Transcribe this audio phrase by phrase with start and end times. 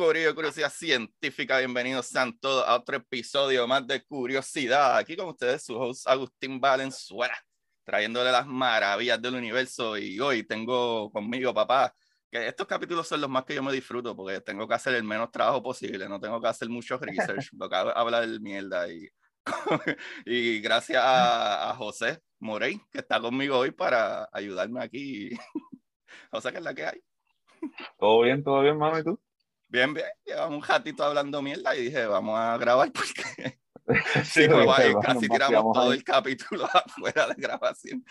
[0.00, 1.58] Corillo, Curiosidad Científica.
[1.58, 4.96] Bienvenidos sean todos a otro episodio más de Curiosidad.
[4.96, 7.36] Aquí con ustedes su host Agustín Valenzuela,
[7.84, 9.98] trayéndole las maravillas del universo.
[9.98, 11.94] Y hoy tengo conmigo, papá,
[12.30, 15.04] que estos capítulos son los más que yo me disfruto porque tengo que hacer el
[15.04, 18.40] menos trabajo posible, no tengo que hacer mucho research, lo que hago es hablar de
[18.40, 18.90] mierda.
[18.90, 19.06] Y,
[20.24, 25.28] y gracias a, a José Morey, que está conmigo hoy para ayudarme aquí.
[26.32, 27.02] José, ¿qué es la que hay?
[27.98, 29.20] Todo bien, todo bien, mami, ¿tú?
[29.70, 30.06] Bien, bien.
[30.26, 33.60] Llevamos un ratito hablando mierda y dije, vamos a grabar porque
[34.24, 35.98] Sí, sí, pues, ahí casi tiramos todo ahí.
[35.98, 38.04] el capítulo afuera de grabación.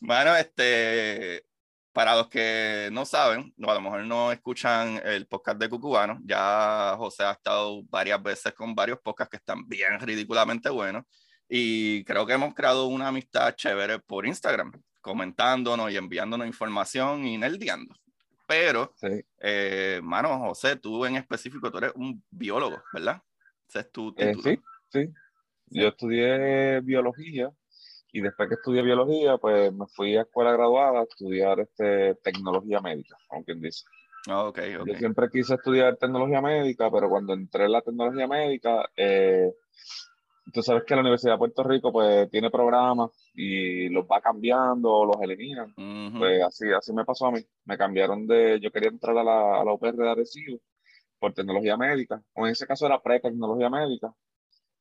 [0.00, 1.44] bueno, este,
[1.92, 6.18] para los que no saben, o a lo mejor no escuchan el podcast de Cucubano,
[6.24, 11.04] ya José ha estado varias veces con varios podcasts que están bien ridículamente buenos
[11.48, 17.36] y creo que hemos creado una amistad chévere por Instagram, comentándonos y enviándonos información y
[17.36, 17.94] nerdeando.
[18.46, 19.24] Pero Sí.
[19.40, 23.22] eh, mano, José, tú en específico, tú eres un biólogo, ¿verdad?
[23.68, 24.58] Ese es tu Eh, sí,
[24.92, 25.08] sí.
[25.66, 27.50] Yo estudié biología
[28.12, 32.80] y después que estudié biología, pues me fui a escuela graduada a estudiar este, tecnología
[32.80, 33.84] médica, como quien dice.
[34.28, 34.86] Ah, ok, ok.
[34.86, 39.52] Yo siempre quise estudiar tecnología médica, pero cuando entré en la tecnología médica, eh,
[40.52, 44.92] tú sabes que la Universidad de Puerto Rico pues tiene programas y los va cambiando
[44.92, 45.74] o los eliminan.
[46.18, 47.40] Pues así, así me pasó a mí.
[47.64, 50.60] Me cambiaron de, yo quería entrar a la, a la UPR de Arecibo
[51.18, 54.12] por tecnología médica, o en ese caso era pre-tecnología médica,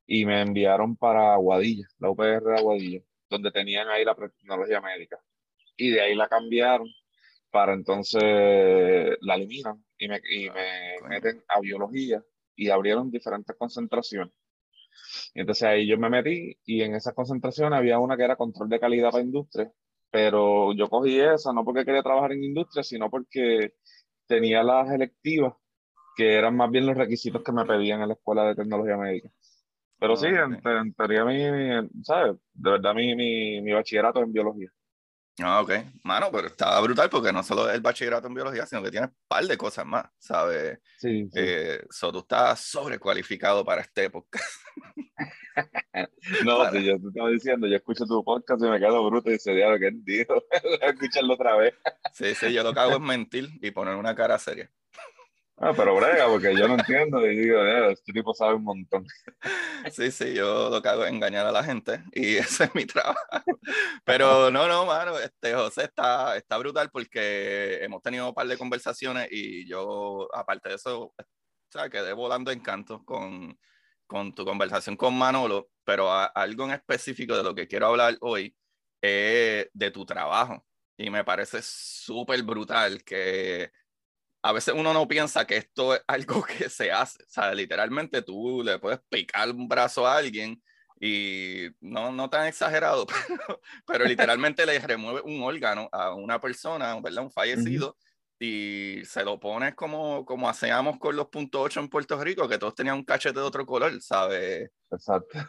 [0.05, 5.17] y me enviaron para Aguadilla, la UPR de Aguadilla, donde tenían ahí la pre-tecnología médica.
[5.77, 6.87] Y de ahí la cambiaron
[7.49, 8.21] para entonces
[9.21, 12.21] la eliminan y me, y me meten a biología
[12.55, 14.33] y abrieron diferentes concentraciones.
[15.33, 18.69] Y entonces ahí yo me metí y en esas concentraciones había una que era control
[18.69, 19.71] de calidad para industria,
[20.11, 23.75] pero yo cogí esa no porque quería trabajar en industria, sino porque
[24.27, 25.53] tenía las electivas
[26.15, 29.29] que eran más bien los requisitos que me pedían en la escuela de tecnología médica.
[29.99, 30.65] Pero sí, en, Ok.
[30.65, 32.37] en teoría mi, ¿sabes?
[32.53, 34.69] De verdad mi, mi, mi bachillerato en biología.
[35.41, 35.71] Ah, ok.
[36.03, 39.07] Mano, pero estaba brutal porque no solo es el bachillerato en biología, sino que tiene
[39.07, 40.79] un par de cosas más, ¿sabes?
[40.99, 41.31] Sí, sí.
[41.33, 44.45] Eh, so, tú estás sobrecualificado para este podcast.
[46.45, 49.33] No, si yo te estaba diciendo, yo escucho tu podcast y me quedo bruto y
[49.33, 50.33] dice, diablo, ¿qué dijo?
[50.33, 51.73] Voy a escucharlo otra vez.
[52.13, 54.71] Sí, sí, yo lo que hago es mentir y poner una cara seria.
[55.57, 59.05] Ah, pero brega, porque yo no entiendo y digo, "Eh, este tipo sabe un montón.
[59.93, 62.85] Sí, sí, yo lo que hago es engañar a la gente y ese es mi
[62.85, 63.19] trabajo.
[64.05, 68.57] Pero no, no, mano, este José está, está brutal porque hemos tenido un par de
[68.57, 71.13] conversaciones y yo, aparte de eso,
[71.91, 73.57] quedé volando encanto con,
[74.07, 78.17] con tu conversación con Manolo, pero a- algo en específico de lo que quiero hablar
[78.21, 78.55] hoy
[79.01, 80.65] es de tu trabajo.
[80.97, 83.71] Y me parece súper brutal que
[84.43, 87.23] a veces uno no piensa que esto es algo que se hace.
[87.23, 90.61] O sea, literalmente tú le puedes picar un brazo a alguien
[90.99, 96.99] y no, no tan exagerado, pero, pero literalmente le remueve un órgano a una persona,
[97.01, 97.23] ¿verdad?
[97.23, 97.97] Un fallecido.
[98.39, 102.57] Y se lo pones como, como hacíamos con los puntos 8 en Puerto Rico, que
[102.57, 104.69] todos tenían un cachete de otro color, ¿sabes?
[104.91, 105.39] Exacto.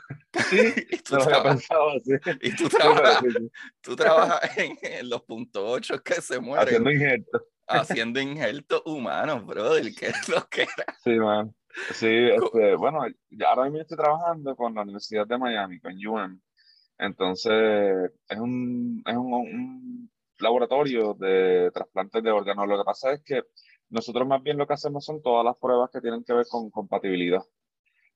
[0.49, 2.12] Sí, y, tú no trabajas, así.
[2.41, 3.50] y tú Sí, trabajas, sí, sí.
[3.81, 7.42] tú trabajas en, en los puntos 8 que se mueren Haciendo injertos.
[7.74, 9.84] Haciendo injertos humanos, brother.
[9.94, 10.97] ¿Qué es lo que era?
[11.03, 11.54] Sí, man.
[11.92, 13.00] Sí, este, bueno,
[13.47, 16.41] ahora mismo estoy trabajando con la Universidad de Miami, con UM.
[16.98, 22.68] Entonces, es un, es un, un laboratorio de trasplantes de órganos.
[22.68, 23.42] Lo que pasa es que
[23.88, 26.71] nosotros más bien lo que hacemos son todas las pruebas que tienen que ver con
[26.71, 27.42] compatibilidad.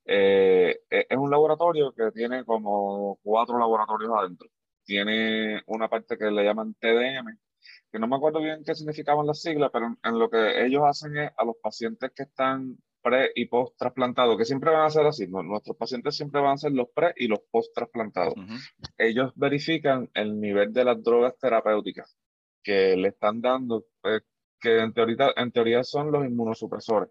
[0.04, 4.48] Eh, es es un laboratorio que tiene como cuatro laboratorios adentro.
[4.84, 7.38] Tiene una parte que le llaman TDM,
[7.90, 10.82] que no me acuerdo bien qué significaban las siglas, pero en, en lo que ellos
[10.84, 14.90] hacen es a los pacientes que están pre y post trasplantados, que siempre van a
[14.90, 15.42] ser así, ¿no?
[15.42, 18.34] nuestros pacientes siempre van a ser los pre y los post trasplantados.
[18.36, 18.54] Ujú.
[18.96, 22.16] Ellos verifican el nivel de las drogas terapéuticas
[22.62, 24.22] que le están dando, pues,
[24.60, 27.10] que en teoría, en teoría son los inmunosupresores.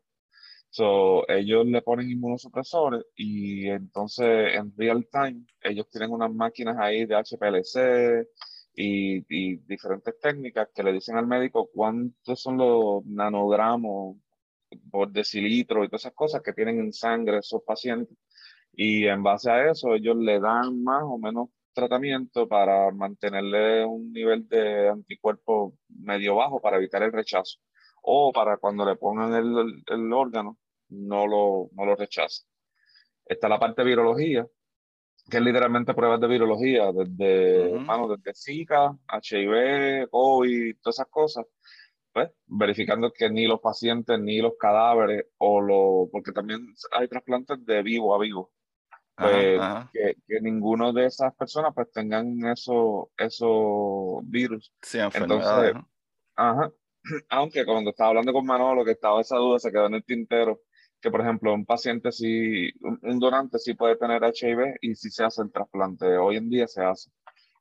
[0.70, 7.06] So, ellos le ponen inmunosupresores y entonces en real time ellos tienen unas máquinas ahí
[7.06, 8.28] de HPLC
[8.78, 14.18] y, diferentes técnicas que le dicen al médico cuántos son los nanogramos
[14.92, 18.16] por decilitro y todas esas cosas que tienen en sangre esos pacientes.
[18.74, 24.12] Y en base a eso ellos le dan más o menos tratamiento para mantenerle un
[24.12, 27.60] nivel de anticuerpo medio bajo para evitar el rechazo
[28.04, 30.58] o para cuando le pongan el, el órgano
[30.90, 32.44] no lo, no lo rechaza.
[33.26, 34.48] Está la parte de virología,
[35.30, 41.46] que es literalmente pruebas de virología, desde, uh desde Zika, HIV, COVID, todas esas cosas,
[42.14, 47.64] pues, verificando que ni los pacientes, ni los cadáveres, o lo, porque también hay trasplantes
[47.66, 48.52] de vivo a vivo,
[49.16, 49.60] pues,
[49.92, 54.72] Que, que, ninguno de esas personas pues tengan esos eso virus.
[54.82, 55.74] Sí, Entonces,
[56.36, 56.72] ajá,
[57.30, 60.62] aunque cuando estaba hablando con Manolo, que estaba esa duda, se quedó en el tintero,
[61.02, 65.24] que por ejemplo un paciente sí, un, donante sí puede tener HIV y sí se
[65.24, 67.12] hace el trasplante, hoy en día se hace.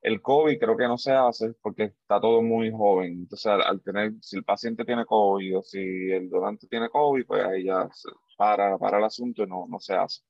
[0.01, 4.13] El COVID creo que no se hace porque está todo muy joven, entonces al, tener,
[4.21, 7.89] si el paciente tiene COVID o si el donante tiene COVID, pues ahí ya
[8.37, 10.21] para, para el asunto y no, no se hace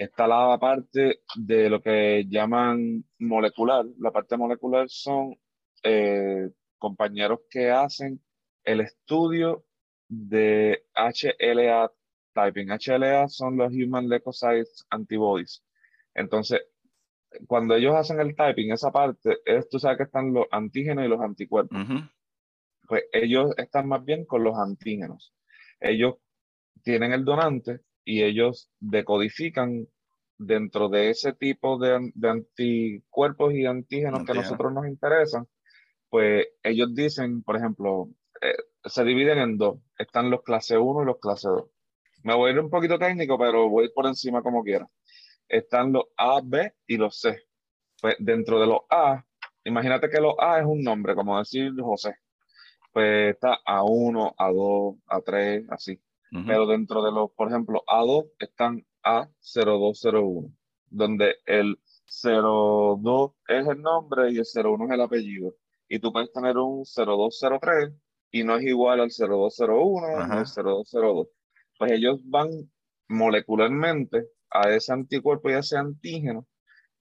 [0.00, 3.84] está la parte de lo que llaman molecular.
[3.98, 5.36] La parte molecular son
[5.82, 6.48] eh,
[6.78, 8.18] compañeros que hacen
[8.64, 9.64] el estudio
[10.08, 11.92] de HLA
[12.32, 12.68] typing.
[12.68, 15.62] HLA son los Human Leukocytes Antibodies.
[16.14, 16.60] Entonces,
[17.46, 21.08] cuando ellos hacen el typing, esa parte, es, tú sabes que están los antígenos y
[21.08, 21.78] los anticuerpos.
[22.88, 25.32] Pues ellos están más bien con los antígenos.
[25.78, 26.16] Ellos
[26.82, 29.86] tienen el donante y ellos decodifican
[30.38, 35.46] dentro de ese tipo de, de anticuerpos y antígenos que a nosotros nos interesan,
[36.08, 38.08] pues ellos dicen, por ejemplo,
[38.40, 39.78] eh, se dividen en dos.
[39.98, 41.64] Están los clase 1 y los clase 2.
[42.22, 44.86] Me voy a ir un poquito técnico, pero voy a ir por encima como quiera.
[45.48, 47.42] Están los A, B y los C.
[48.00, 49.24] Pues dentro de los A,
[49.64, 52.14] imagínate que los A es un nombre, como decir José.
[52.92, 56.00] Pues está A1, A2, A3, así.
[56.46, 60.54] Pero dentro de los, por ejemplo, A2 están A0201,
[60.86, 65.54] donde el 02 es el nombre y el 01 es el apellido.
[65.88, 67.92] Y tú puedes tener un 0203
[68.30, 71.28] y no es igual al 0201 ni al 0202.
[71.80, 72.50] Pues ellos van
[73.08, 76.46] molecularmente a ese anticuerpo y a ese antígeno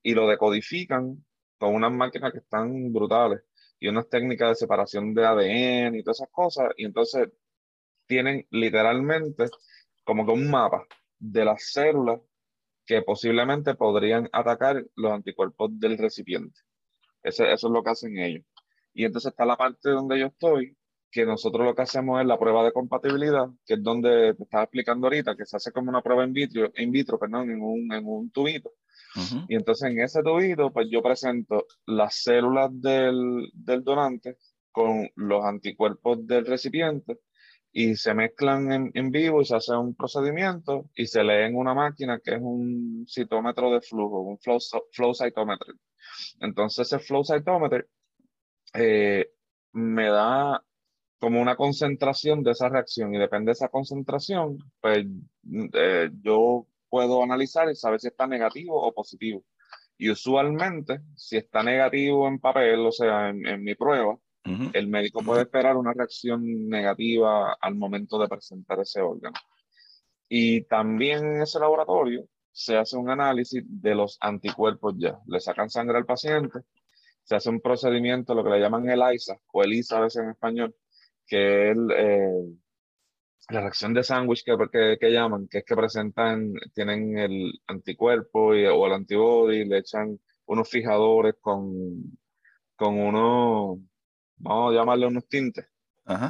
[0.01, 1.25] y lo decodifican
[1.57, 3.41] con unas máquinas que están brutales
[3.77, 6.69] y unas técnicas de separación de ADN y todas esas cosas.
[6.77, 7.27] Y entonces
[8.07, 9.47] tienen literalmente
[10.05, 10.87] como que un mapa
[11.17, 12.21] de las células
[12.85, 16.57] que posiblemente podrían atacar los anticuerpos del recipiente.
[17.21, 18.45] eso es lo que hacen ellos.
[18.93, 20.77] Y entonces está la parte donde yo estoy,
[21.11, 24.63] que nosotros lo que hacemos es la prueba de compatibilidad, que es donde te estaba
[24.63, 27.91] explicando ahorita, que se hace como una prueba in vitro, in vitro perdón, en, un,
[27.91, 28.73] en un tubito.
[29.47, 34.37] Y entonces en ese tubito, pues yo presento las células del, del donante
[34.71, 37.17] con los anticuerpos del recipiente
[37.71, 41.55] y se mezclan en, en, vivo y se hace un procedimiento y se lee en
[41.55, 44.59] una máquina que es un citómetro de flujo, un flow,
[44.91, 45.75] flow cytometer.
[46.39, 47.87] Entonces ese flow cytometer
[48.73, 49.31] eh,
[49.73, 50.63] me da
[51.19, 55.05] como una concentración de esa reacción y depende de esa concentración, pues
[55.73, 59.43] eh, yo puedo analizar y saber si está negativo o positivo.
[59.97, 64.17] Y usualmente, si está negativo en papel, o sea, en, en mi prueba,
[64.73, 69.35] el médico puede esperar una reacción negativa al momento de presentar ese órgano.
[70.27, 75.19] Y también en ese laboratorio se hace un análisis de los anticuerpos ya.
[75.27, 76.59] Le sacan sangre al paciente,
[77.23, 80.23] se hace un procedimiento, lo que le llaman el ISA, o el ISA a veces
[80.23, 80.75] en español,
[81.29, 82.57] que es eh,
[83.49, 88.65] la reacción de sándwich que, que, llaman, que es que presentan, tienen el anticuerpo y,
[88.65, 92.17] o el antibody, le echan unos fijadores con,
[92.75, 93.79] con unos
[94.37, 95.67] vamos a llamarle unos tintes,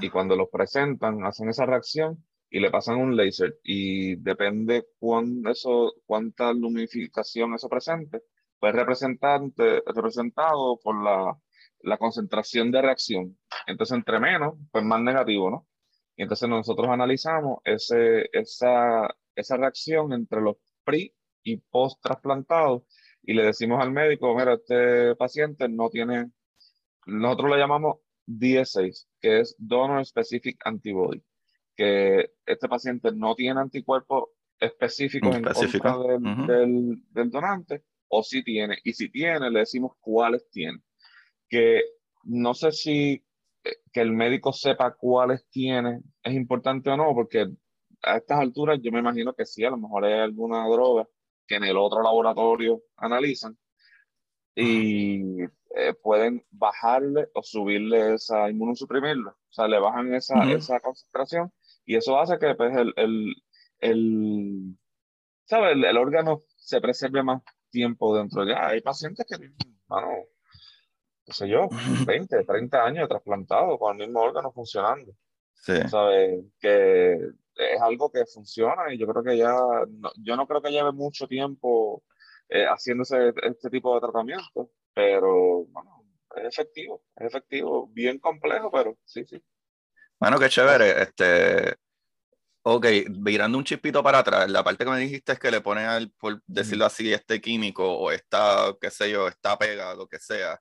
[0.01, 5.43] y cuando los presentan, hacen esa reacción y le pasan un láser y depende cuán
[5.47, 8.23] eso, cuánta lumificación eso presente,
[8.59, 11.37] pues representante, representado por la,
[11.81, 13.37] la concentración de reacción.
[13.67, 15.67] Entonces, entre menos, pues más negativo, ¿no?
[16.15, 22.83] Y entonces nosotros analizamos ese, esa, esa reacción entre los pre y post trasplantados
[23.23, 26.31] y le decimos al médico, mira, este paciente no tiene
[27.09, 31.23] nosotros le llamamos DS6, que es Donor Specific Antibody,
[31.75, 38.77] que este paciente no tiene anticuerpos específicos en contra del, del, donante, o si tiene,
[38.83, 40.79] y si tiene, le decimos cuáles tiene.
[41.49, 41.81] Que
[42.23, 43.23] no sé si
[43.91, 47.47] que el médico sepa cuáles tiene es importante o no, porque
[48.03, 51.07] a estas alturas yo me imagino que sí, a lo mejor hay alguna droga
[51.47, 53.57] que en el otro laboratorio analizan
[54.55, 55.41] y
[55.75, 59.31] eh, pueden bajarle o subirle esa inmunosuprimirla.
[59.31, 61.51] O sea, le bajan esa, esa concentración
[61.85, 63.35] y eso hace que pues, el, el,
[63.79, 64.77] el,
[65.45, 65.71] ¿sabe?
[65.71, 67.41] el, órgano se preserve más
[67.71, 68.45] tiempo dentro.
[68.47, 69.37] Ya hay pacientes que,
[69.87, 70.07] bueno,
[71.29, 71.69] qué sé yo,
[72.07, 75.13] 20, 30 años trasplantado con el mismo órgano funcionando.
[75.53, 75.75] Sí.
[75.89, 76.43] ¿Sabes?
[76.59, 77.13] Que
[77.55, 79.55] es algo que funciona y yo creo que ya,
[80.17, 82.03] yo no creo que lleve mucho tiempo
[82.47, 86.05] eh, haciéndose este tipo de tratamiento, pero bueno,
[86.35, 89.43] es efectivo, es efectivo, bien complejo, pero sí, sí.
[90.19, 91.01] Bueno, qué chévere.
[91.01, 91.75] Este,
[92.63, 95.85] ok, virando un chispito para atrás, la parte que me dijiste es que le ponen,
[95.85, 100.19] al, por decirlo así, este químico o esta, qué sé yo, esta pega, lo que
[100.19, 100.59] sea,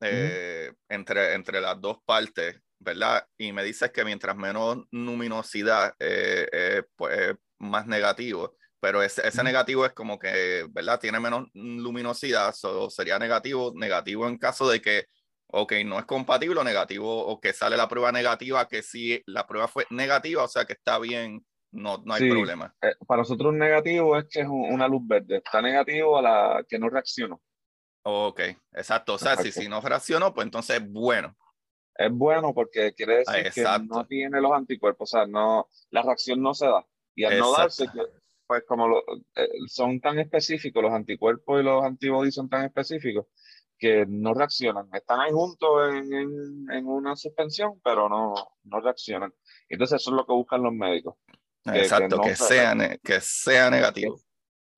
[0.00, 3.26] eh, entre, entre las dos partes, ¿verdad?
[3.36, 9.84] Y me dices que mientras menos luminosidad, eh, pues más negativo pero ese, ese, negativo
[9.86, 11.00] es como que, ¿verdad?
[11.00, 15.06] Tiene menos luminosidad, so sería negativo, negativo en caso de que,
[15.48, 19.46] ok, no es compatible o negativo, o que sale la prueba negativa, que si la
[19.46, 22.72] prueba fue negativa, o sea que está bien, no, no hay problema.
[22.80, 26.64] Eh, para nosotros un negativo es que es una luz verde, está negativo a la
[26.68, 27.40] que no reaccionó.
[28.02, 28.40] Ok,
[28.72, 31.36] exacto, o sea, si, si no reaccionó, pues entonces es bueno.
[31.94, 36.40] Es bueno porque quiere decir que no tiene los anticuerpos, o sea, no, la reacción
[36.40, 36.86] no se da.
[37.14, 37.86] Y al no darse,
[38.46, 38.98] pues como
[39.34, 43.26] eh, son tan específicos, los anticuerpos y los antibodies son tan específicos
[43.76, 44.88] que no reaccionan.
[44.92, 49.32] Están ahí juntos en, en, una suspensión, pero no, no reaccionan.
[49.68, 51.16] Entonces eso es lo que buscan los médicos.
[51.66, 54.20] exacto, que, sea, que sea negativo.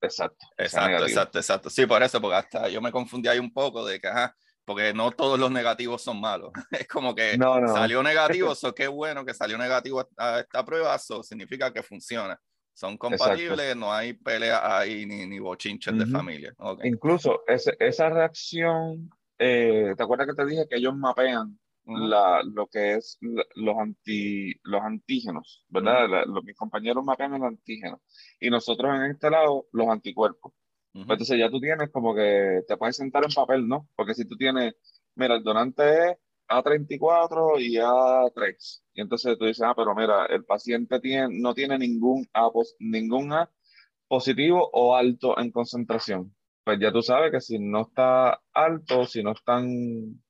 [0.01, 0.45] Exacto.
[0.57, 1.69] Exacto, exacto, exacto.
[1.69, 4.93] Sí, por eso, porque hasta yo me confundí ahí un poco de que, ajá, porque
[4.93, 6.51] no todos los negativos son malos.
[6.71, 11.23] Es como que salió negativo, eso qué bueno que salió negativo a esta prueba, eso
[11.23, 12.39] significa que funciona.
[12.73, 16.53] Son compatibles, no hay pelea ahí ni, ni bochinches de familia.
[16.83, 21.59] Incluso esa reacción, eh, ¿te acuerdas que te dije que ellos mapean
[21.97, 26.25] la, lo que es los, anti, los antígenos, ¿verdad?
[26.43, 27.99] mis compañeros mapean los antígenos
[28.39, 30.53] y nosotros en este lado los anticuerpos.
[30.93, 33.87] Pues entonces ya tú tienes como que te puedes sentar en papel, ¿no?
[33.95, 34.73] Porque si tú tienes,
[35.15, 36.17] mira, el donante es
[36.49, 38.81] a34 y A3.
[38.93, 43.31] Y entonces tú dices, ah, pero mira, el paciente tiene, no tiene ningún A, ningún
[43.31, 43.49] A
[44.07, 46.35] positivo o alto en concentración.
[46.65, 50.21] Pues ya tú sabes que si no está alto, si no están,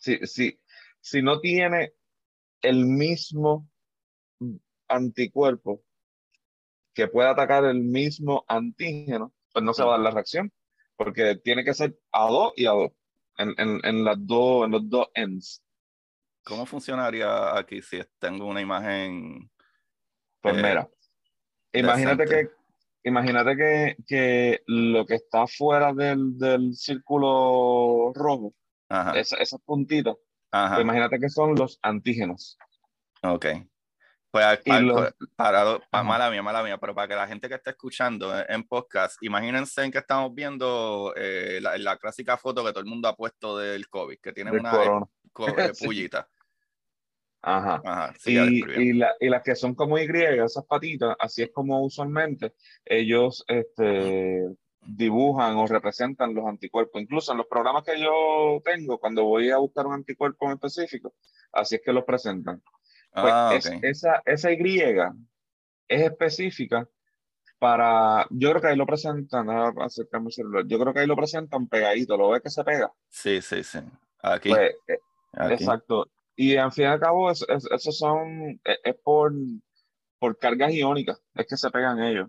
[0.00, 0.58] si, si,
[1.02, 1.92] si no tiene
[2.62, 3.68] el mismo
[4.88, 5.82] anticuerpo
[6.94, 10.52] que pueda atacar el mismo antígeno, pues no se va a dar la reacción,
[10.96, 12.94] porque tiene que ser A2 y A2
[13.38, 15.62] en, en, en, las dos, en los dos ends.
[16.44, 19.50] ¿Cómo funcionaría aquí si tengo una imagen?
[20.40, 20.88] Pues eh, mira,
[21.72, 22.50] imagínate que,
[23.04, 28.54] imagínate que, que, lo que está fuera del, del círculo rojo,
[29.14, 30.16] esas puntitas,
[30.52, 32.58] pues imagínate que son los antígenos.
[33.22, 33.46] Ok.
[34.30, 34.46] Pues
[35.36, 38.62] para, para, mala mía, mala mía, pero para que la gente que está escuchando en
[38.66, 43.16] podcast, imagínense en que estamos viendo eh, la, clásica foto que todo el mundo ha
[43.16, 44.72] puesto del COVID, que tiene una
[45.38, 46.28] eh, pullita.
[47.42, 47.82] Ajá.
[47.84, 51.50] Ajá sí, y, y, la, y, las que son como Y, esas patitas, así es
[51.50, 52.54] como usualmente
[52.86, 54.48] ellos este,
[54.84, 57.00] dibujan o representan los anticuerpos.
[57.00, 61.14] Incluso en los programas que yo tengo, cuando voy a buscar un anticuerpo en específico,
[61.52, 62.62] así es que los presentan.
[63.12, 66.88] Pues ah, esa, esa Y es específica
[67.58, 71.14] para, yo creo que ahí lo presentan, acercarme el celular, yo creo que ahí lo
[71.14, 72.90] presentan pegadito, ¿lo ves que se pega?
[73.08, 73.78] Sí, sí, sí.
[74.20, 74.48] Aquí.
[74.48, 74.98] Pues, eh,
[75.50, 76.10] exacto.
[76.34, 79.32] Y al fin y al cabo, eso, son, e, es, por,
[80.18, 82.28] por cargas iónicas, es que se pegan ellos.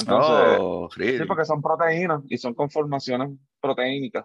[0.00, 3.30] Entonces, oh, sí, porque son proteínas y son conformaciones
[3.60, 4.24] proteínicas.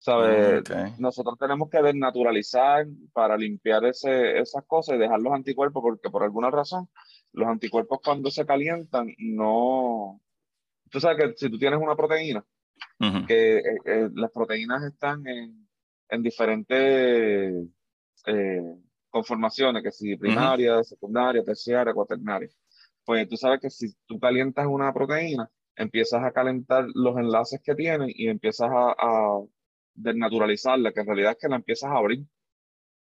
[0.00, 0.62] ¿Sabes?
[0.98, 6.22] Nosotros tenemos que desnaturalizar para limpiar ese, esas cosas y dejar los anticuerpos, porque por
[6.22, 6.88] alguna razón
[7.32, 10.20] los anticuerpos cuando se calientan no...
[10.90, 12.44] Tú sabes que si tú tienes una proteína,
[13.26, 15.68] que eh, eh, las proteínas están en,
[16.08, 17.66] en diferentes
[18.26, 18.62] eh,
[19.10, 22.48] conformaciones, que si primaria, secundaria, terciaria, cuaternaria.
[23.08, 27.74] Pues tú sabes que si tú calientas una proteína, empiezas a calentar los enlaces que
[27.74, 29.40] tienen y empiezas a
[29.94, 32.26] desnaturalizarla, que en realidad es que la empiezas a abrir.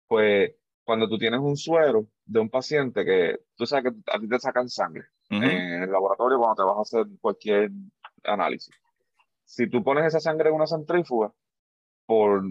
[0.08, 4.28] Pues cuando tú tienes un suero de un paciente que tú sabes que a ti
[4.28, 7.70] te sacan sangre en el laboratorio cuando te vas a hacer cualquier
[8.24, 8.74] análisis.
[9.44, 11.32] Si tú pones esa sangre en una centrífuga,
[12.06, 12.42] por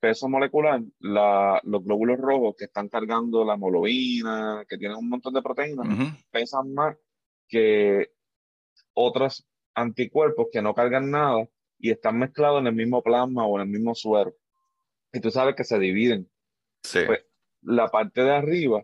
[0.00, 5.34] peso molecular, la, los glóbulos rojos que están cargando la hemoglobina, que tienen un montón
[5.34, 5.86] de proteínas,
[6.30, 6.96] pesan más
[7.46, 8.10] que
[8.94, 11.46] otros anticuerpos que no cargan nada
[11.78, 14.34] y están mezclados en el mismo plasma o en el mismo suero.
[15.12, 16.30] Y tú sabes que se dividen.
[16.82, 17.00] Sí.
[17.06, 17.24] Pues,
[17.62, 18.82] la parte de arriba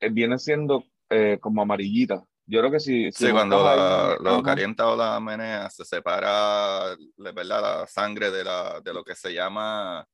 [0.00, 2.24] eh, viene siendo eh, como amarillita.
[2.46, 3.10] Yo creo que si...
[3.10, 7.44] sí, cuando la, lo calienta o la menea, se separa ¿verdad?
[7.44, 10.06] la sangre de, la, de lo que se llama...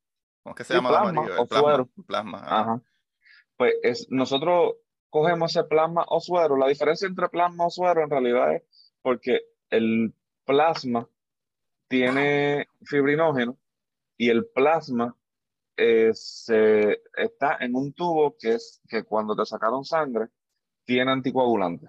[0.43, 1.43] ¿Cómo es que se llama plasma, amarillo?
[1.43, 1.69] El plasma.
[1.69, 1.89] Suero.
[2.07, 2.83] plasma Ajá.
[3.57, 4.75] Pues es, nosotros
[5.09, 6.57] cogemos ese plasma o suero.
[6.57, 8.63] La diferencia entre plasma o suero en realidad es
[9.03, 11.09] porque el plasma
[11.89, 13.59] tiene fibrinógeno
[14.17, 15.17] y el plasma
[15.77, 20.29] eh, se, está en un tubo que es que cuando te sacaron sangre
[20.85, 21.89] tiene anticoagulante.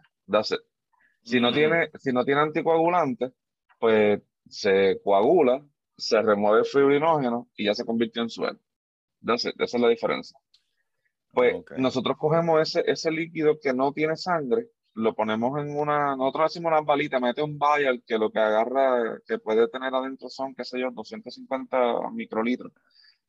[1.24, 3.34] Si no, tiene, si no tiene anticoagulante,
[3.80, 5.66] pues se coagula,
[6.08, 8.60] se remueve el fibrinógeno y ya se convirtió en suero.
[9.22, 10.38] Entonces, esa es la diferencia.
[11.32, 16.46] Pues nosotros cogemos ese, ese líquido que no tiene sangre, lo ponemos en una, nosotros
[16.46, 20.54] hacemos una balita, mete un vial que lo que agarra, que puede tener adentro son,
[20.54, 22.72] qué sé yo, 250 microlitros,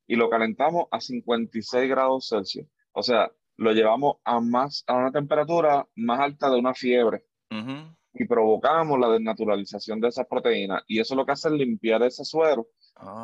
[0.07, 2.67] y lo calentamos a 56 grados Celsius.
[2.93, 7.25] O sea, lo llevamos a, más, a una temperatura más alta de una fiebre
[8.15, 10.83] y provocamos la desnaturalización de esas proteínas.
[10.87, 12.69] Y eso lo que hace es limpiar ese suero,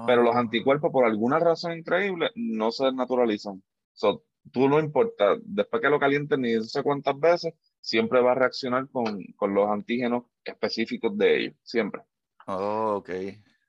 [0.06, 0.40] pero los ah.
[0.40, 3.62] anticuerpos, por alguna razón increíble, no se desnaturalizan.
[3.92, 8.34] So, tú no importa, después que lo calienten ni sé cuántas veces, siempre va a
[8.34, 12.02] reaccionar con, con los antígenos específicos de ellos, siempre.
[12.46, 13.10] Oh, ok.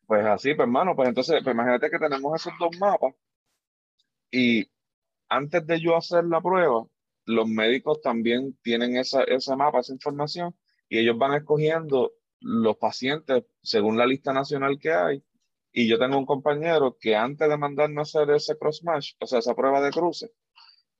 [0.08, 3.14] Pues así, pues hermano, pues entonces, pues imagínate que tenemos esos dos mapas
[4.32, 4.70] y
[5.30, 6.86] antes de yo hacer la prueba,
[7.26, 10.56] los médicos también tienen esa, ese mapa, esa información,
[10.92, 15.24] y ellos van escogiendo los pacientes según la lista nacional que hay.
[15.72, 19.26] Y yo tengo un compañero que antes de mandarnos a hacer ese cross match, o
[19.26, 20.32] sea, esa prueba de cruce,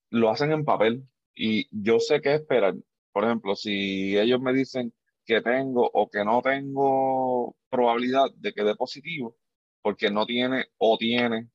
[0.10, 1.04] lo hacen en papel.
[1.36, 2.76] Y yo sé qué esperar.
[3.12, 4.94] Por ejemplo, si ellos me dicen
[5.26, 9.36] que tengo o que no tengo probabilidad de que dé positivo,
[9.82, 11.50] porque no tiene o tiene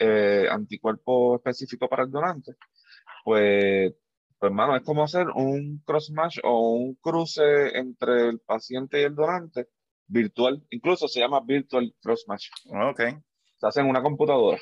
[0.00, 2.54] eh, anticuerpo específico para el donante,
[3.24, 3.94] pues,
[4.38, 9.04] pues, hermano, es como hacer un cross match o un cruce entre el paciente y
[9.04, 9.68] el donante
[10.06, 10.62] virtual.
[10.70, 12.48] Incluso se llama virtual cross match.
[12.90, 13.00] Ok.
[13.56, 14.58] Se hace en una computadora.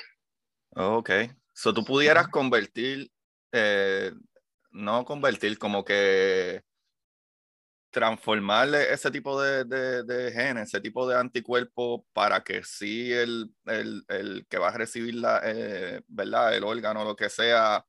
[0.75, 1.09] Ok.
[1.53, 3.11] So tú pudieras convertir,
[3.51, 4.11] eh,
[4.71, 6.63] no convertir, como que
[7.91, 14.03] transformarle ese tipo de, de, genes, ese tipo de anticuerpos para que sí el, el,
[14.09, 16.53] el que va a recibir la, eh, ¿verdad?
[16.57, 17.85] el órgano, lo que sea,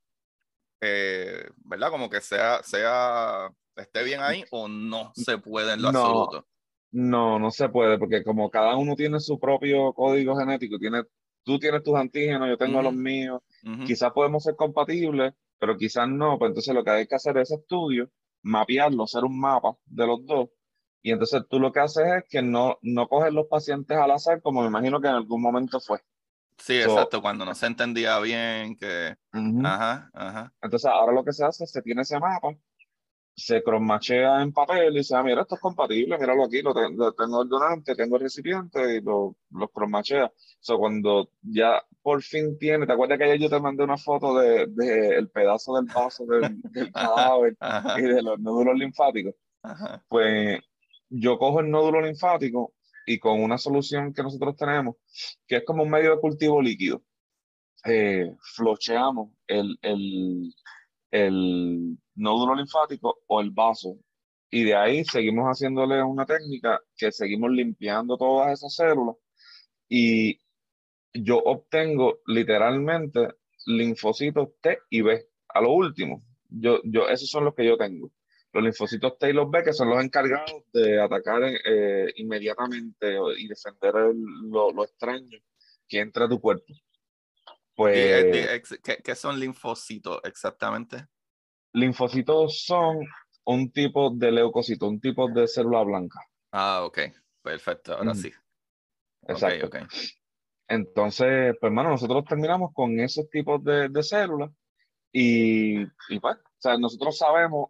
[0.81, 1.91] eh, ¿verdad?
[1.91, 6.47] Como que sea, sea, esté bien ahí o no se puede en lo no, absoluto.
[6.93, 11.03] No, no se puede, porque como cada uno tiene su propio código genético, tiene,
[11.45, 13.41] tú tienes tus antígenos, yo tengo los míos,
[13.87, 17.51] quizás podemos ser compatibles, pero quizás no, pues entonces lo que hay que hacer es
[17.51, 18.11] estudio
[18.43, 20.49] mapearlo, hacer un mapa de los dos.
[21.03, 24.41] Y entonces tú lo que haces es que no, no coges los pacientes al azar,
[24.43, 26.01] como me imagino que en algún momento fue.
[26.59, 29.16] Sí, exacto, cuando no se entendía bien, que...
[29.64, 30.53] Ajá, ajá.
[30.62, 32.57] Entonces ahora lo que se hace es se tiene ese mapa,
[33.37, 37.42] se cromachea en papel y dice, ah, mira, esto es compatible, míralo aquí, lo, tengo
[37.42, 40.33] el donante, tengo el recipiente y lo, lo cromachea.
[40.69, 44.38] O cuando ya por fin tiene, ¿te acuerdas que ayer yo te mandé una foto
[44.38, 47.57] de, de el pedazo del vaso del, del cadáver
[47.99, 49.35] y de los nódulos linfáticos?
[50.09, 50.61] Pues
[51.11, 52.73] yo cojo el nódulo linfático
[53.07, 54.97] y con una solución que nosotros tenemos,
[55.47, 57.03] que es como un medio de cultivo líquido,
[57.85, 60.53] eh, flocheamos el, el,
[61.11, 63.97] el nódulo linfático o el vaso.
[64.51, 69.16] Y de ahí seguimos haciéndole una técnica que seguimos limpiando todas esas células
[69.88, 70.38] y
[71.12, 73.29] yo obtengo literalmente
[73.66, 75.29] linfocitos T y B.
[75.49, 78.11] A lo último, yo, yo, esos son los que yo tengo.
[78.57, 83.47] Los linfocitos T y los B, que son los encargados de atacar eh, inmediatamente y
[83.47, 85.38] defender lo, lo, extraño
[85.87, 86.73] que entra a tu cuerpo.
[87.75, 91.07] Pues, ¿Qué, ¿Qué son linfocitos exactamente?
[91.75, 93.07] Linfocitos son
[93.45, 96.21] un tipo de leucocito, un tipo de célula blanca.
[96.51, 96.99] Ah, ok.
[97.42, 98.33] Perfecto, ahora sí.
[99.29, 99.66] Exacto.
[99.66, 99.83] Okay,
[100.66, 104.51] Entonces, pues, hermano, nosotros terminamos con esos tipos de, de células
[105.12, 107.69] y, y, pues, o sea, nosotros sabemos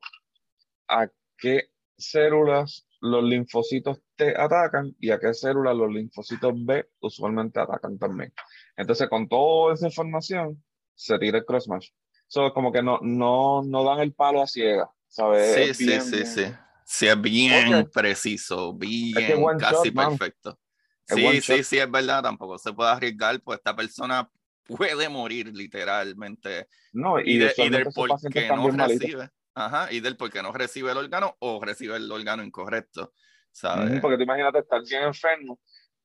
[0.88, 7.60] a qué células los linfocitos T atacan y a qué células los linfocitos B usualmente
[7.60, 8.32] atacan también.
[8.76, 10.62] Entonces, con toda esa información,
[10.94, 11.88] se tira el crossmatch.
[12.26, 15.74] So, como que no, no, no dan el palo a ciega, ¿sabes?
[15.74, 16.44] Sí, sí, sí, sí.
[16.84, 20.58] Sí, es bien preciso, bien, casi perfecto.
[21.04, 24.28] Sí, sí, sí, es verdad, tampoco se puede arriesgar, pues esta persona
[24.64, 26.68] puede morir literalmente.
[26.92, 29.30] No, y, de, y del por qué no recibe.
[29.56, 33.12] Ajá, y del por qué no recibe el órgano o recibe el órgano incorrecto.
[33.56, 34.00] ¿sabes?
[34.02, 35.58] porque tú imagínate estar bien enfermo,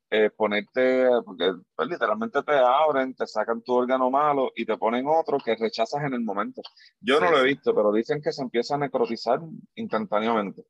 [0.09, 5.05] eh, ponerte, porque pues, literalmente te abren, te sacan tu órgano malo y te ponen
[5.05, 6.61] otro que rechazas en el momento.
[7.01, 9.41] Yo no lo he visto, pero dicen que se empieza a necrotizar
[9.75, 10.63] instantáneamente.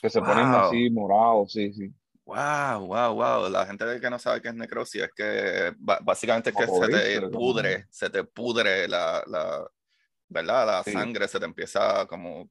[0.00, 1.92] Que se ponen así morados, sí, sí.
[2.24, 3.50] Wow, wow, wow.
[3.50, 7.28] La gente que no sabe qué es necrosis es que básicamente es que se te
[7.28, 9.68] pudre, se te pudre la, la
[10.28, 10.66] ¿verdad?
[10.66, 12.50] La sangre se te empieza como,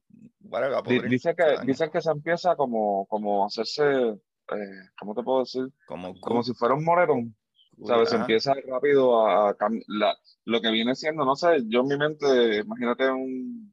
[1.08, 5.68] Dice que, dicen que se empieza como, como hacerse, eh, ¿cómo te puedo decir?
[5.86, 7.34] Como, como si fuera un moretón.
[7.84, 8.10] ¿Sabes?
[8.10, 9.54] Se empieza rápido a,
[9.86, 13.72] la, lo que viene siendo, no sé, yo en mi mente, imagínate un,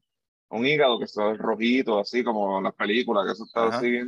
[0.49, 3.99] un hígado que está rojito, así como en las películas, que eso está así,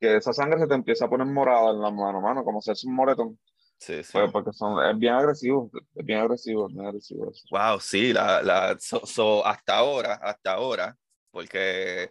[0.00, 2.70] que esa sangre se te empieza a poner morada en la mano, mano, como si
[2.70, 3.38] es un moretón.
[3.78, 4.12] Sí, sí.
[4.12, 7.32] Pues porque son, es bien agresivo, es bien agresivo, bien agresivo.
[7.50, 10.96] Wow, sí, la, la, so, hasta ahora, hasta ahora,
[11.30, 12.10] porque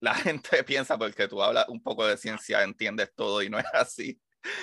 [0.00, 3.66] la gente piensa porque tú hablas un poco de ciencia, entiendes todo y no es
[3.72, 4.20] así.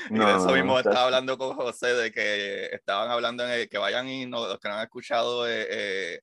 [0.10, 3.78] y de eso mismo estaba hablando con José de que estaban hablando en el, que
[3.78, 6.20] vayan y no, los que no han escuchado eh, eh,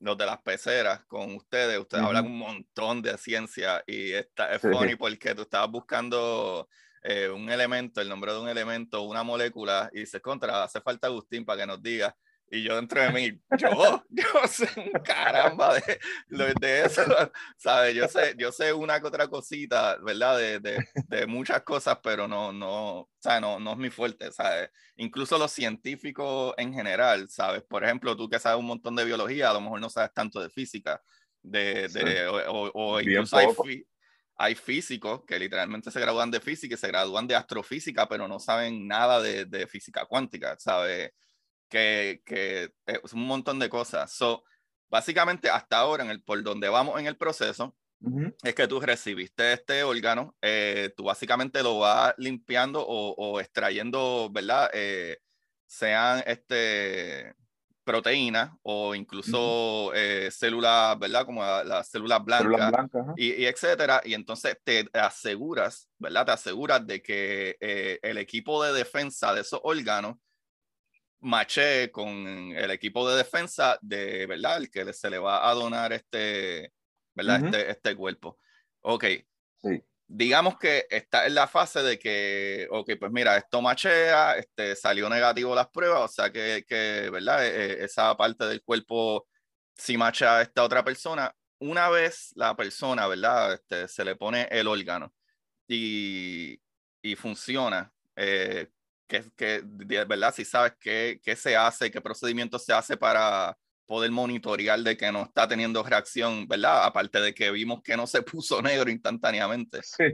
[0.00, 4.60] los de las peceras con ustedes, ustedes hablan un montón de ciencia y está, es
[4.60, 6.68] funny porque tú estabas buscando
[7.08, 11.06] eh, un elemento, el nombre de un elemento, una molécula y dices, contra, hace falta
[11.06, 12.16] Agustín para que nos diga.
[12.50, 17.02] Y yo dentro de mí, yo, yo sé un caramba de, de, eso,
[17.56, 17.94] ¿sabes?
[17.94, 20.36] Yo sé, yo sé una que otra cosita, ¿verdad?
[20.38, 23.40] De, de, de muchas cosas, pero no, no, ¿sabes?
[23.40, 24.70] No, no es mi fuerte, ¿sabes?
[24.96, 27.62] Incluso los científicos en general, ¿sabes?
[27.62, 30.40] Por ejemplo, tú que sabes un montón de biología, a lo mejor no sabes tanto
[30.40, 31.00] de física,
[31.40, 33.46] de, de o, o, incluso hay,
[34.36, 38.38] hay, físicos que literalmente se gradúan de física y se gradúan de astrofísica, pero no
[38.38, 41.12] saben nada de, de física cuántica, ¿sabes?
[41.68, 44.12] que, que es un montón de cosas.
[44.12, 44.44] So,
[44.88, 47.76] básicamente, hasta ahora, en el, por donde vamos en el proceso,
[48.44, 54.30] es que tú recibiste este órgano, eh, tú básicamente lo vas limpiando o, o extrayendo,
[54.30, 54.70] ¿verdad?
[54.74, 55.18] Eh,
[55.66, 57.34] sean este,
[57.86, 61.24] proteínas o incluso eh, células, ¿verdad?
[61.24, 62.72] Como las células blancas,
[63.16, 64.02] y, y, etcétera.
[64.04, 66.26] Y entonces te aseguras, ¿verdad?
[66.26, 67.56] Te aseguras de que
[68.02, 70.16] el equipo de defensa de esos órganos
[71.20, 74.58] maché con el equipo de defensa de, ¿verdad?
[74.58, 76.72] El que se le va a donar este,
[77.14, 77.44] ¿verdad?
[77.44, 78.38] este, este cuerpo.
[78.80, 79.04] Ok.
[79.62, 79.82] Sí.
[80.08, 85.08] Digamos que está en la fase de que, ok, pues mira, esto machea, este, salió
[85.08, 87.44] negativo las pruebas, o sea que, que ¿verdad?
[87.44, 89.26] E, e, esa parte del cuerpo,
[89.74, 93.54] si macha a esta otra persona, una vez la persona, ¿verdad?
[93.54, 95.12] Este, se le pone el órgano
[95.68, 96.60] y,
[97.02, 98.68] y funciona, eh,
[99.08, 100.34] que, que ¿verdad?
[100.34, 103.56] Si sabes qué, qué se hace, qué procedimiento se hace para
[103.86, 106.84] poder monitorear de que no está teniendo reacción, ¿verdad?
[106.84, 109.80] Aparte de que vimos que no se puso negro instantáneamente.
[109.82, 110.04] Sí,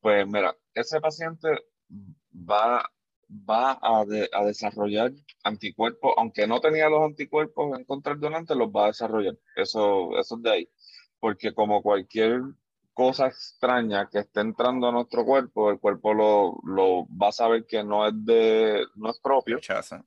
[0.00, 1.48] pues mira, ese paciente
[2.32, 2.88] va,
[3.30, 4.00] va a,
[4.32, 5.12] a desarrollar
[5.44, 9.36] anticuerpos, aunque no tenía los anticuerpos en contra del donante, los va a desarrollar.
[9.56, 10.68] Eso, eso es de ahí.
[11.18, 12.40] Porque como cualquier
[12.94, 17.66] cosa extraña que esté entrando a nuestro cuerpo, el cuerpo lo, lo va a saber
[17.66, 19.56] que no es de no es propio.
[19.56, 20.02] Rechaza.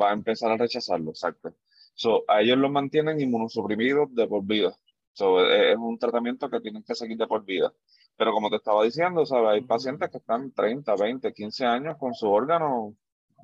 [0.00, 1.54] Va a empezar a rechazarlo, exacto.
[2.00, 4.74] So, a ellos los mantienen inmunosuprimidos de por vida.
[5.12, 7.70] So, es, un tratamiento que tienen que seguir de por vida.
[8.16, 9.50] Pero como te estaba diciendo, ¿sabes?
[9.50, 12.96] hay pacientes que están 30, 20, 15 años con su órgano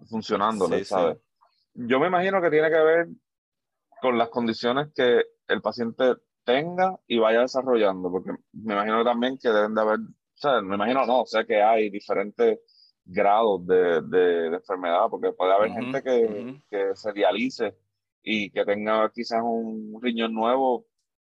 [0.09, 1.19] funcionando, ¿sabes?
[1.75, 3.09] Yo me imagino que tiene que ver
[4.01, 9.51] con las condiciones que el paciente tenga y vaya desarrollando, porque me imagino también que
[9.51, 9.99] deben de haber,
[10.33, 12.59] sea, me imagino no, sé que hay diferentes
[13.05, 17.77] grados de, de, enfermedad, porque puede haber gente que, que, se dialice
[18.27, 20.85] y que tenga quizás un riñón nuevo,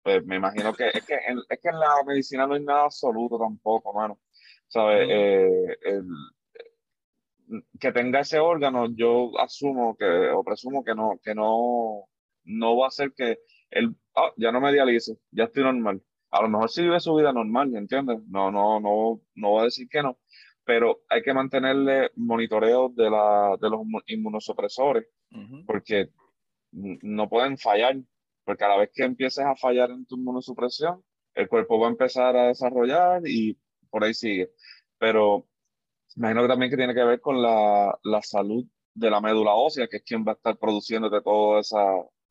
[0.03, 2.83] pues me imagino que es que en, es que en la medicina no hay nada
[2.83, 4.19] absoluto tampoco, mano.
[4.67, 5.07] ¿Sabes?
[5.09, 6.03] Eh, el,
[7.79, 12.05] que tenga ese órgano, yo asumo que, o presumo que no, que no,
[12.43, 13.39] no va a ser que
[13.71, 16.01] él Ah, ya no me dializo, ya estoy normal.
[16.31, 18.19] A lo mejor sí vive su vida normal, ¿entiendes?
[18.27, 20.19] No, no, no, no voy a decir que no,
[20.65, 25.07] pero hay que mantenerle monitoreo de, la, de los inmunosupresores,
[25.65, 26.09] porque
[26.71, 27.97] no pueden fallar,
[28.43, 31.03] porque a la vez que empieces a fallar en tu inmunosupresión,
[31.35, 33.57] el cuerpo va a empezar a desarrollar y
[33.89, 34.51] por ahí sigue.
[34.97, 35.47] Pero
[36.15, 39.87] imagino que también que tiene que ver con la, la salud de la médula ósea,
[39.87, 41.79] que es quien va a estar produciendo de todo esa,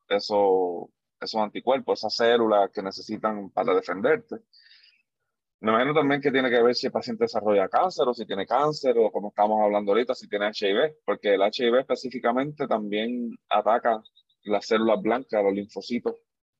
[0.07, 4.37] eso, esos anticuerpos, esas células que necesitan para defenderte.
[5.61, 8.45] Me imagino también que tiene que ver si el paciente desarrolla cáncer o si tiene
[8.45, 14.01] cáncer o como estamos hablando ahorita, si tiene HIV, porque el HIV específicamente también ataca
[14.43, 16.15] las células blancas, los linfocitos,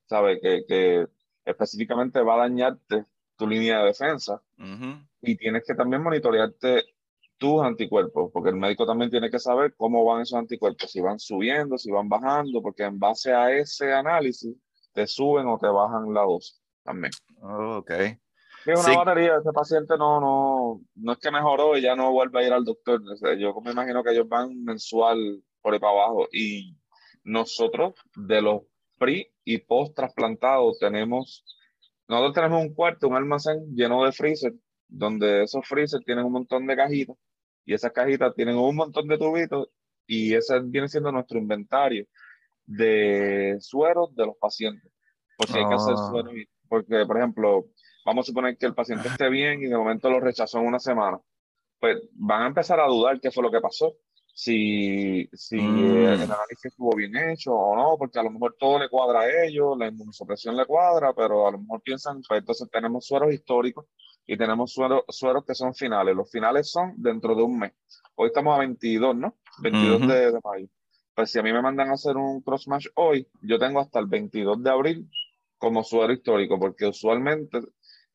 [0.07, 0.39] ¿sabe?
[0.39, 1.07] Que, que
[1.45, 4.41] específicamente va a dañarte tu línea de defensa
[5.21, 6.83] y tienes que también monitorearte
[7.37, 11.19] tus anticuerpos, porque el médico también tiene que saber cómo van esos anticuerpos, si van
[11.19, 14.53] subiendo, si van bajando, porque en base a ese análisis
[14.91, 17.11] te suben o te bajan la dosis también.
[17.41, 17.91] Oh, ok.
[18.65, 22.39] Es una batería, ese paciente no, no, no es que mejoró y ya no vuelve
[22.39, 23.01] a ir al doctor.
[23.37, 26.27] yo me imagino que ellos van mensual por ahí para abajo.
[26.33, 26.75] Y
[27.29, 28.63] nosotros, de los
[28.97, 31.45] pre y post trasplantados, tenemos,
[32.07, 34.53] nosotros tenemos un cuarto, un almacén lleno de freezer,
[34.87, 37.15] donde esos freezer tienen un montón de cajitas
[37.65, 39.69] y esas cajitas tienen un montón de tubitos
[40.07, 42.05] y ese viene siendo nuestro inventario
[42.65, 44.91] de sueros de los pacientes.
[45.37, 46.09] Porque hay que hacer ah.
[46.09, 46.33] sueros,
[46.67, 47.65] porque por ejemplo,
[48.05, 50.79] vamos a suponer que el paciente esté bien y de momento lo rechazó en una
[50.79, 51.19] semana,
[51.79, 53.95] pues van a empezar a dudar qué fue lo que pasó.
[54.41, 55.95] Si, si mm.
[55.97, 59.43] el análisis estuvo bien hecho o no, porque a lo mejor todo le cuadra a
[59.43, 63.87] ellos, la inmunosupresión le cuadra, pero a lo mejor piensan, pues entonces tenemos sueros históricos
[64.25, 66.15] y tenemos sueros, sueros que son finales.
[66.15, 67.73] Los finales son dentro de un mes.
[68.15, 69.35] Hoy estamos a 22, ¿no?
[69.61, 70.67] 22 de, de, mayo.
[71.13, 73.99] Pues si a mí me mandan a hacer un cross match hoy, yo tengo hasta
[73.99, 75.09] el 22 de abril
[75.57, 77.59] como suero histórico, porque usualmente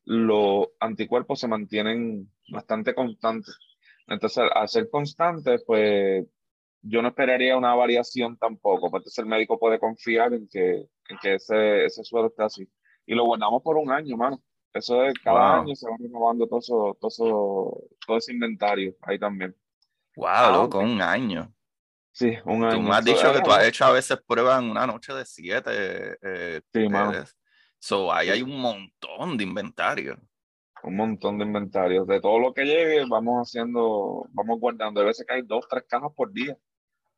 [0.05, 3.55] los anticuerpos se mantienen bastante constantes.
[4.07, 6.25] Entonces, al ser constantes, pues
[6.81, 11.35] yo no esperaría una variación tampoco, porque el médico puede confiar en que, en que
[11.35, 12.69] ese, ese suelo esté así.
[13.05, 14.41] Y lo guardamos por un año, mano.
[14.73, 19.55] Eso es cada año se va renovando todo, eso, todo, todo ese inventario ahí también.
[20.17, 21.53] Wow, ah, loco, un año.
[22.11, 22.75] Sí, un año.
[22.75, 25.25] Tú me has dicho que tú has hecho a veces pruebas en una noche de
[25.25, 26.17] siete.
[26.21, 27.23] Eh, sí, mano.
[27.79, 30.17] So, ahí hay un montón de inventario.
[30.85, 32.05] Un montón de inventario.
[32.05, 35.01] De todo lo que llegue, vamos haciendo, vamos guardando.
[35.01, 36.57] A veces que hay dos, tres cajas por día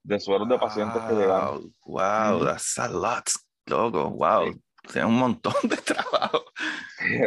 [0.03, 1.73] de sueros de pacientes que llegan.
[1.85, 3.29] Wow, that's a lot,
[3.65, 4.09] loco.
[4.09, 4.49] Wow.
[4.87, 6.45] O sea, un montón de trabajo.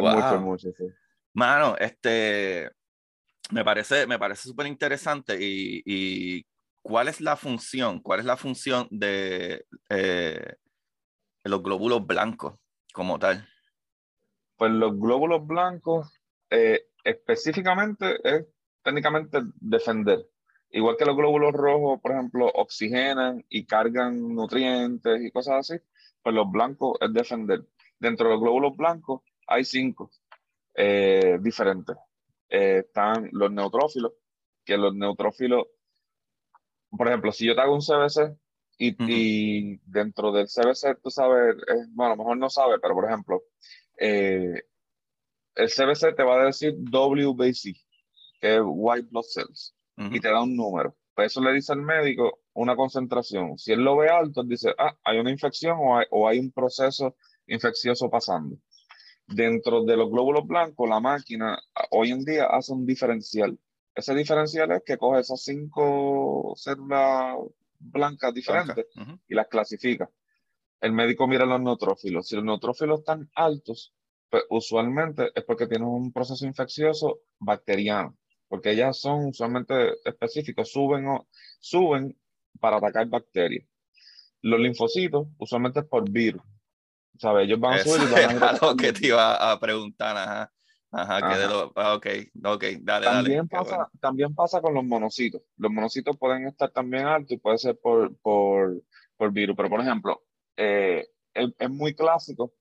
[0.00, 0.84] Mucho, mucho, sí.
[1.34, 2.70] Mano, este,
[3.50, 6.46] me parece, me parece súper interesante y, y,
[6.82, 8.00] ¿cuál es la función?
[8.00, 10.56] ¿Cuál es la función de eh,
[11.44, 12.58] los glóbulos blancos?
[12.92, 13.46] como tal?
[14.56, 16.19] Pues los glóbulos blancos
[16.50, 18.46] eh, específicamente es
[18.82, 20.26] técnicamente defender.
[20.70, 25.82] Igual que los glóbulos rojos, por ejemplo, oxigenan y cargan nutrientes y cosas así,
[26.22, 27.64] pues los blancos es defender.
[27.98, 30.10] Dentro de los glóbulos blancos hay cinco
[30.74, 31.96] eh, diferentes.
[32.48, 34.12] Eh, están los neutrófilos,
[34.64, 35.66] que los neutrófilos,
[36.90, 38.36] por ejemplo, si yo te hago un CBC,
[38.82, 41.54] y, dentro del CBC, tú sabes,
[41.90, 43.42] bueno, a lo mejor no sabes, pero por ejemplo,
[43.98, 44.62] eh,
[45.60, 47.76] el CBC te va a decir WBC,
[48.40, 50.96] que es White Blood Cells, y te da un número.
[51.14, 53.58] Pues eso le dice al médico una concentración.
[53.58, 56.50] Si él lo ve alto, dice, ah, hay una infección o hay, o hay un
[56.50, 58.56] proceso infeccioso pasando.
[59.26, 63.58] Dentro de los glóbulos blancos, la máquina hoy en día hace un diferencial.
[63.94, 67.36] Ese diferencial es que coge esas cinco células
[67.78, 68.86] blancas diferentes
[69.28, 70.08] y las clasifica.
[70.80, 72.26] El médico mira los neutrófilos.
[72.26, 73.92] Si los neutrófilos están altos,
[74.30, 78.16] pues usualmente es porque tienen un proceso infeccioso bacteriano,
[78.48, 81.26] porque ellas son usualmente específicos, suben, o,
[81.58, 82.16] suben
[82.60, 83.66] para atacar bacterias.
[84.42, 86.42] Los linfocitos usualmente es por virus.
[87.18, 87.44] ¿Sabes?
[87.46, 88.58] Ellos van a subir y van a...
[88.62, 90.52] lo que te iba a preguntar, ajá.
[90.92, 92.06] Ajá, que de lo, ah, ok,
[92.44, 93.64] ok, dale, también dale.
[93.64, 95.40] Pasa, También pasa con los monocitos.
[95.56, 98.82] Los monocitos pueden estar también altos y puede ser por, por,
[99.16, 100.24] por virus, pero por ejemplo,
[100.56, 102.54] eh, es, muy clásico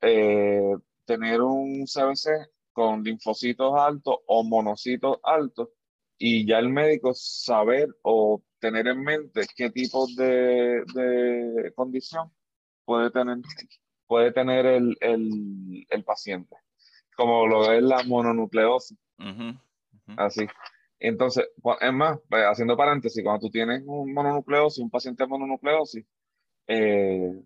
[0.00, 0.74] eh,
[1.10, 2.30] tener un CBC
[2.72, 5.70] con linfocitos altos o monocitos altos
[6.16, 12.30] y ya el médico saber o tener en mente qué tipo de, de condición
[12.84, 13.38] puede tener,
[14.06, 16.54] puede tener el, el, el paciente
[17.16, 18.96] como lo es la mononucleosis.
[20.16, 20.46] Así.
[21.00, 21.48] Entonces,
[21.80, 26.04] es más, pues, haciendo paréntesis, cuando tú tienes un mononucleosis, un paciente de mononucleosis,
[26.68, 27.42] eh,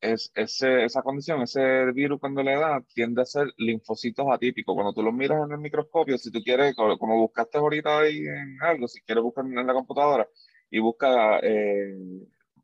[0.00, 4.74] es, ese, esa condición, ese virus cuando le da, tiende a ser linfocitos atípicos.
[4.74, 8.58] Cuando tú los miras en el microscopio, si tú quieres, como, buscaste ahorita ahí en
[8.62, 10.28] algo, si quieres buscar en la computadora
[10.70, 11.96] y busca eh,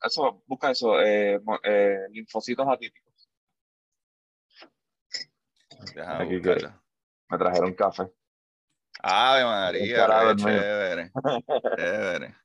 [0.03, 1.41] eso, busca eso, eh,
[2.11, 3.07] linfocitos atípicos
[6.05, 6.41] Aquí
[7.29, 8.11] me trajeron café.
[9.03, 11.13] Ave María, qué chévere.
[11.77, 12.37] chévere.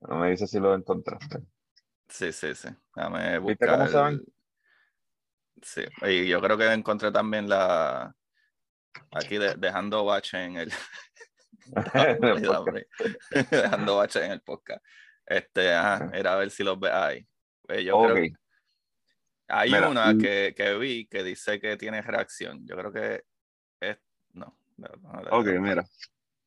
[0.00, 1.38] No me dice si lo encontraste.
[2.12, 2.68] Sí, sí, sí.
[2.94, 4.22] Dame ¿Viste cómo se ven?
[5.62, 8.14] Sí, y yo creo que encontré también la.
[9.12, 10.72] Aquí dejando bache en el.
[13.50, 14.84] dejando bache en el podcast.
[15.24, 17.26] Este, ajá, era a ver si los ve ahí.
[17.62, 18.32] Pues yo creo que
[19.48, 22.66] hay una que, que, vi que dice que tiene reacción.
[22.66, 23.24] Yo creo que
[23.80, 23.98] es.
[24.34, 24.58] No.
[25.30, 25.82] ok, mira.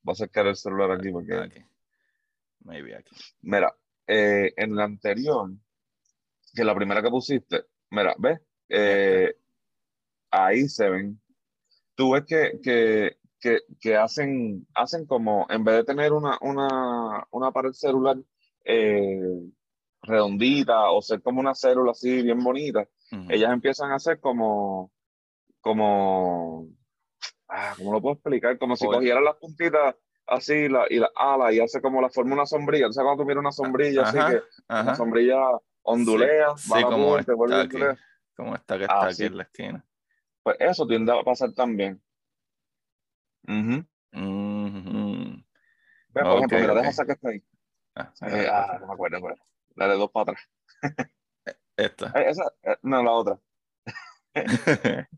[0.03, 1.33] Voy a sacar el celular aquí porque.
[1.33, 1.65] Aquí.
[2.59, 3.15] Maybe aquí.
[3.41, 3.75] Mira,
[4.07, 5.49] eh, en la anterior,
[6.53, 8.39] que la primera que pusiste, mira, ¿ves?
[8.69, 9.35] Eh,
[10.31, 11.21] ahí se ven.
[11.95, 17.25] Tú ves que, que, que, que, hacen, hacen como, en vez de tener una, una,
[17.31, 18.17] una pared celular
[18.63, 19.19] eh,
[20.01, 22.87] redondita o ser como una célula así bien bonita,
[23.29, 24.91] ellas empiezan a hacer como,
[25.61, 26.67] como,
[27.47, 28.57] ah, ¿cómo lo puedo explicar?
[28.57, 29.95] Como si cogieran las puntitas
[30.27, 32.91] así la, y la ala y hace como la forma una sombrilla.
[32.91, 35.39] ¿Sabes cuando tú miras una sombrilla así que una sombrilla
[35.83, 36.57] ondulea?
[36.57, 37.77] Sí, como, esta aquí,
[38.35, 39.85] como esta que está ah, aquí en la esquina.
[40.43, 42.01] Pues eso tiende a pasar también.
[43.47, 43.83] Uh
[46.09, 47.43] Ve, por ejemplo, mira, deja sacar esta ahí.
[47.95, 49.35] Ah, eh, ah, no me acuerdo, pero
[49.75, 50.49] la de dos para atrás.
[51.75, 52.07] Esta.
[52.15, 53.37] Eh, esa, eh, no, la otra.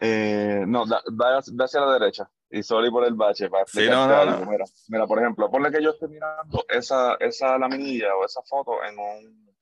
[0.00, 4.06] eh, no, da, da, hacia la derecha y sorry por el bache para sí, no,
[4.06, 8.42] no, Mira, mira, por ejemplo, ponle que yo esté mirando esa, esa laminilla o esa
[8.42, 9.54] foto en un,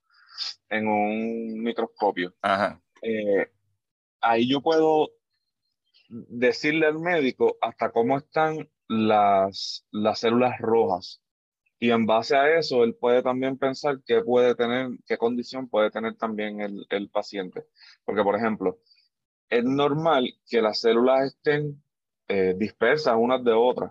[0.68, 2.35] en un microscopio.
[2.42, 2.78] Ajá.
[3.00, 3.50] Eh,
[4.20, 5.11] ahí yo puedo
[6.11, 11.22] decirle al médico hasta cómo están las, las células rojas.
[11.78, 15.90] Y en base a eso, él puede también pensar qué puede tener, qué condición puede
[15.90, 17.64] tener también el, el paciente.
[18.05, 18.78] Porque, por ejemplo,
[19.48, 21.83] es normal que las células estén
[22.33, 23.90] eh, dispersas unas de otras.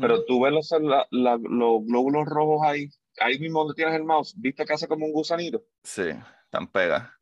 [0.00, 0.68] Pero tú ves los,
[1.12, 2.88] los glóbulos rojos ahí,
[3.20, 5.62] ahí mismo donde tienes el mouse, ¿viste que hace como un gusanito?
[5.84, 6.10] Sí,
[6.50, 7.16] tan pega.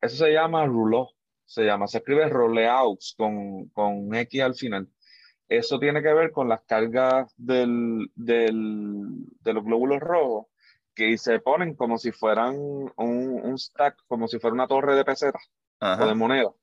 [0.00, 1.08] Eso se llama rouleau,
[1.44, 4.88] se llama, se escribe roleaux con, con X al final.
[5.48, 10.46] Eso tiene que ver con las cargas del, del, de los glóbulos rojos
[10.94, 15.04] que se ponen como si fueran un, un stack, como si fuera una torre de
[15.04, 15.50] pesetas
[15.80, 16.54] o de monedas.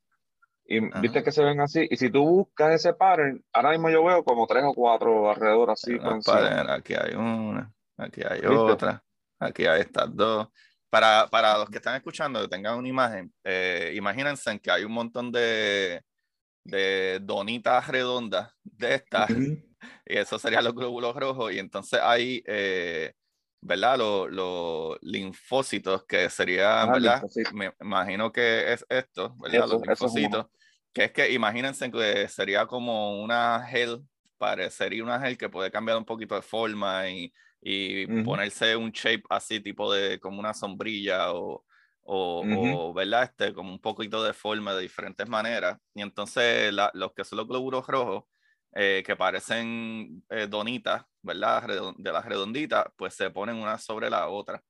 [0.66, 1.86] Y viste que se ven así.
[1.90, 5.70] Y si tú buscas ese pattern, ahora mismo yo veo como tres o cuatro alrededor
[5.70, 5.98] así.
[6.68, 9.02] aquí hay una, aquí hay otra,
[9.38, 10.48] aquí hay estas dos.
[10.88, 14.92] Para, para los que están escuchando, que tengan una imagen, eh, imagínense que hay un
[14.92, 16.00] montón de,
[16.64, 19.28] de donitas redondas de estas.
[20.06, 21.52] Y eso serían los glóbulos rojos.
[21.52, 23.12] Y entonces hay, eh,
[23.64, 23.98] ¿verdad?
[24.30, 27.22] Los, linfócitos, que serían, ah, ¿verdad?
[27.52, 29.66] Me imagino que es esto, ¿verdad?
[29.66, 30.46] los linfocitos.
[30.92, 34.02] que es que imagínense que sería como una gel,
[34.36, 39.24] parecería una gel que puede cambiar un poquito de forma y, y ponerse un shape
[39.30, 41.64] así, tipo de como una sombrilla o,
[42.02, 43.24] o, ¿verdad?
[43.24, 45.78] Este, como un poquito de forma de diferentes maneras.
[45.94, 48.24] Y entonces los que son los glóbulos rojos,
[48.74, 51.94] eh, que parecen eh, donitas, ¿verdad?
[51.96, 54.62] De las redonditas, pues se ponen una sobre la otra.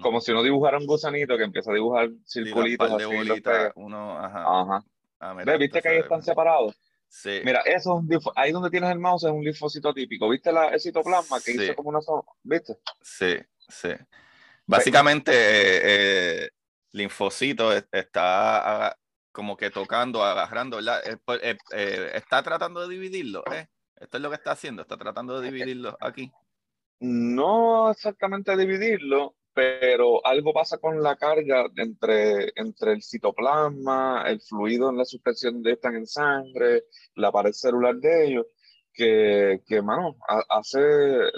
[0.00, 2.96] Como si uno dibujara un gusanito que empieza a dibujar circulitos.
[2.96, 4.44] de bolitas, uno, ajá.
[4.62, 4.84] ajá.
[5.20, 6.74] Ah, ¿Viste que ahí están separados?
[7.06, 7.40] Sí.
[7.44, 8.02] Mira, eso
[8.34, 10.28] ahí donde tienes el mouse es un linfocito típico.
[10.28, 12.00] ¿Viste la, el citoplasma que hizo como una
[12.42, 12.78] ¿Viste?
[13.02, 13.36] Sí,
[13.68, 13.90] sí.
[14.64, 15.80] Básicamente, eh,
[16.44, 16.50] eh
[16.92, 18.96] linfocito está
[19.32, 21.00] como que tocando, agarrando, ¿verdad?
[21.06, 23.68] Eh, pues, eh, está tratando de dividirlo, ¿eh?
[23.96, 26.30] Esto es lo que está haciendo, está tratando de dividirlo aquí.
[27.00, 34.90] No exactamente dividirlo, pero algo pasa con la carga entre, entre el citoplasma, el fluido
[34.90, 38.46] en la suspensión de esta en sangre, la pared celular de ellos,
[38.92, 40.16] que, que mano,
[40.48, 40.80] hace,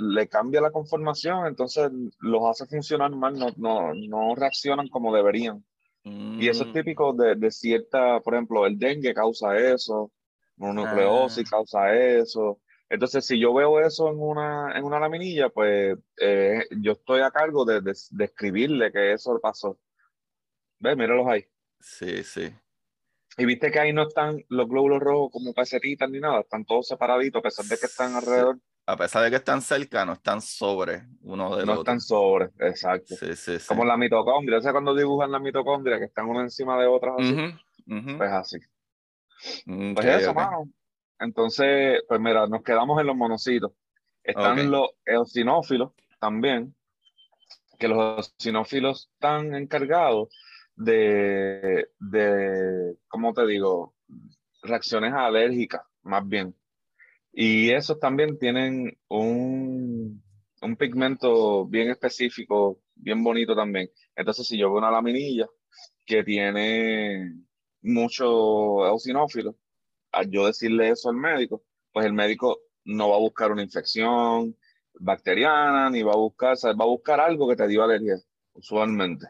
[0.00, 5.64] le cambia la conformación, entonces los hace funcionar mal, no, no, no reaccionan como deberían.
[6.02, 6.72] Y eso es mm.
[6.72, 10.10] típico de, de, cierta, por ejemplo, el dengue causa eso,
[10.56, 11.50] mononucleosis ah.
[11.50, 12.60] causa eso.
[12.88, 17.30] Entonces, si yo veo eso en una, en una laminilla, pues eh, yo estoy a
[17.30, 19.78] cargo de, de, de, escribirle que eso pasó.
[20.78, 20.96] ¿Ves?
[20.96, 21.44] Míralos ahí.
[21.78, 22.50] Sí, sí.
[23.36, 26.88] Y viste que ahí no están los glóbulos rojos como pecetitas ni nada, están todos
[26.88, 28.58] separaditos, a pesar de que están alrededor.
[28.90, 33.14] A pesar de que están cerca, no están sobre uno de No están sobre, exacto.
[33.14, 33.68] Sí, sí, sí.
[33.68, 37.14] Como la mitocondria, o sea, cuando dibujan la mitocondria, que están una encima de otras
[37.20, 37.36] así.
[38.16, 38.58] Pues así.
[39.94, 40.68] pues eso, mano.
[41.20, 43.70] Entonces, pues mira, nos quedamos en los monocitos.
[44.24, 46.74] Están los eosinófilos también,
[47.78, 50.30] que los eosinófilos están encargados
[50.74, 53.94] de, de, ¿cómo te digo?
[54.62, 56.56] Reacciones alérgicas, más bien.
[57.32, 60.22] Y esos también tienen un,
[60.62, 63.90] un pigmento bien específico, bien bonito también.
[64.16, 65.46] Entonces, si yo veo una laminilla
[66.04, 67.34] que tiene
[67.82, 69.56] mucho eosinófilo,
[70.12, 71.62] al yo decirle eso al médico,
[71.92, 74.56] pues el médico no va a buscar una infección
[74.94, 78.16] bacteriana, ni va a buscar, va a buscar algo que te dio alergia,
[78.54, 79.26] usualmente.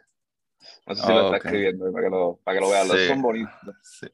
[0.87, 3.09] No sé si lo está escribiendo para que lo, para que lo vean.
[3.09, 3.53] Son bonitos.
[3.83, 4.07] Sí.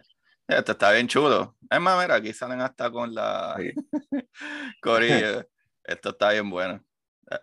[0.49, 1.57] Esto está bien chulo.
[1.69, 3.57] Es más, mira, aquí salen hasta con la
[4.81, 5.47] corilla.
[5.85, 6.85] Esto está bien bueno.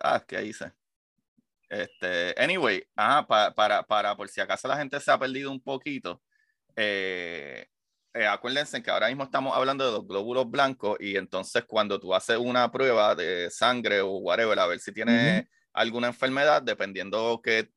[0.00, 0.72] Ah, ¿qué hice?
[1.68, 6.22] Este, anyway, ah, para, para, por si acaso la gente se ha perdido un poquito,
[6.76, 7.66] eh,
[8.12, 12.14] eh, acuérdense que ahora mismo estamos hablando de los glóbulos blancos y entonces cuando tú
[12.14, 17.70] haces una prueba de sangre o whatever, a ver si tienes alguna enfermedad, dependiendo que,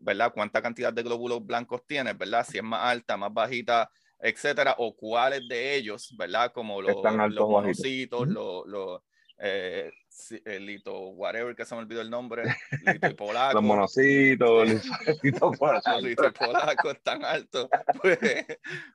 [0.00, 0.32] ¿verdad?
[0.32, 2.46] Cuánta cantidad de glóbulos blancos tienes, ¿verdad?
[2.48, 3.90] Si es más alta, más bajita,
[4.20, 6.52] etcétera, o cuáles de ellos, ¿verdad?
[6.52, 6.96] Como los,
[7.30, 9.00] los monocitos, los, los
[9.42, 9.90] eh,
[10.44, 12.42] el lito, whatever que se me olvidó el nombre,
[12.86, 13.54] lito polaco.
[13.54, 14.68] los monocitos,
[15.22, 16.00] lito polaco.
[16.00, 17.68] Los polacos tan altos.
[18.02, 18.18] Pues,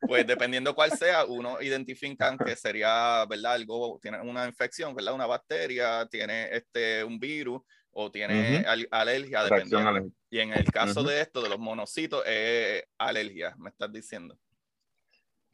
[0.01, 3.53] pues, dependiendo cuál sea, uno identifican que sería, ¿verdad?
[3.53, 5.15] Algo, tiene una infección, ¿verdad?
[5.15, 7.61] Una bacteria, tiene este, un virus
[7.91, 10.11] o tiene alergia, dependiendo.
[10.29, 14.37] Y en el caso de esto, de los monocitos, es alergia, me estás diciendo.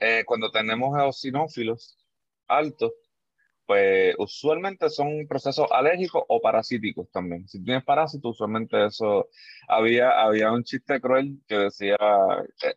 [0.02, 1.98] Eh, cuando tenemos eosinófilos
[2.48, 2.92] altos,
[3.68, 7.48] pues usualmente son procesos alérgicos o parasíticos también.
[7.48, 9.30] Si tienes parásitos, usualmente eso...
[9.68, 11.98] Había, había un chiste cruel que decía,
[12.64, 12.76] eh,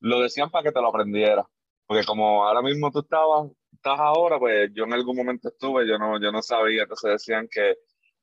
[0.00, 1.46] lo decían para que te lo aprendieras,
[1.86, 5.96] porque como ahora mismo tú estabas, estás ahora, pues yo en algún momento estuve, yo
[5.98, 7.76] no, yo no sabía, entonces decían que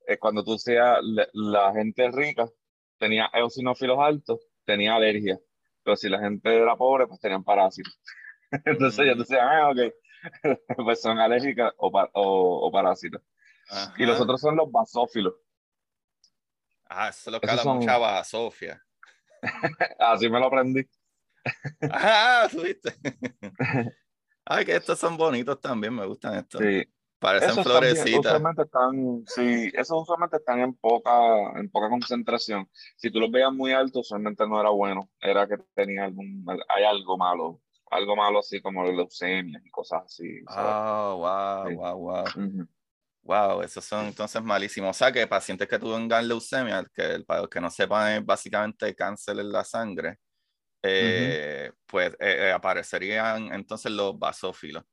[0.07, 0.99] eh, cuando tú seas
[1.33, 2.47] la gente rica,
[2.97, 5.39] tenía eosinófilos altos, tenía alergia,
[5.83, 7.97] pero si la gente era pobre, pues tenían parásitos.
[8.65, 9.79] Entonces yo decía, ah, ok,
[10.85, 13.21] pues son alérgicas o, o, parásitos.
[13.97, 15.33] Y los otros son los basófilos.
[16.89, 17.77] Ah, eso es lo que habla son...
[17.77, 18.83] mucha basofia.
[19.99, 20.85] Así me lo aprendí.
[21.89, 22.93] ah, subiste.
[24.45, 26.61] Ay, que estos son bonitos también, me gustan estos.
[26.61, 26.83] Sí.
[27.17, 28.19] Parecen esos florecitas.
[28.19, 31.11] usualmente están, sí, esos usualmente están en poca,
[31.55, 32.67] en poca concentración.
[32.97, 35.07] Si tú los veías muy altos, usualmente no era bueno.
[35.21, 40.41] Era que tenía algún, hay algo malo algo malo así como leucemia y cosas así.
[40.47, 42.67] Oh, wow, wow, wow.
[43.23, 44.89] Wow, esos son entonces malísimos.
[44.89, 48.95] O sea, que pacientes que tuvieron leucemia, que para los que no sepan es básicamente
[48.95, 50.17] cáncer en la sangre,
[50.81, 54.83] eh, pues eh, eh, aparecerían entonces los basófilos.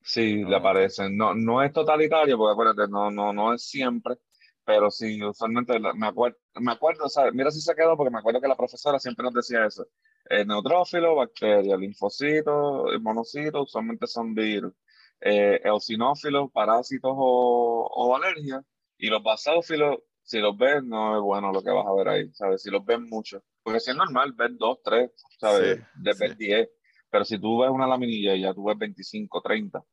[0.00, 1.16] Sí, le aparecen.
[1.16, 4.16] No, no es totalitario, porque acuérdate, no, no, no es siempre,
[4.64, 8.48] pero sí, usualmente me acuerdo, me acuerdo, mira si se quedó, porque me acuerdo que
[8.48, 9.86] la profesora siempre nos decía eso.
[10.26, 14.72] El neutrófilo, bacteria, linfocito, monocito, usualmente son virus.
[15.20, 18.62] Eh, eosinófilos, parásitos o, o alergias.
[18.98, 22.32] Y los basófilos, si los ves, no es bueno lo que vas a ver ahí,
[22.32, 22.62] ¿sabes?
[22.62, 23.42] Si los ves mucho.
[23.62, 25.80] Porque si es normal ver dos, tres, ¿sabes?
[25.94, 26.68] de ver diez.
[27.10, 29.84] Pero si tú ves una laminilla y ya tú ves 25, 30,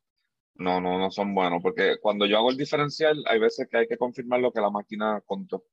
[0.56, 1.62] no, no, no son buenos.
[1.62, 4.70] Porque cuando yo hago el diferencial, hay veces que hay que confirmar lo que la
[4.70, 5.66] máquina contó.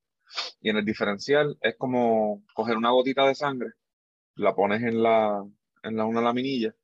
[0.60, 3.70] Y en el diferencial es como coger una gotita de sangre
[4.38, 5.44] la pones en la,
[5.82, 6.74] en la, una laminilla,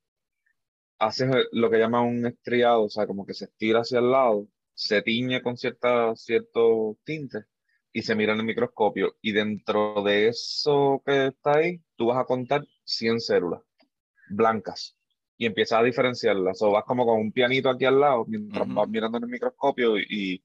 [0.98, 4.48] haces lo que llama un estriado, o sea, como que se estira hacia el lado,
[4.74, 7.44] se tiñe con cierta, ciertos tintes
[7.92, 9.16] y se mira en el microscopio.
[9.22, 13.62] Y dentro de eso que está ahí, tú vas a contar 100 células
[14.28, 14.96] blancas
[15.36, 16.60] y empiezas a diferenciarlas.
[16.62, 19.98] O vas como con un pianito aquí al lado mientras vas mirando en el microscopio
[19.98, 20.42] y,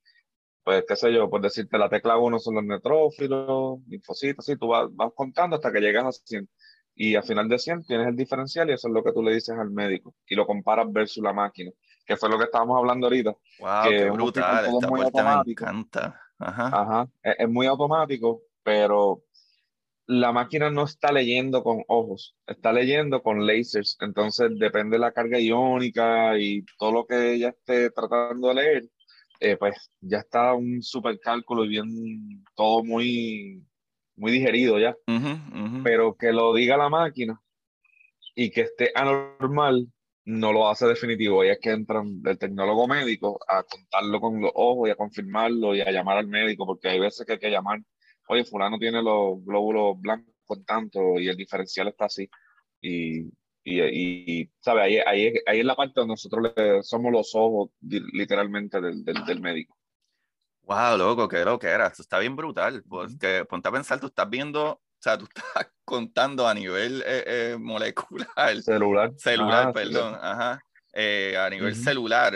[0.64, 4.68] pues, qué sé yo, por decirte, la tecla 1 son los neutrófilos, linfocitos, así, tú
[4.68, 6.48] vas, vas contando hasta que llegas a 100
[7.02, 9.34] y al final de 100 tienes el diferencial y eso es lo que tú le
[9.34, 11.72] dices al médico y lo comparas versus la máquina,
[12.06, 13.34] que fue lo que estábamos hablando ahorita.
[13.60, 16.20] Wow, qué brutal, esta muy me encanta.
[16.38, 16.68] Ajá.
[16.74, 17.08] Ajá.
[17.24, 19.24] Es, muy automático, pero
[20.08, 25.14] la máquina no está leyendo con ojos, está leyendo con lasers, entonces depende de la
[25.14, 28.84] carga iónica y todo lo que ella esté tratando de leer,
[29.40, 33.64] eh, pues ya está un super cálculo y bien todo muy
[34.20, 34.96] muy digerido ya,
[35.84, 37.42] pero que lo diga la máquina
[38.36, 39.88] y que esté anormal
[40.26, 41.44] no lo hace definitivo.
[41.44, 45.74] Y es que entra el tecnólogo médico a contarlo con los ojos y a confirmarlo
[45.76, 47.80] y a llamar al médico, porque hay veces que hay que llamar,
[48.28, 52.30] oye, fulano tiene los glóbulos blancos con tanto y el diferencial está así.
[52.82, 53.22] Y,
[53.64, 53.82] y,
[54.42, 54.82] y ¿sabe?
[54.84, 59.26] Ahí, ahí, ahí es la parte donde nosotros le, somos los ojos literalmente del, del,
[59.26, 59.79] del médico.
[60.70, 61.88] Wow, loco, qué lo que era.
[61.88, 62.84] Esto está bien brutal.
[62.88, 67.24] Porque ponte a pensar, tú estás viendo, o sea, tú estás contando a nivel eh,
[67.26, 68.62] eh, molecular.
[68.62, 69.12] Celular.
[69.18, 70.16] Celular, perdón.
[70.22, 70.64] Ajá.
[70.94, 72.36] Eh, a nivel celular,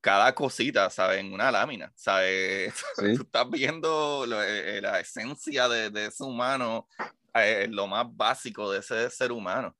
[0.00, 1.18] cada cosita, ¿sabes?
[1.18, 2.72] En una lámina, ¿sabes?
[2.96, 6.86] Tú estás viendo la esencia de, de, ese humano
[7.70, 9.76] lo más básico de ese ser humano.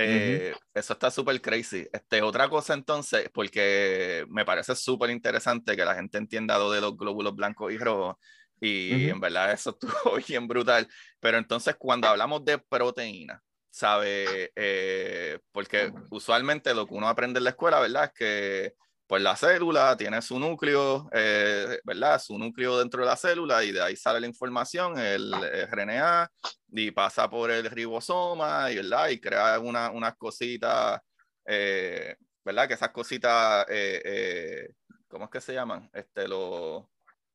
[0.00, 1.86] Eh, eso está súper crazy.
[1.92, 6.80] Este, otra cosa entonces, porque me parece súper interesante que la gente entienda lo de
[6.80, 8.16] los glóbulos blancos y rojos,
[8.60, 10.86] y en verdad eso estuvo bien brutal.
[11.20, 14.52] Pero entonces cuando hablamos de proteína, ¿sabe?
[14.54, 18.04] Eh, porque usualmente lo que uno aprende en la escuela, ¿verdad?
[18.04, 18.74] Es que
[19.08, 22.20] pues la célula tiene su núcleo, eh, ¿verdad?
[22.20, 25.32] Su núcleo dentro de la célula y de ahí sale la información, el
[25.70, 26.30] RNA,
[26.72, 29.08] y pasa por el ribosoma, y, ¿verdad?
[29.08, 31.00] Y crea una, unas cositas,
[31.46, 32.68] eh, ¿verdad?
[32.68, 34.74] Que esas cositas, eh,
[35.08, 35.88] ¿cómo es que se llaman?
[35.94, 36.84] Este, los...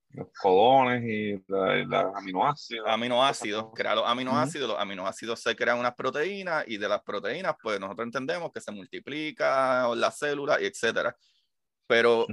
[0.10, 2.88] Los codones y, los aminoácidos.
[2.88, 7.80] Aminoácidos, crea los aminoácidos, los aminoácidos se crean unas proteínas y de las proteínas, pues
[7.80, 11.18] nosotros entendemos que se multiplica la célula y etcétera.
[11.88, 12.26] Pero,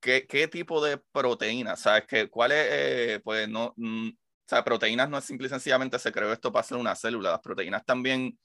[0.00, 1.76] ¿qué, ¿qué, tipo de proteína?
[1.76, 2.06] ¿Sabes?
[2.06, 2.66] Que, ¿Cuál es?
[2.70, 3.74] Eh, pues no.
[3.76, 6.94] Mm, o sea, proteínas no es simple y sencillamente se creó esto para hacer una
[6.94, 7.32] célula.
[7.32, 8.38] Las proteínas también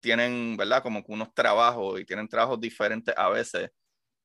[0.00, 0.82] tienen, ¿verdad?
[0.82, 3.70] Como que unos trabajos y tienen trabajos diferentes a veces,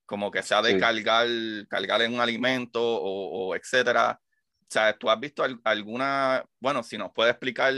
[0.05, 1.27] como que sea de cargar,
[1.67, 4.19] cargar en un alimento o, o, etcétera.
[4.61, 7.73] O sea, ¿tú has visto alguna, bueno, si nos puedes explicar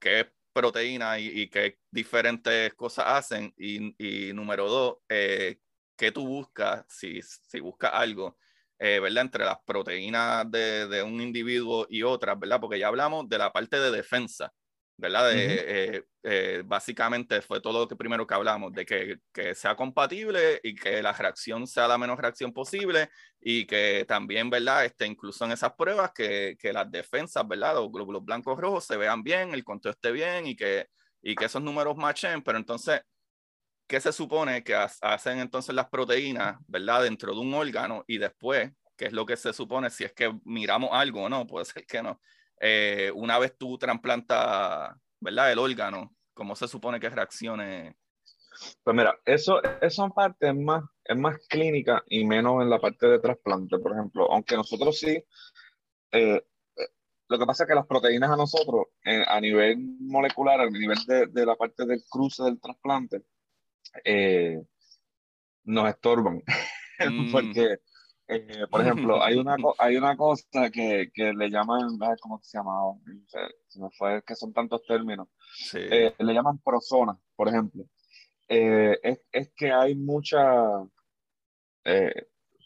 [0.00, 3.52] qué es proteína y, y qué diferentes cosas hacen?
[3.58, 5.58] Y, y número dos, eh,
[6.00, 8.38] qué tú buscas, si, si buscas algo,
[8.78, 9.24] eh, ¿verdad?
[9.24, 12.58] Entre las proteínas de, de, un individuo y otras, ¿verdad?
[12.58, 14.50] Porque ya hablamos de la parte de defensa,
[14.96, 15.30] ¿verdad?
[15.30, 19.76] De, eh, eh, básicamente fue todo lo que primero que hablamos, de que, que, sea
[19.76, 24.86] compatible y que la reacción sea la menos reacción posible y que también, ¿verdad?
[24.86, 27.74] Este, incluso en esas pruebas, que, que las defensas, ¿verdad?
[27.74, 30.86] Los glóbulos blancos rojos se vean bien, el conteo esté bien y que,
[31.20, 33.02] y que esos números machen, pero entonces
[33.90, 37.02] ¿qué se supone que hacen entonces las proteínas, ¿verdad?
[37.02, 40.32] Dentro de un órgano y después, ¿qué es lo que se supone si es que
[40.44, 41.44] miramos algo o no?
[41.44, 42.20] Puede ser que no.
[42.60, 45.50] Eh, una vez tú trasplantas, ¿verdad?
[45.50, 47.96] El órgano, ¿cómo se supone que reaccione?
[48.84, 53.08] Pues mira, eso, en parte es más, es más clínica y menos en la parte
[53.08, 54.30] de trasplante, por ejemplo.
[54.30, 55.16] Aunque nosotros sí,
[56.12, 56.88] eh, eh,
[57.26, 58.86] lo que pasa es que las proteínas a nosotros,
[59.26, 63.24] a nivel molecular, a nivel de, de, la parte del cruce del trasplante,
[64.04, 64.62] eh,
[65.64, 66.42] nos estorban.
[67.02, 67.32] Mm.
[67.32, 67.78] Porque,
[68.28, 72.92] eh, por ejemplo, hay una, hay una cosa que, que le llaman, ¿cómo se llamaba?
[73.68, 75.28] Se, me fue, que son tantos términos.
[75.72, 77.84] Eh, le llaman prosona, por ejemplo.
[78.46, 80.38] es, es, que hay mucha,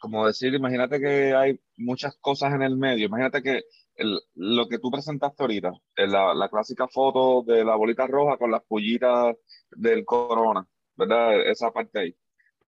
[0.01, 3.07] como decir, imagínate que hay muchas cosas en el medio.
[3.07, 3.63] Imagínate que
[3.95, 8.51] el, lo que tú presentaste ahorita, la, la, clásica foto de la bolita roja con
[8.51, 9.37] las pollitas
[9.71, 10.67] del corona.
[10.97, 11.49] ¿Verdad?
[11.49, 12.17] Esa parte ahí.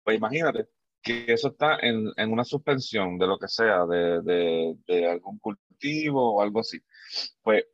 [0.05, 0.69] Pues imagínate
[1.03, 5.39] que eso está en, en una suspensión de lo que sea, de, de, de, algún
[5.39, 6.79] cultivo o algo así.
[7.43, 7.65] Pues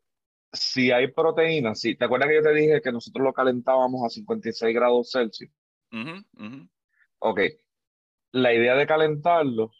[0.52, 4.08] si hay proteínas, si, ¿te acuerdas que yo te dije que nosotros lo calentábamos a
[4.08, 5.50] 56 grados Celsius?
[7.18, 7.40] Ok,
[8.32, 9.72] la idea de calentarlo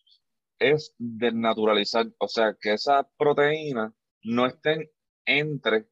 [0.58, 3.92] es desnaturalizar, o sea, que esas proteínas
[4.22, 4.90] no estén
[5.26, 5.86] entre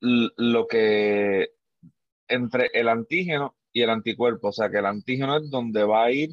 [0.00, 1.50] lo que,
[2.28, 4.48] entre el antígeno y el anticuerpo.
[4.48, 6.30] O sea, que el antígeno es donde va a ir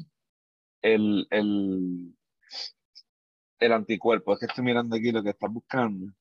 [0.82, 2.14] el, el,
[3.58, 4.34] el anticuerpo.
[4.34, 6.12] Es que estoy mirando aquí lo que estás buscando.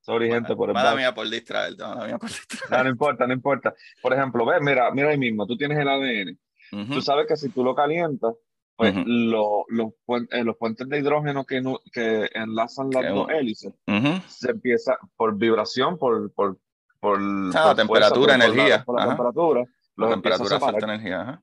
[0.00, 2.70] Sorry, gente, por el mala mía por distraer, mía por distraer.
[2.70, 3.74] No, no importa, no importa.
[4.00, 6.38] Por ejemplo, ve, mira, mira ahí mismo, tú tienes el ADN.
[6.92, 8.34] Tú sabes que si tú lo calientas,
[8.76, 9.92] pues lo, los,
[10.30, 11.60] eh, los puentes de hidrógeno que,
[11.92, 13.72] que enlazan las dos hélices,
[14.28, 16.58] se empieza por vibración, por, por
[17.00, 17.18] por,
[17.54, 18.84] ah, temperatura, energía.
[18.84, 19.64] Por la, temperatura.
[19.96, 21.42] La temperatura afecta energía.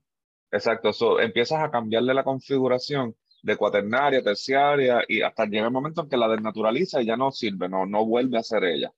[0.50, 6.02] Exacto, so, empiezas a cambiarle la configuración de cuaternaria, terciaria, y hasta llega el momento
[6.02, 8.92] en que la desnaturaliza y ya no sirve, no, no vuelve a ser ella.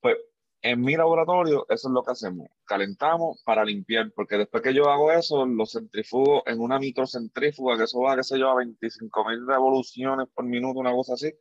[0.00, 0.16] Pues
[0.62, 4.88] en mi laboratorio eso es lo que hacemos, calentamos para limpiar, porque después que yo
[4.88, 9.28] hago eso, lo centrifugo en una microcentrífuga, que eso va, qué sé yo, a 25
[9.28, 11.34] mil revoluciones por minuto, una cosa así,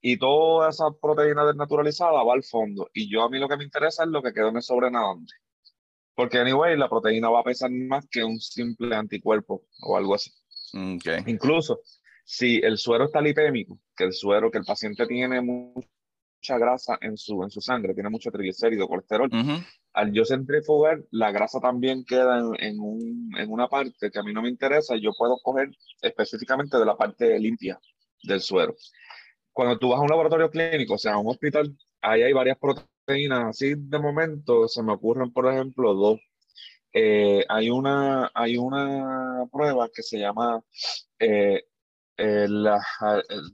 [0.00, 2.88] y toda esa proteína desnaturalizada va al fondo.
[2.92, 5.34] Y yo a mí lo que me interesa es lo que quedó en el sobrenadante.
[6.14, 10.30] Porque, anyway, la proteína va a pesar más que un simple anticuerpo o algo así.
[10.96, 11.22] Okay.
[11.26, 11.80] Incluso,
[12.24, 17.16] si el suero está lipémico, que el suero, que el paciente tiene mucha grasa en
[17.16, 19.30] su, en su sangre, tiene mucho triglicérido, colesterol,
[19.92, 24.22] al yo centrifugar, la grasa también queda en, en, un, en una parte que a
[24.22, 25.70] mí no me interesa, yo puedo coger
[26.02, 27.78] específicamente de la parte limpia
[28.24, 28.74] del suero
[29.58, 32.58] cuando tú vas a un laboratorio clínico, o sea, a un hospital, ahí hay varias
[32.58, 33.46] proteínas.
[33.48, 36.20] Así de momento se me ocurren, por ejemplo, dos.
[36.92, 40.62] Eh, hay, una, hay una prueba que se llama,
[41.18, 41.64] eh,
[42.18, 42.78] eh, la,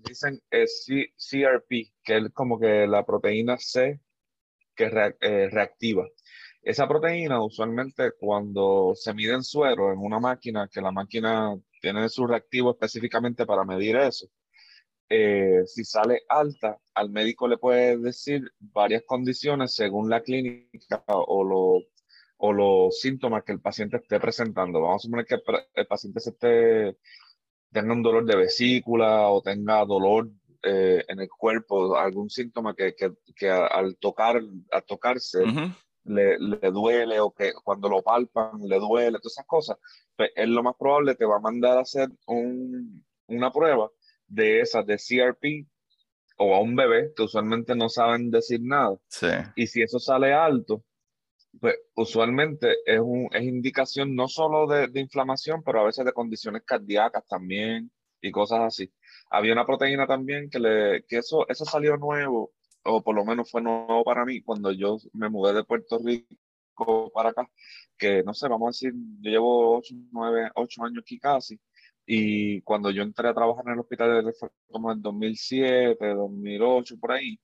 [0.07, 1.71] dicen CRP,
[2.05, 3.99] que es como que la proteína C,
[4.77, 6.07] que reactiva.
[6.61, 12.11] Esa proteína usualmente cuando se mide en suero en una máquina, que la máquina tiene
[12.11, 14.29] su reactivo específicamente para medir eso,
[15.09, 21.45] eh, si sale alta, al médico le puede decir varias condiciones según la clínica o,
[21.45, 21.87] lo,
[22.39, 24.81] o los síntomas que el paciente esté presentando.
[24.81, 25.39] Vamos a suponer que
[25.75, 26.97] el paciente se esté,
[27.71, 30.31] tenga un dolor de vesícula o tenga dolor
[30.63, 34.41] eh, en el cuerpo, algún síntoma que, que, que al, tocar,
[34.71, 35.41] al tocarse
[36.05, 39.77] le, le, duele o que cuando lo palpan le duele, todas esas cosas,
[40.17, 43.91] pues es lo más probable que va a mandar a hacer un, una prueba
[44.27, 45.66] de esas de CRP
[46.37, 48.97] o a un bebé que usualmente no saben decir nada.
[49.09, 49.29] Sí.
[49.57, 50.85] Y si eso sale alto,
[51.61, 56.12] pues usualmente es, un, es indicación no solo de, de, inflamación, pero a veces de
[56.12, 58.93] condiciones cardíacas también y cosas así.
[59.31, 62.53] Había una proteína también que, le, que eso, eso salió nuevo,
[62.83, 67.11] o por lo menos fue nuevo para mí cuando yo me mudé de Puerto Rico
[67.12, 67.49] para acá,
[67.97, 71.59] que no sé, vamos a decir, yo llevo 8, 9, 8 años aquí casi,
[72.07, 77.13] y cuando yo entré a trabajar en el hospital fue como en 2007, 2008, por
[77.13, 77.41] ahí,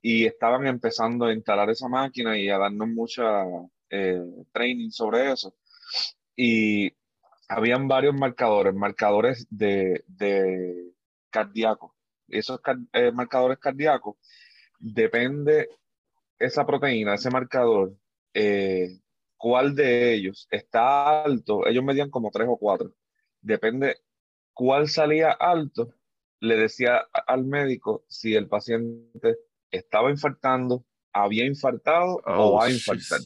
[0.00, 3.44] y estaban empezando a instalar esa máquina y a darnos mucha
[3.90, 4.20] eh,
[4.52, 5.54] training sobre eso.
[6.36, 6.92] Y
[7.48, 10.92] habían varios marcadores, marcadores de, de
[11.30, 11.92] cardíacos.
[12.28, 12.60] Esos
[12.92, 14.16] eh, marcadores cardíacos,
[14.78, 15.68] depende
[16.38, 17.96] esa proteína, ese marcador,
[18.34, 19.00] eh,
[19.36, 22.94] cuál de ellos está alto, ellos medían como tres o cuatro
[23.44, 23.98] depende
[24.54, 25.92] cuál salía alto,
[26.40, 29.38] le decía al médico si el paciente
[29.70, 33.20] estaba infartando, había infartado o va a infartar.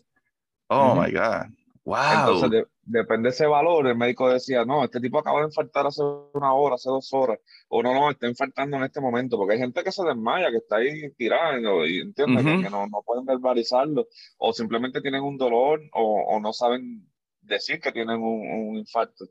[0.68, 1.46] Oh my God.
[1.84, 2.34] Wow.
[2.34, 3.86] Entonces, depende de ese valor.
[3.86, 6.02] El médico decía, no, este tipo acaba de infartar hace
[6.34, 7.38] una hora, hace dos horas.
[7.68, 9.38] O no, no, está infartando en este momento.
[9.38, 13.02] Porque hay gente que se desmaya, que está ahí tirando, y entiende que no, no,
[13.06, 14.06] pueden verbalizarlo.
[14.36, 17.08] O simplemente tienen un dolor o, o no saben
[17.40, 19.24] decir que tienen un, un infarto.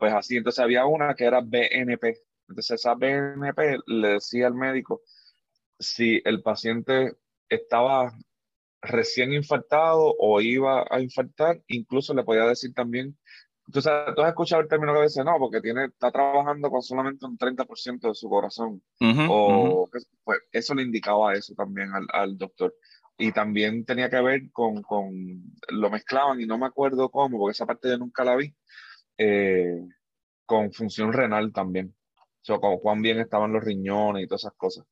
[0.00, 2.16] Pues así, entonces había una que era BNP.
[2.48, 5.02] Entonces esa BNP le decía al médico
[5.78, 7.16] si el paciente
[7.48, 8.12] estaba
[8.82, 13.18] recién infartado o iba a infartar, incluso le podía decir también,
[13.66, 17.26] entonces tú has escuchado el término que dice, no, porque tiene, está trabajando con solamente
[17.26, 18.82] un 30% de su corazón,
[19.28, 19.88] o
[20.24, 22.74] pues eso le indicaba eso también al, al, doctor.
[23.16, 25.12] Y también tenía que ver con, con,
[25.68, 28.54] lo mezclaban y no me acuerdo cómo, porque esa parte yo nunca la vi,
[29.22, 29.86] eh,
[30.46, 31.94] con función renal también.
[32.16, 34.86] O sea, con cuán bien estaban los riñones y todas esas cosas.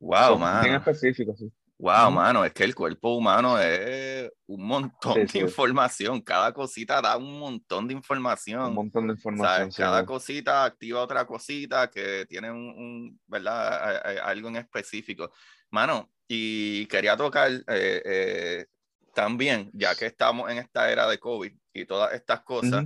[0.00, 0.64] Wow, man.
[0.64, 1.52] Bien específico, sí.
[1.78, 6.20] Wow, mano, es que el cuerpo humano es un montón de información.
[6.20, 8.64] Cada cosita da un montón de información.
[8.64, 9.70] Un montón de información.
[9.70, 13.96] Cada cosita activa otra cosita que tiene un, ¿verdad?
[14.24, 15.30] Algo en específico.
[15.70, 18.66] Mano, y quería tocar eh, eh,
[19.14, 22.84] también, ya que estamos en esta era de COVID y todas estas cosas,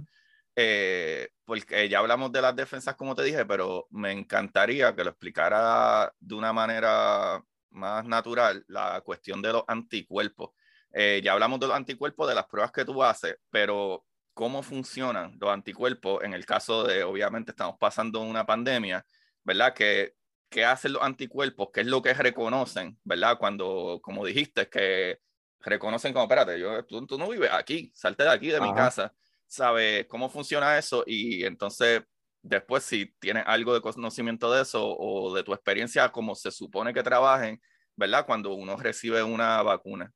[0.56, 5.10] eh, porque ya hablamos de las defensas, como te dije, pero me encantaría que lo
[5.10, 10.50] explicara de una manera más natural la cuestión de los anticuerpos.
[10.92, 15.36] Eh, ya hablamos de los anticuerpos, de las pruebas que tú haces, pero ¿cómo funcionan
[15.40, 19.04] los anticuerpos en el caso de, obviamente, estamos pasando una pandemia,
[19.42, 19.74] ¿verdad?
[19.74, 20.14] ¿Qué,
[20.48, 21.68] qué hacen los anticuerpos?
[21.72, 23.38] ¿Qué es lo que reconocen, ¿verdad?
[23.38, 25.18] Cuando, como dijiste, que
[25.58, 29.12] reconocen como, espérate, yo, tú, tú no vives aquí, salte de aquí, de mi casa
[29.54, 32.02] sabe cómo funciona eso y entonces
[32.42, 36.92] después si tienes algo de conocimiento de eso o de tu experiencia como se supone
[36.92, 37.60] que trabajen,
[37.96, 38.26] ¿verdad?
[38.26, 40.12] Cuando uno recibe una vacuna.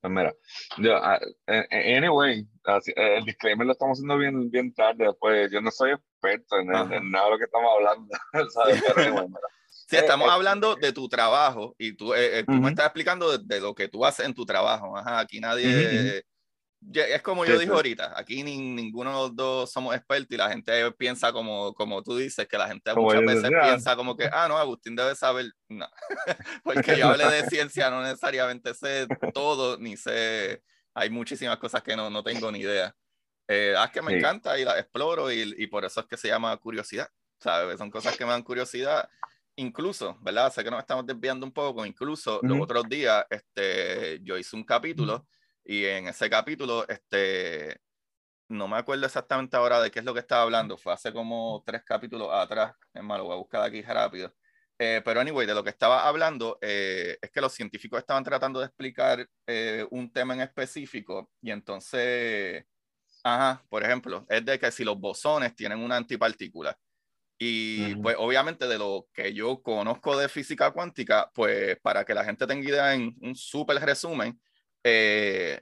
[0.00, 0.34] Pues mira,
[0.78, 2.44] yo, ah, anyway,
[2.96, 6.86] el disclaimer lo estamos haciendo bien, bien tarde, pues yo no soy experto en, nada
[6.86, 8.08] de lo que estamos hablando,
[8.50, 8.82] ¿sabes?
[9.92, 13.36] Sí, estamos eh, eh, hablando de tu trabajo y tú, eh, tú me estás explicando
[13.36, 14.96] de, lo que tú haces en tu trabajo.
[14.96, 16.24] Ajá, aquí nadie,
[16.92, 20.90] es como yo dije ahorita, aquí ninguno de los dos somos expertos y la gente
[20.92, 24.58] piensa como, como tú dices, que la gente muchas veces piensa como que, ah, no,
[24.58, 25.88] Agustín debe saber, no,
[26.64, 30.62] porque yo hable de ciencia, no necesariamente sé todo, ni sé,
[30.94, 32.94] hay muchísimas cosas que no, no tengo ni idea.
[33.48, 36.28] Eh, ah, que me encanta y las exploro y, y, por eso es que se
[36.28, 37.08] llama curiosidad,
[37.38, 37.76] ¿sabes?
[37.76, 39.08] Son cosas que me dan curiosidad.
[39.56, 40.50] Incluso, ¿verdad?
[40.52, 44.64] Sé que nos estamos desviando un poco, incluso los otros días este, yo hice un
[44.64, 45.26] capítulo.
[45.64, 47.80] Y en ese capítulo, este,
[48.48, 51.62] no me acuerdo exactamente ahora de qué es lo que estaba hablando, fue hace como
[51.66, 54.34] tres capítulos atrás, es malo, voy a buscar aquí rápido.
[54.78, 58.60] Eh, pero anyway, de lo que estaba hablando eh, es que los científicos estaban tratando
[58.60, 62.64] de explicar eh, un tema en específico y entonces,
[63.24, 66.76] ajá, por ejemplo, es de que si los bosones tienen una antipartícula
[67.38, 72.24] Y pues obviamente de lo que yo conozco de física cuántica, pues para que la
[72.24, 74.40] gente tenga idea en un súper resumen,
[74.84, 75.60] eh,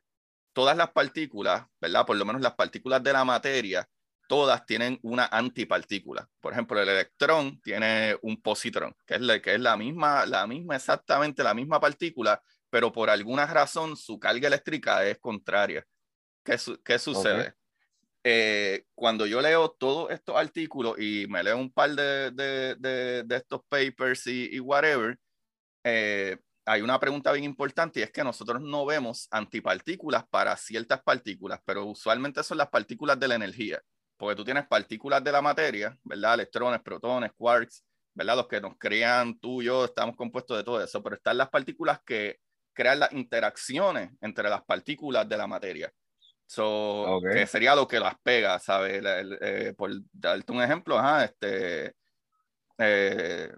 [0.52, 2.06] todas las partículas, ¿verdad?
[2.06, 3.88] Por lo menos las partículas de la materia,
[4.28, 6.28] todas tienen una antipartícula.
[6.40, 10.46] Por ejemplo, el electrón tiene un positrón, que es, la, que es la misma, la
[10.46, 12.40] misma, exactamente la misma partícula,
[12.70, 15.84] pero por alguna razón su carga eléctrica es contraria.
[16.44, 17.54] ¿Qué, qué sucede?
[18.22, 23.36] Eh, cuando yo leo todos estos artículos y me leo un par de, de, de,
[23.36, 25.18] estos papers y, y whatever,
[25.84, 26.36] eh,
[26.70, 31.60] hay una pregunta bien importante y es que nosotros no vemos antipartículas para ciertas partículas,
[31.64, 33.82] pero usualmente son las partículas de la energía,
[34.16, 36.34] porque tú tienes partículas de la materia, ¿verdad?
[36.34, 38.36] Electrones, protones, quarks, ¿verdad?
[38.36, 41.48] Los que nos crean, tú y yo, estamos compuestos de todo eso, pero están las
[41.48, 42.38] partículas que
[42.72, 45.92] crean las interacciones entre las partículas de la materia.
[46.46, 49.02] So, que sería lo que las pega, ¿sabes?
[49.40, 51.94] Eh, por darte un ejemplo, ajá, este,
[52.78, 53.52] eh,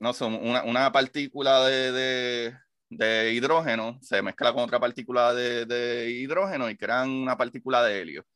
[0.00, 5.66] no sé, una, una partícula de, de, de, hidrógeno se mezcla con otra partícula de,
[5.66, 8.26] de, hidrógeno y crean una partícula de helio.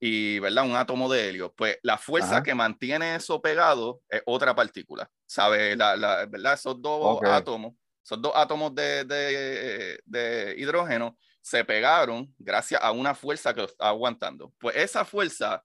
[0.00, 0.64] Y, ¿verdad?
[0.64, 1.52] Un átomo de helio.
[1.56, 5.76] Pues la fuerza que mantiene eso pegado es otra partícula, ¿sabes?
[5.76, 6.54] La, la, ¿Verdad?
[6.54, 13.12] Esos dos átomos, esos dos átomos de, de, de hidrógeno se pegaron gracias a una
[13.12, 14.52] fuerza que está aguantando.
[14.58, 15.64] Pues esa fuerza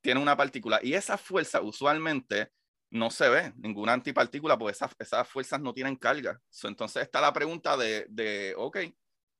[0.00, 2.50] tiene una partícula y esa fuerza usualmente
[2.94, 6.40] no se ve ninguna antipartícula porque esas, esas fuerzas no tienen carga.
[6.62, 8.78] entonces está la pregunta de, de, ok,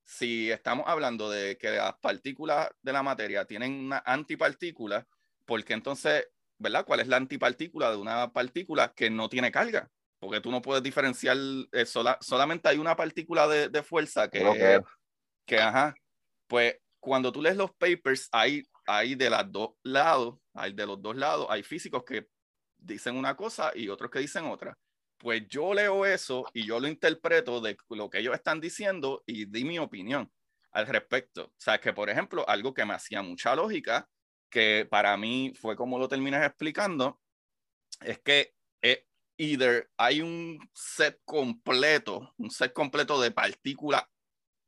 [0.04, 5.06] si estamos hablando de que las partículas de la materia tienen una antipartícula,
[5.46, 6.26] ¿por qué entonces,
[6.58, 6.84] verdad?
[6.84, 9.88] ¿Cuál es la antipartícula de una partícula que no tiene carga?
[10.18, 11.36] Porque tú no puedes diferenciar,
[11.70, 11.86] eh,
[12.20, 14.80] solamente hay una partícula de, de fuerza que,
[15.46, 15.94] que, ajá,
[16.48, 21.00] pues cuando tú lees los papers, hay, hay de los dos lados, hay de los
[21.00, 22.26] dos lados, hay físicos que
[22.84, 24.76] dicen una cosa y otros que dicen otra.
[25.18, 29.46] Pues yo leo eso y yo lo interpreto de lo que ellos están diciendo y
[29.46, 30.30] di mi opinión
[30.72, 31.44] al respecto.
[31.44, 34.08] O sea, que por ejemplo, algo que me hacía mucha lógica,
[34.50, 37.20] que para mí fue como lo terminas explicando,
[38.00, 39.06] es que eh,
[39.36, 44.04] either hay un set completo, un set completo de partículas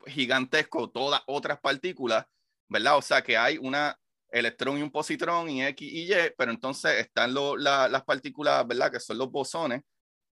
[0.06, 2.26] gigantesco, todas otras partículas,
[2.68, 2.96] ¿verdad?
[2.96, 3.98] O sea que hay una
[4.30, 8.90] electrón y un positrón y X y Y, pero entonces están las partículas, ¿verdad?
[8.90, 9.82] Que son los bosones,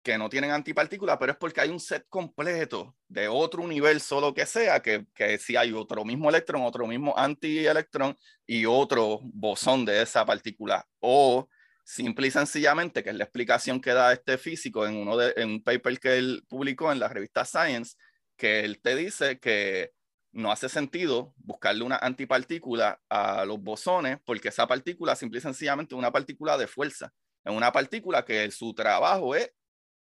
[0.02, 4.34] que no tienen antipartículas, pero es porque hay un set completo de otro universo, lo
[4.34, 8.16] que sea, que, que si hay otro mismo electrón, otro mismo antielectrón
[8.46, 10.84] y otro bosón de esa partícula.
[11.00, 11.48] O
[11.84, 15.50] simple y sencillamente, que es la explicación que da este físico en, uno de, en
[15.50, 17.96] un paper que él publicó en la revista Science,
[18.36, 19.92] que él te dice que
[20.32, 25.94] no hace sentido buscarle una antipartícula a los bosones porque esa partícula simple y sencillamente
[25.94, 27.12] es una partícula de fuerza.
[27.44, 29.52] Es una partícula que su trabajo es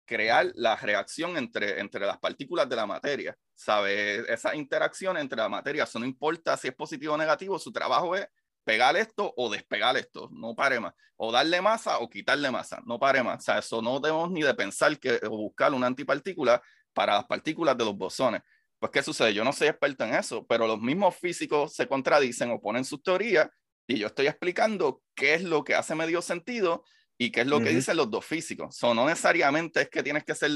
[0.04, 3.36] crear la reacción entre, entre las partículas de la materia.
[3.54, 4.32] ¿Sabe?
[4.32, 8.14] Esa interacción entre la materia, eso no importa si es positivo o negativo, su trabajo
[8.14, 8.26] es
[8.64, 10.94] pegar esto o despegar esto, no pare más.
[11.16, 13.38] O darle masa o quitarle masa, no pare más.
[13.38, 16.62] O sea, eso no debemos ni de pensar que o buscar una antipartícula
[16.92, 18.42] para las partículas de los bosones.
[18.78, 19.34] Pues, ¿qué sucede?
[19.34, 23.02] Yo no soy experto en eso, pero los mismos físicos se contradicen o ponen sus
[23.02, 23.48] teorías
[23.86, 26.84] y yo estoy explicando qué es lo que hace medio sentido
[27.16, 28.76] y qué es lo que dicen los dos físicos.
[28.76, 30.50] So, no necesariamente es que tienes que ser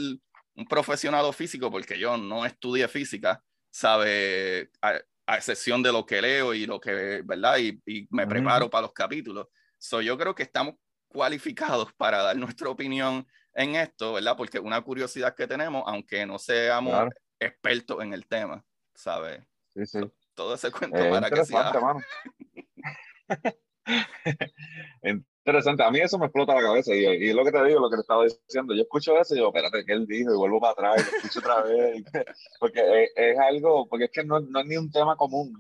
[0.55, 5.01] un profesional físico, porque yo no estudié física, sabe, a,
[5.37, 7.57] excepción de lo que leo y lo que, ¿verdad?
[7.59, 9.49] Y, y me preparo para los capítulos.
[9.79, 10.75] So, yo creo que estamos
[11.09, 14.37] cualificados para dar nuestra opinión en esto, ¿verdad?
[14.37, 17.09] Porque una curiosidad que tenemos, aunque no seamos
[17.43, 18.65] expertos en el tema,
[18.95, 19.43] ¿sabes?
[19.75, 20.01] Sí, sí.
[20.35, 21.73] Todo ese cuento para que sea.
[25.45, 27.91] interesante, a mí eso me explota la cabeza y, y, lo que te digo, lo
[27.91, 30.33] que te estaba diciendo, yo escucho eso y digo, espérate, ¿qué él dijo?
[30.33, 32.05] Y vuelvo para atrás y lo escucho otra vez,
[32.61, 35.53] porque es, algo, porque es que no, no, es ni un tema común,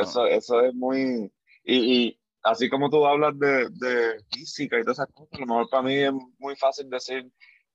[0.00, 1.32] eso, eso es muy,
[1.62, 5.46] y, y, así como tú hablas de, de, física y todas esas cosas, a lo
[5.46, 7.30] mejor para mí es muy fácil decir,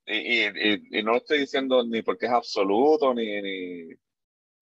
[0.06, 3.90] y, y, y, no lo estoy diciendo ni porque es absoluto, ni, ni,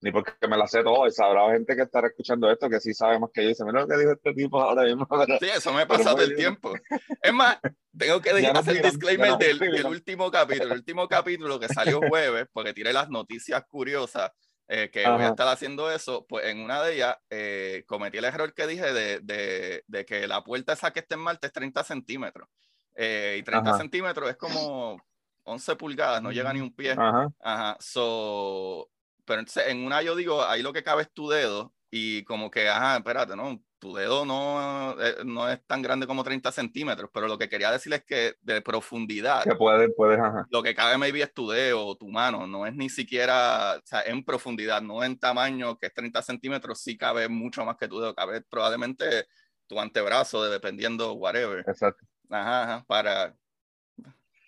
[0.00, 1.06] ni porque me la sé todo.
[1.06, 3.48] Y sabrá gente que estará escuchando esto que sí sabe más que yo.
[3.48, 5.06] Dice, mira lo que dijo este tipo ahora mismo.
[5.40, 6.74] sí, eso me pasa del tiempo.
[7.22, 7.58] Es más,
[7.96, 10.72] tengo que hacer el disclaimer del, del, último capítulo.
[10.72, 14.30] El último capítulo que salió jueves, porque tiré las noticias curiosas.
[14.68, 18.24] Eh, que voy a estar haciendo eso, pues en una de ellas eh, cometí el
[18.24, 21.52] error que dije de, de, de, que la puerta esa que está en Marte es
[21.52, 22.48] 30 centímetros.
[22.94, 25.02] Eh, y 30 centímetros es como
[25.44, 26.92] 11 pulgadas, no llega ni un pie.
[26.92, 27.28] Ajá.
[27.40, 27.76] Ajá.
[27.80, 28.90] So,
[29.24, 32.50] pero entonces en una yo digo, ahí lo que cabe es tu dedo y como
[32.50, 33.62] que, ajá, espérate, ¿no?
[33.82, 37.72] tu dedo no, eh, no es tan grande como 30 centímetros, pero lo que quería
[37.72, 40.46] decir es que de profundidad, Que puedes, puedes, ajá.
[40.50, 43.82] lo que cabe maybe es tu dedo o tu mano, no es ni siquiera, o
[43.84, 47.88] sea, en profundidad, no en tamaño, que es 30 centímetros, sí cabe mucho más que
[47.88, 49.26] tu dedo, cabe probablemente
[49.66, 51.64] tu antebrazo, dependiendo, whatever.
[51.66, 52.06] Exacto.
[52.30, 53.34] Ajá, ajá, para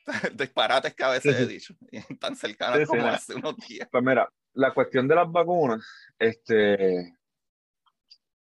[0.35, 3.89] disparates que a veces he dicho, y tan cercanos Sí, sí, como hace unos días.
[3.91, 5.85] Pues mira, la cuestión de las vacunas,
[6.19, 7.17] este,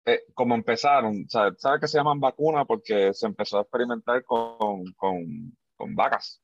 [0.05, 2.65] eh, como empezaron, ¿sabes ¿sabe que se llaman vacunas?
[2.67, 6.41] Porque se empezó a experimentar con, con, con vacas.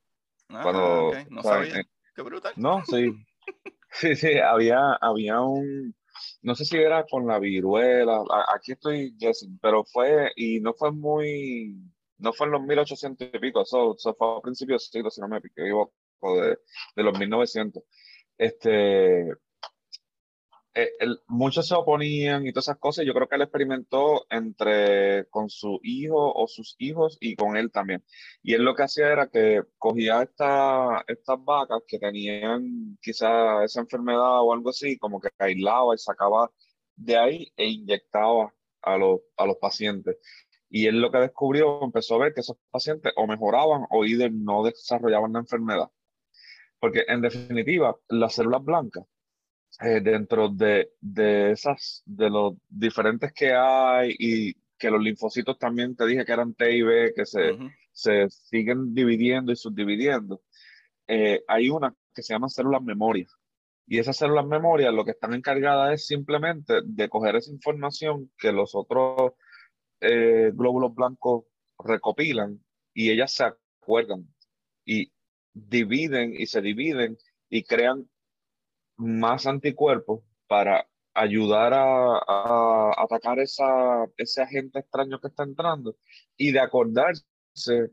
[0.49, 1.69] Ah, Cuando, ok, no ¿sabes?
[1.69, 1.85] sabía.
[2.15, 2.53] Qué brutal.
[2.55, 3.11] No, sí.
[3.91, 5.95] Sí, sí, había, había un,
[6.41, 8.21] no sé si era con la viruela,
[8.53, 9.15] aquí estoy
[9.61, 11.75] pero fue, y no fue muy,
[12.19, 15.21] no fue en los 1800 y pico, eso, eso fue a principios del siglo, si
[15.21, 16.59] no me equivoco, de,
[16.95, 17.83] de los 1900.
[18.37, 19.29] Este,
[20.75, 20.91] eh,
[21.27, 23.05] muchos se oponían y todas esas cosas.
[23.05, 27.71] Yo creo que él experimentó entre con su hijo o sus hijos y con él
[27.71, 28.03] también.
[28.43, 33.81] Y él lo que hacía era que cogía esta, estas vacas que tenían quizá esa
[33.81, 36.51] enfermedad o algo así, como que aislaba y sacaba
[36.95, 40.17] de ahí e inyectaba a los, a los pacientes.
[40.69, 44.31] Y él lo que descubrió, empezó a ver que esos pacientes o mejoraban o either
[44.31, 45.89] no desarrollaban la enfermedad.
[46.79, 49.03] Porque en definitiva, las células blancas
[49.81, 55.95] eh, dentro de, de esas, de los diferentes que hay y que los linfocitos también
[55.95, 57.57] te dije que eran T y B, que se,
[57.91, 60.41] se siguen dividiendo y subdividiendo,
[61.07, 63.27] eh, hay una que se llama células memoria.
[63.87, 68.51] Y esas células memoria lo que están encargadas es simplemente de coger esa información que
[68.51, 69.33] los otros
[70.01, 71.45] eh, glóbulos blancos
[71.77, 74.27] recopilan y ellas se acuerdan
[74.85, 75.11] y
[75.53, 77.17] dividen y se dividen
[77.49, 78.09] y crean
[78.97, 85.95] más anticuerpos para ayudar a, a atacar esa, ese agente extraño que está entrando
[86.37, 87.23] y de acordarse,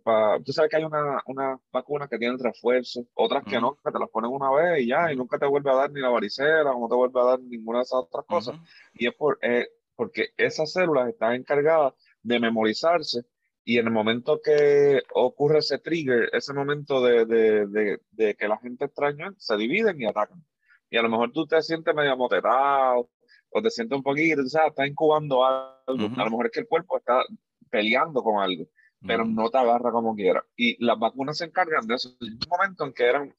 [0.02, 3.90] pa, tú sabes que hay una, una vacuna que tienen refuerzos, otras que no, que
[3.90, 6.10] te las ponen una vez y ya, y nunca te vuelve a dar ni la
[6.10, 8.54] varicela, o no te vuelve a dar ninguna de esas otras cosas.
[8.54, 8.64] ujú.
[8.94, 9.66] Y es por, eh,
[9.96, 13.24] porque esas células están encargadas de memorizarse
[13.64, 18.46] y en el momento que ocurre ese trigger, ese momento de, de, de, de que
[18.46, 20.44] la gente extraña, se dividen y atacan.
[20.88, 23.10] Y a lo mejor tú te sientes medio amotetado
[23.50, 26.06] o te sientes un poquito, o sea, está incubando algo.
[26.06, 26.20] Ujú.
[26.20, 27.24] A lo mejor es que el cuerpo está
[27.68, 28.66] peleando con algo,
[29.04, 29.32] pero Ujú.
[29.32, 30.44] no te agarra como quiera.
[30.56, 32.16] Y las vacunas se encargan de eso.
[32.20, 33.34] Hay un momento en que eran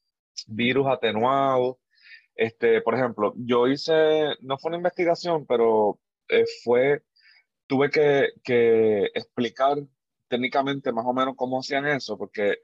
[0.46, 1.76] virus atenuados.
[2.34, 5.98] Este, por ejemplo, yo hice, no fue una investigación, pero
[6.28, 7.02] eh, fue,
[7.66, 9.78] tuve que, que explicar
[10.28, 12.58] técnicamente más o menos cómo hacían eso, porque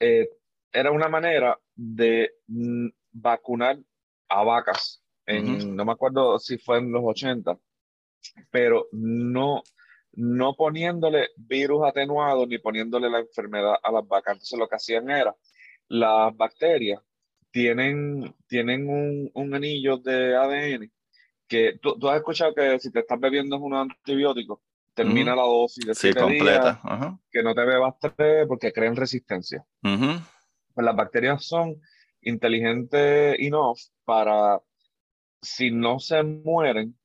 [0.00, 0.28] eh,
[0.72, 3.78] era una manera de mm, vacunar
[4.28, 5.02] a vacas.
[5.26, 5.74] En.
[5.74, 7.58] No me acuerdo si fue en los 80,
[8.50, 9.62] pero no,
[10.12, 14.34] no poniéndole virus atenuado ni poniéndole la enfermedad a las vacas.
[14.34, 15.34] Entonces lo que hacían era,
[15.88, 17.00] las bacterias
[17.50, 20.92] tienen, tienen un, un anillo de ADN
[21.48, 24.62] que tú, tú has escuchado que si te estás bebiendo un antibiótico,
[24.94, 26.80] termina la dosis de Sí, siete días, completa.
[27.30, 29.64] Que no te bebas tres porque crean resistencia.
[29.80, 31.80] Pues las bacterias son
[32.22, 34.60] inteligentes enough para,
[35.42, 36.96] si no se mueren,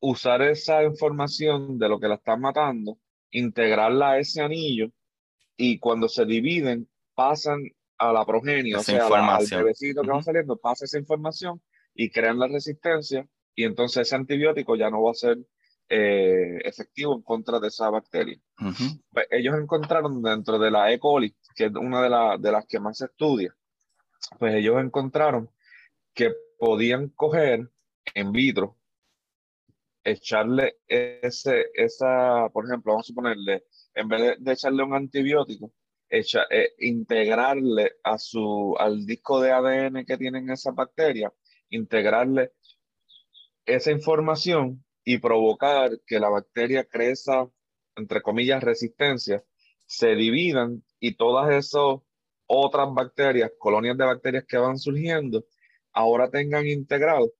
[0.00, 2.98] usar esa información de lo que la están matando,
[3.30, 4.90] integrarla a ese anillo
[5.56, 7.60] y cuando se dividen pasan
[7.98, 10.98] a la progenie, o Esa sea, a la- al bebecito que va saliendo, pasa esa
[10.98, 11.62] información
[11.94, 15.38] y crean la resistencia y entonces ese antibiótico ya no va a ser
[15.88, 18.38] eh, efectivo en contra de esa bacteria.
[19.10, 20.98] Pues ellos encontraron dentro de la E.
[20.98, 23.54] coli, que es una de, la- de las que más se estudia,
[24.38, 25.50] pues ellos encontraron
[26.14, 27.70] que podían coger
[28.14, 28.76] en vitro,
[30.04, 35.72] echarle ese, esa, por ejemplo, vamos a suponerle, en vez de, de echarle un antibiótico,
[36.08, 41.32] echa- eh, integrarle a su, al disco de ADN que tienen esas bacterias,
[41.70, 42.52] integrarle
[43.66, 47.48] esa información y provocar que la bacteria crezca,
[47.96, 49.42] entre comillas, resistencia,
[49.86, 52.00] se dividan y todas esas
[52.46, 55.44] otras bacterias, colonias de bacterias que van surgiendo,
[55.92, 57.32] ahora tengan integrado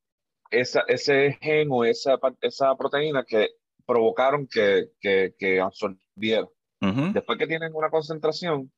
[0.51, 3.51] esa, ese gen o esa, esa proteína que
[3.87, 6.47] provocaron que, que, que absorbiera.
[6.81, 7.13] Ujú.
[7.13, 8.71] Después que tienen una concentración,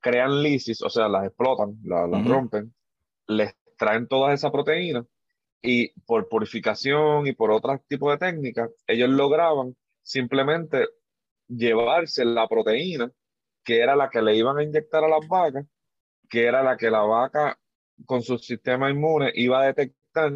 [0.00, 2.74] crean lisis, o sea, las explotan, la- las rompen,
[3.26, 5.04] les traen todas esas proteínas
[5.62, 10.88] y por purificación y por otros tipos de técnicas, ellos lograban simplemente
[11.48, 13.12] llevarse la proteína
[13.64, 15.66] que era la que le iban a inyectar a las vacas,
[16.28, 17.58] que era la que la vaca
[18.06, 20.32] con su sistema inmune iba a detectar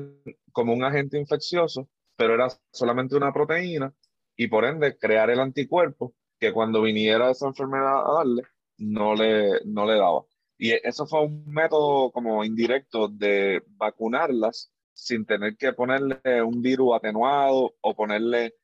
[0.53, 3.93] como un agente infeccioso, pero era solamente una proteína
[4.37, 8.43] y por ende crear el anticuerpo que cuando viniera esa enfermedad a darle,
[8.79, 10.25] no le, no le daba.
[10.59, 16.97] Y eso fue un método como indirecto de vacunarlas sin tener que ponerle un virus
[16.97, 18.55] atenuado o ponerle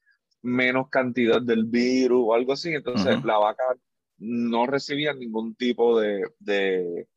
[0.43, 2.73] menos cantidad del virus o algo así.
[2.73, 3.65] Entonces la vaca
[4.19, 7.09] no recibía ningún tipo de, de,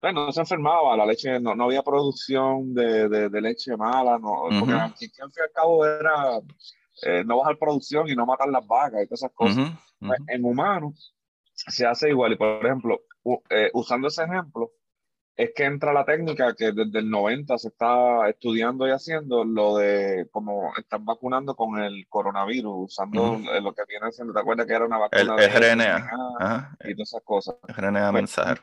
[0.00, 4.44] bueno, no se enfermaba, la leche, no, no había producción de, de, leche mala, no,
[4.58, 6.40] porque aquí, al fin y al cabo era
[7.02, 9.72] eh, no bajar producción y no matar las vacas y todas esas cosas.
[10.00, 11.14] Pues, en humanos
[11.52, 13.00] se hace igual y por ejemplo,
[13.50, 14.70] eh, usando ese ejemplo,
[15.38, 19.76] es que entra la técnica que desde el 90 se está estudiando y haciendo lo
[19.76, 24.72] de cómo están vacunando con el coronavirus, usando lo que viene siendo, ¿te acuerdas que
[24.72, 25.36] era una vacuna?
[25.36, 26.76] El, RNA.
[26.84, 27.54] Y todas esas cosas.
[27.68, 28.62] RNA pues, mensajero.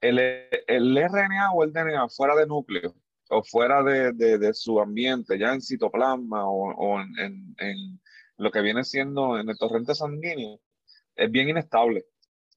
[0.00, 0.18] el,
[0.66, 2.92] el, RNA o el DNA fuera de núcleo
[3.28, 8.00] o fuera de, de, su ambiente, ya en citoplasma o, o en, en,
[8.36, 10.58] lo que viene siendo en el torrente sanguíneo,
[11.14, 12.04] es bien inestable.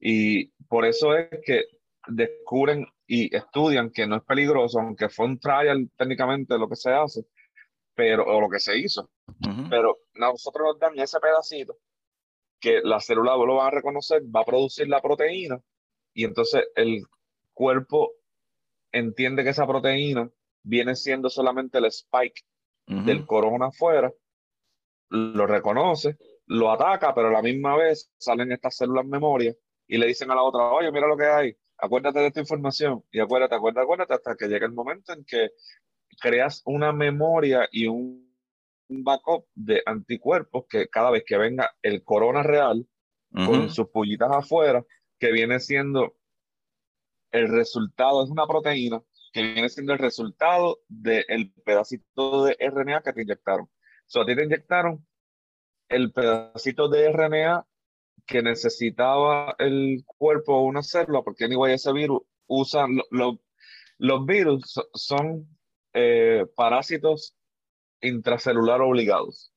[0.00, 1.62] Y por eso es que
[2.06, 6.90] descubren y estudian que no es peligroso, aunque fue un trial técnicamente lo que se
[6.90, 7.24] hace,
[7.94, 9.10] pero, o lo que se hizo.
[9.68, 11.76] Pero nosotros nos dan ese pedacito
[12.60, 15.60] que la célula lo va a reconocer, va a producir la proteína
[16.12, 17.02] y entonces el
[17.54, 18.12] cuerpo
[18.92, 20.30] entiende que esa proteína
[20.62, 22.42] viene siendo solamente el spike
[22.86, 24.12] del corona afuera,
[25.10, 29.54] lo reconoce, lo ataca, pero a la misma vez salen estas células memoria
[29.86, 33.04] y le dicen a la otra, oye, mira lo que hay, acuérdate de esta información
[33.10, 35.50] y acuérdate, acuérdate, acuérdate hasta que llegue el momento en que
[36.20, 38.28] creas una memoria y un,
[38.92, 42.88] backup de anticuerpos que cada vez que venga el corona real
[43.32, 44.84] con sus pullitas afuera,
[45.16, 46.16] que viene siendo
[47.30, 49.00] el resultado, es una proteína
[49.32, 53.70] que viene siendo el resultado del pedacito de RNA que te inyectaron.
[54.06, 55.06] So, a ti te inyectaron
[55.88, 57.66] el pedacito de RNA
[58.26, 62.86] que necesitaba el cuerpo o una célula, porque anyway ese virus usa,
[63.98, 65.46] los virus son
[65.92, 67.34] eh, parásitos
[68.00, 69.52] intracelular obligados.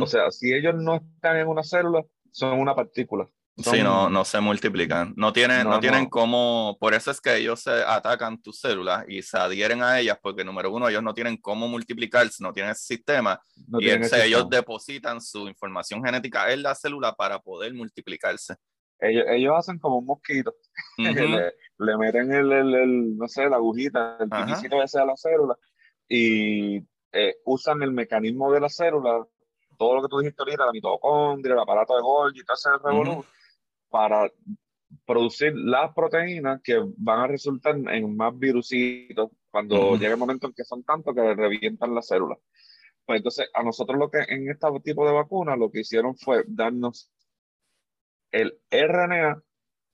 [0.00, 3.28] O sea, si ellos no están en una célula, son una partícula.
[3.58, 5.14] Sí, no, no se multiplican.
[5.16, 9.22] No tienen, no, tienen cómo, por eso es que ellos se atacan tus células y
[9.22, 12.84] se adhieren a ellas, porque número uno, ellos no tienen cómo multiplicarse, no tienen ese
[12.84, 13.40] sistema,
[13.78, 18.56] y ellos depositan su información genética en la célula para poder multiplicarse.
[18.98, 20.54] Ellos, ellos hacen como un mosquito,
[20.98, 25.56] le, meten el, el, no sé, la agujita, el piquicito ese a la célula,
[26.06, 26.76] y
[27.12, 29.26] eh, usan el mecanismo de la célula,
[29.78, 33.24] todo lo que tú dijiste ahorita, la mitocondria, el aparato de Golgi, todo ese revolú,
[33.96, 34.30] para
[35.06, 40.52] producir las proteínas que van a resultar en más virusitos cuando llegue el momento en
[40.52, 42.38] que son tantos que revientan las células.
[43.06, 46.44] Pues entonces, a nosotros lo que en este tipo de vacunas lo que hicieron fue
[46.46, 47.10] darnos
[48.32, 49.42] el RNA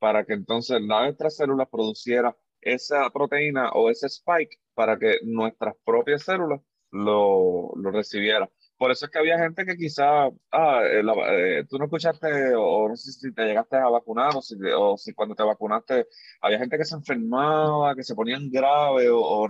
[0.00, 6.24] para que entonces nuestras células produciera esa proteína o ese spike para que nuestras propias
[6.24, 8.50] células lo, lo recibieran
[8.82, 12.88] por eso es que había gente que quizá, ah, eh, eh, tú no escuchaste o,
[12.88, 16.08] no sé si te llegaste a vacunar o si, o si cuando te vacunaste
[16.40, 19.46] había gente que se enfermaba, que se ponían grave o,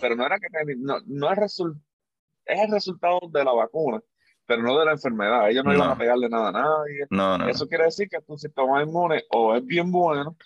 [0.00, 0.46] pero no era que
[0.78, 1.60] no, no es,
[2.44, 4.00] es el resultado de la vacuna,
[4.46, 5.50] pero no de la enfermedad.
[5.50, 7.06] Ellos no, iban a pegarle nada a nadie.
[7.10, 10.36] No, Eso quiere decir que tu sistema inmune o es bien bueno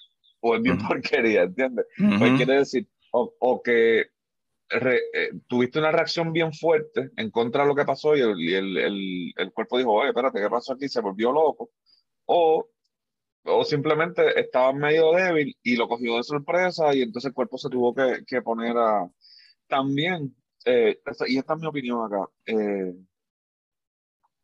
[0.41, 1.85] o es bien porquería, ¿entiendes?
[1.99, 4.14] Pues quiere decir o, o que
[4.75, 9.33] eh, tuviste una reacción bien fuerte en contra de lo que pasó y, el, el,
[9.37, 10.89] el, cuerpo dijo, oye, espérate, ¿qué pasó aquí?
[10.89, 11.71] Se volvió loco.
[12.27, 12.69] O,
[13.45, 17.69] o simplemente estaba medio débil y lo cogió de sorpresa y entonces el cuerpo se
[17.69, 19.09] tuvo que, que poner a...
[19.69, 22.95] También, eh, y esta es mi opinión acá, eh,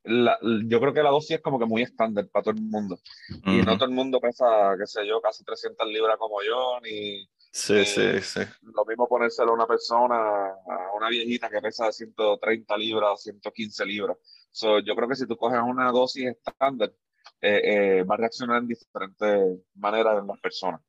[0.05, 2.99] la, yo creo que la dosis es como que muy estándar para todo el mundo.
[3.45, 7.29] Y no todo el mundo pesa, qué sé yo, casi 300 libras como yo, ni
[7.53, 8.41] Sí, sí, sí.
[8.63, 14.17] Lo mismo ponérselo a una persona, a una viejita que pesa 130 libras, 115 libras.
[14.61, 16.93] yo creo que si tú coges una dosis estándar,
[17.41, 20.81] eh, eh, va a reaccionar en diferentes maneras en las personas.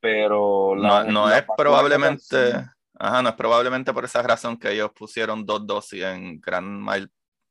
[0.00, 2.54] Pero no, no es probablemente,
[2.98, 6.84] ajá, no es probablemente por esa razón que ellos pusieron dos dosis en gran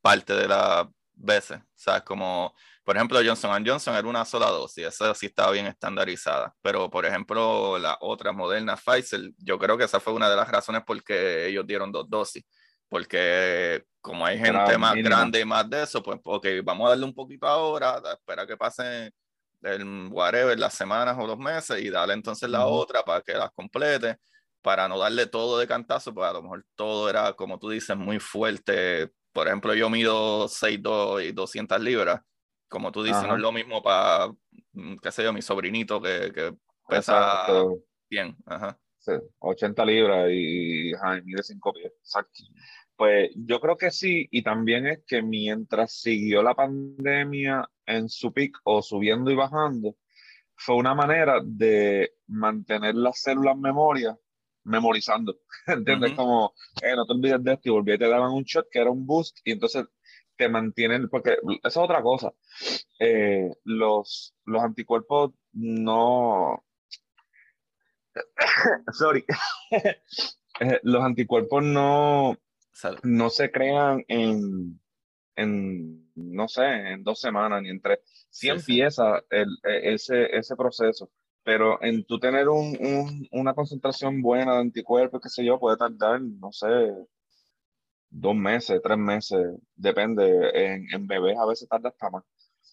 [0.01, 0.88] parte de las
[1.20, 1.59] veces.
[1.59, 2.53] O sea, como
[2.89, 6.55] por ejemplo, Johnson Johnson era una sola dosis, esa sí estaba bien estandarizada.
[6.59, 10.49] Pero, por ejemplo, la otra Moderna Pfizer, yo creo que esa fue una de las
[10.49, 12.43] razones por que ellos dieron dos dosis.
[12.88, 17.05] Porque como hay gente más grande y más de eso, pues, ok, vamos a darle
[17.05, 19.11] un poquito ahora, espera que pase
[19.61, 23.51] el whatever, las semanas o los meses, y darle entonces la otra para que las
[23.51, 24.17] complete,
[24.63, 27.95] para no darle todo de cantazo, porque a lo mejor todo era, como tú dices,
[27.95, 32.22] muy fuerte por ejemplo, yo mido 6'2 y 200 libras.
[32.68, 34.28] Como tú dices, no es lo mismo para,
[34.74, 36.54] mm, qué sé yo, mi sobrinito que, que
[36.88, 37.48] pesa
[38.10, 38.36] bien.
[38.46, 38.78] Ajá.
[39.40, 41.94] 80 libras y, y mide 5 pies.
[42.00, 42.44] Exacto.
[42.96, 48.34] Pues yo creo que sí, y también es que mientras siguió la pandemia en su
[48.34, 49.96] pic o subiendo y bajando,
[50.56, 54.18] fue una manera de mantener las células memoria
[54.70, 56.13] memorizando, ¿entiendes?
[56.13, 58.80] Como, eh, no te olvides de esto y volví y te daban un shot que
[58.80, 59.86] era un boost y entonces
[60.38, 62.32] te mantienen, porque esa es otra cosa,
[62.99, 66.63] eh, los, los anticuerpos no,
[68.93, 69.26] sorry,
[69.72, 72.38] eh, los anticuerpos no,
[73.03, 74.80] no se crean en,
[75.36, 77.99] en, no sé, en dos semanas ni en tres.
[78.30, 81.11] Sí, empieza El, e, ese, ese proceso,
[81.50, 85.78] pero en tú tener un, un, una concentración buena de anticuerpos, qué sé yo, puede
[85.78, 86.68] tardar, no sé,
[88.10, 89.39] dos meses, tres meses,
[89.76, 90.50] depende.
[90.54, 92.24] En, en bebés a veces tarda hasta más.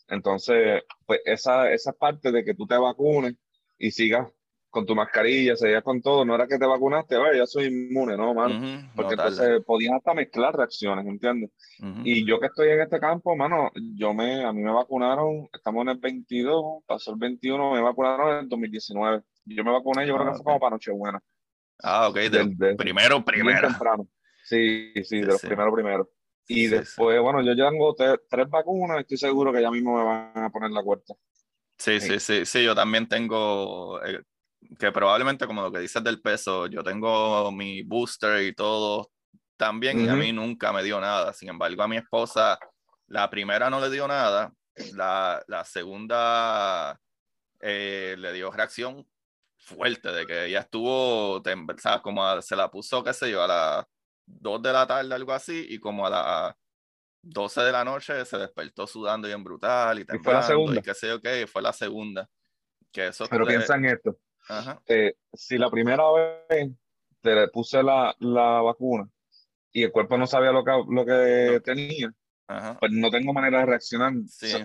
[0.09, 3.35] Entonces, pues esa, esa parte de que tú te vacunes
[3.79, 4.29] y sigas
[4.77, 8.15] con tu mascarilla, seguías con todo, no era que te vacunaste, vaya, ya soy inmune,
[8.15, 8.87] no, mano.
[8.95, 11.51] Porque entonces podías hasta mezclar reacciones, ¿entiendes?
[12.05, 15.81] Y yo que estoy en este campo, mano, yo me, a mí me vacunaron, estamos
[15.81, 19.23] en el 22, pasó el 21, me vacunaron en el 2019.
[19.47, 21.23] Yo me vacuné, yo creo que ah, fue como para Nochebuena.
[21.83, 23.69] Ah, ok, del, primero, primero.
[23.69, 24.07] temprano.
[24.45, 26.09] Sí, sí, de los primeros, primeros.
[26.49, 30.45] Y después, bueno, yo ya tengo tres vacunas, estoy seguro que ya mismo me van
[30.45, 31.15] a poner la cuarta.
[31.79, 34.21] Sí, sí, sí, sí, yo también tengo, eh,
[34.79, 39.11] que probablemente como lo que dices del peso, yo tengo mi booster y todo
[39.57, 41.33] también y a mí nunca me dio nada.
[41.33, 42.59] Sin embargo, a mi esposa,
[43.07, 44.53] la primera no le dio nada,
[44.95, 47.01] la, la segunda
[47.61, 49.07] eh, le dio reacción
[49.57, 51.43] fuerte de que ella estuvo,
[51.79, 52.01] ¿sabes?
[52.03, 53.87] Como se la puso, qué sé yo, a las
[54.27, 56.55] 2 de la tarde, algo así, y como a las
[57.23, 60.21] 12 de la noche se despertó sudando bien brutal y temblando.
[60.21, 60.81] ¿Y fue la segunda?
[60.81, 62.29] Y qué sé yo qué, fue la segunda.
[62.93, 64.19] Que eso Pero piensa en esto
[64.87, 66.05] eh, si la primera
[66.49, 66.71] vez
[67.21, 69.09] te puse la, la, vacuna
[69.73, 72.13] y el cuerpo no sabía lo que, lo que tenía,
[72.79, 74.13] pues no tengo manera de reaccionar.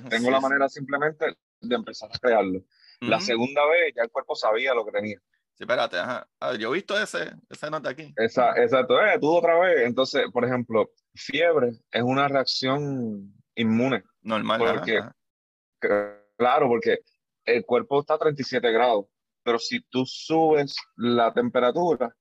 [0.09, 2.61] tengo la manera simplemente de empezar a crearlo.
[3.01, 5.17] La segunda vez ya el cuerpo sabía lo que tenía.
[5.53, 6.27] Sí, espérate, ajá.
[6.57, 8.13] yo he visto ese, ese nota aquí.
[8.15, 9.81] Esa, exacto, eh, tú otra vez.
[9.85, 14.03] Entonces, por ejemplo, fiebre es una reacción inmune.
[14.21, 14.59] Normal.
[14.59, 15.01] Porque,
[16.37, 16.99] claro, porque
[17.45, 19.05] el cuerpo está a 37 grados
[19.43, 22.15] pero si tú subes la temperatura,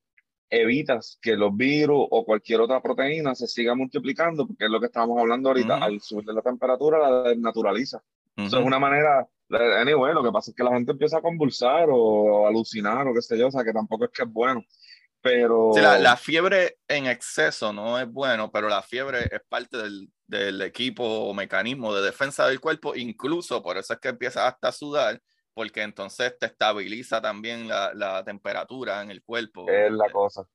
[0.51, 4.87] evitas que los virus o cualquier otra proteína se siga multiplicando, porque es lo que
[4.87, 8.03] estábamos hablando ahorita, al subir la temperatura la desnaturaliza.
[8.37, 11.89] Eso es una manera, anyway, lo que pasa es que la gente empieza a convulsar
[11.91, 14.65] o, alucinar o qué sé yo, o sea que tampoco es que es bueno.
[15.23, 15.73] Pero...
[15.77, 20.63] la, la, fiebre en exceso no es bueno, pero la fiebre es parte del, del
[20.63, 24.73] equipo o mecanismo de defensa del cuerpo, incluso por eso es que empieza hasta a
[24.73, 25.21] sudar,
[25.61, 29.69] porque entonces te estabiliza también la, la temperatura en el cuerpo.
[29.69, 30.47] Es la cosa,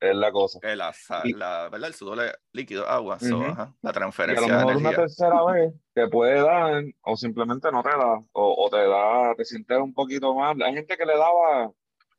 [0.00, 0.58] es la cosa.
[0.62, 0.94] la,
[1.36, 1.88] la, ¿verdad?
[1.88, 3.18] El sudor líquido, agua,
[3.82, 4.46] la transferencia.
[4.46, 8.14] Y a lo mejor una tercera vez te puede dar, o simplemente no te da,
[8.32, 10.56] o, o, te da, te sientes un poquito más.
[10.64, 11.70] Hay gente que le daba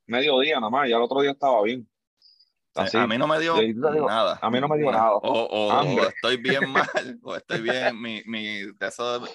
[0.05, 1.89] medio día nada más, y al otro día estaba bien.
[2.75, 3.55] a mí no me dio
[4.05, 4.37] nada.
[4.39, 5.13] A mí no me dio nada.
[5.13, 9.27] O, o, estoy bien mal, o estoy bien, mi, mi, de eso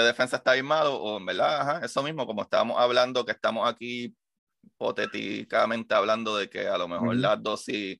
[0.00, 4.14] de defensa está armado o en verdad, eso mismo, como estábamos hablando, que estamos aquí
[4.62, 7.98] hipotéticamente hablando de que a lo mejor las dosis,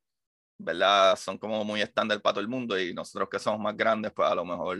[0.58, 1.16] ¿verdad?
[1.16, 4.28] Son como muy estándar para todo el mundo y nosotros que somos más grandes, pues
[4.28, 4.78] a lo mejor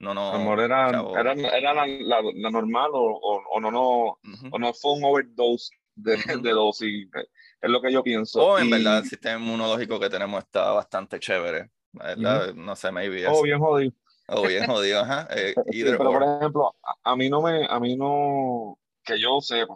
[0.00, 4.18] no no era, era, era la, la, normal o, o, no, no,
[4.50, 8.44] o no fue un overdose de, de, dosis, es lo que yo pienso.
[8.44, 12.52] O en verdad el sistema inmunológico que tenemos está bastante chévere, ¿verdad?
[12.54, 13.26] No sé, maybe.
[13.26, 13.92] Oh, bien jodido.
[14.28, 15.28] Oh, bien jodido, ajá.
[15.30, 19.74] Eh, pero por ejemplo, a, mí no me, a mí no, que yo sepa,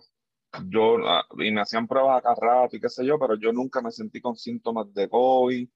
[0.66, 0.96] yo,
[1.38, 4.20] y me hacían pruebas acá rato y qué sé yo, pero yo nunca me sentí
[4.20, 5.68] con síntomas de COVID.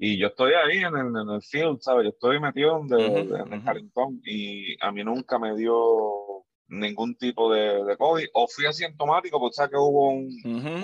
[0.00, 2.04] Y yo estoy ahí en el, en el field, ¿sabes?
[2.04, 7.84] Yo estoy metido en, el Carrington y a mí nunca me dio ningún tipo de,
[7.84, 8.26] de COVID.
[8.34, 10.28] O fui asintomático, porque sabes que hubo un,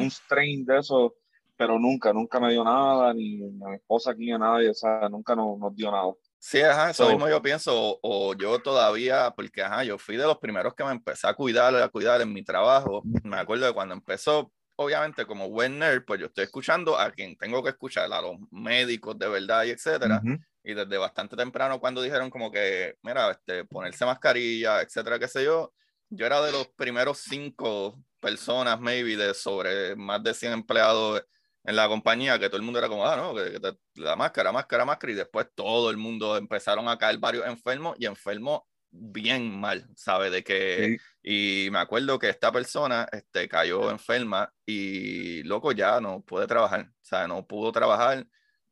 [0.00, 1.14] un strain de eso,
[1.56, 5.08] pero nunca, nunca me dio nada, ni a mi esposa aquí, a nadie, o sea,
[5.08, 6.12] nunca nos, nos dio nada.
[6.46, 10.36] Sí, ajá, eso mismo yo pienso, o, yo todavía, porque ajá, yo fui de los
[10.36, 13.02] primeros que me empecé a cuidar, a cuidar en mi trabajo.
[13.22, 17.34] Me acuerdo de cuando empezó, obviamente como buen nerd, pues yo estoy escuchando a quien
[17.38, 20.20] tengo que escuchar, a los médicos de verdad y etcétera.
[20.62, 25.44] Y desde bastante temprano cuando dijeron como que, mira, este, ponerse mascarilla, etcétera, qué sé
[25.44, 25.72] yo,
[26.10, 31.24] yo era de los primeros cinco personas, maybe, de sobre más de 100 empleados
[31.64, 33.58] en la compañía que todo el mundo era como, ah, no, que,
[33.94, 38.06] la máscara, máscara, máscara, y después todo el mundo empezaron a caer varios enfermos y
[38.06, 40.30] enfermos bien mal, ¿sabes?
[40.30, 46.22] De que, y me acuerdo que esta persona este, cayó enferma y loco ya no
[46.22, 48.26] puede trabajar, o sea, no pudo trabajar,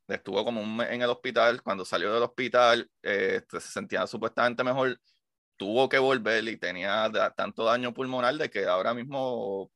[0.07, 4.63] estuvo como un mes en el hospital, cuando salió del hospital eh, se sentía supuestamente
[4.63, 5.01] mejor,
[5.57, 9.71] tuvo que volver y tenía tanto daño pulmonar de que ahora mismo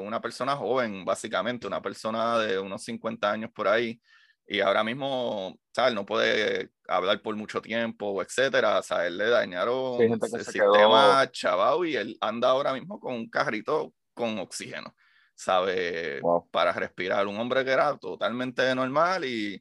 [0.00, 4.00] una persona joven, básicamente, una persona de unos 50 años por ahí,
[4.46, 5.92] y ahora mismo, ¿sabes?
[5.92, 11.84] No puede hablar por mucho tiempo, etcétera, o sea, él le dañaron el sistema chavao
[11.84, 14.94] y él anda ahora mismo con un carrito con oxígeno,
[15.34, 16.20] ¿sabe?
[16.50, 19.60] Para respirar, un hombre que era totalmente normal y,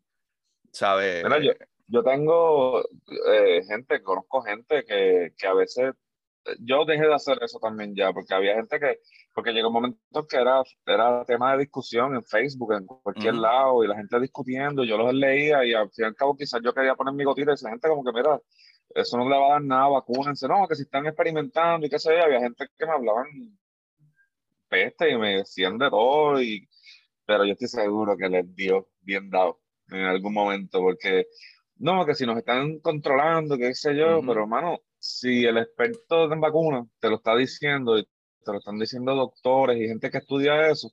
[0.72, 1.24] ¿sabe?
[1.88, 5.94] yo, tengo eh, gente, conozco gente que, que a veces
[6.60, 9.00] yo dejé de hacer eso también ya, porque había gente que,
[9.34, 13.84] porque llegó un momento que era, era tema de discusión en Facebook, en cualquier lado,
[13.84, 16.74] y la gente discutiendo, yo los leía y al fin y al cabo quizás yo
[16.74, 18.40] quería poner mi gotita y esa gente como que, mira,
[18.90, 22.00] eso no le va a dar nada, vacúnense, no, que si están experimentando y qué
[22.00, 23.28] sé yo, había gente que me hablaban
[24.70, 26.68] peste y me decían de todo, y,
[27.26, 29.60] pero yo estoy seguro que les dio bien dado
[29.90, 31.28] en algún momento, porque
[31.78, 36.42] no, que si nos están controlando, qué sé yo, pero hermano, si el experto en
[36.42, 40.68] vacunas te lo está diciendo y te lo están diciendo doctores y gente que estudia
[40.68, 40.92] eso,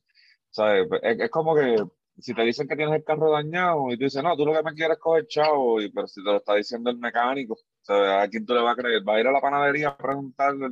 [0.50, 0.86] ¿sabes?
[1.02, 1.82] Es, como que
[2.18, 4.62] si te dicen que tienes el carro dañado y tú dices, no, tú lo que
[4.62, 8.10] me quieres es coger chavo, y, pero si te lo está diciendo el mecánico, ¿sabes?
[8.10, 9.02] ¿A quién tú le vas a creer?
[9.08, 10.68] ¿Va a ir a la panadería a preguntarle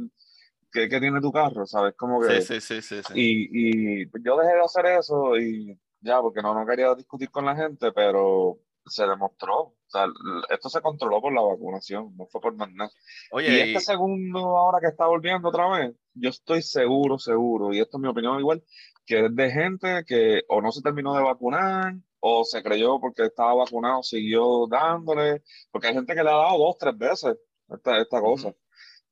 [0.70, 1.66] qué, qué tiene tu carro?
[1.66, 1.94] ¿Sabes?
[1.96, 2.42] Como que...
[2.42, 6.52] Sí, sí, sí, sí, Y, y yo dejé de hacer eso y ya, porque no,
[6.52, 8.58] no quería discutir con la gente, pero
[8.90, 10.06] se demostró, o sea,
[10.50, 12.90] esto se controló por la vacunación, no fue por más nada.
[13.32, 17.80] Oye, y este segundo ahora que está volviendo otra vez, yo estoy seguro, seguro, y
[17.80, 18.62] esto es mi opinión igual,
[19.06, 23.24] que es de gente que o no se terminó de vacunar, o se creyó porque
[23.24, 27.36] estaba vacunado, siguió dándole, porque hay gente que le ha dado dos, tres veces
[27.68, 28.54] esta, esta cosa.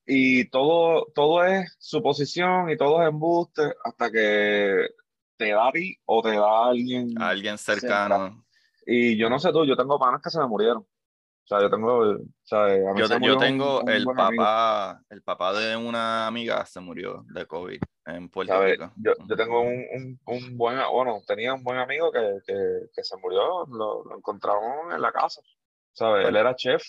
[0.06, 4.88] Y todo, todo es suposición y todo es embuste hasta que
[5.36, 7.20] te da a ti o te da a alguien.
[7.20, 8.44] alguien cercano.
[8.90, 10.78] Y yo no sé tú, yo tengo panas que se me murieron.
[10.78, 12.68] O sea, yo tengo, o sea,
[13.20, 18.62] yo, tengo el papá, el papá de una amiga se murió de COVID en Puerto
[18.62, 18.92] Rico.
[18.96, 22.54] Yo, yo tengo un, un, un, buen, bueno, tenía un buen amigo que, que,
[22.94, 25.42] que se murió, lo, lo, encontraron en la casa.
[25.92, 26.26] ¿Sabes?
[26.26, 26.82] Él era chef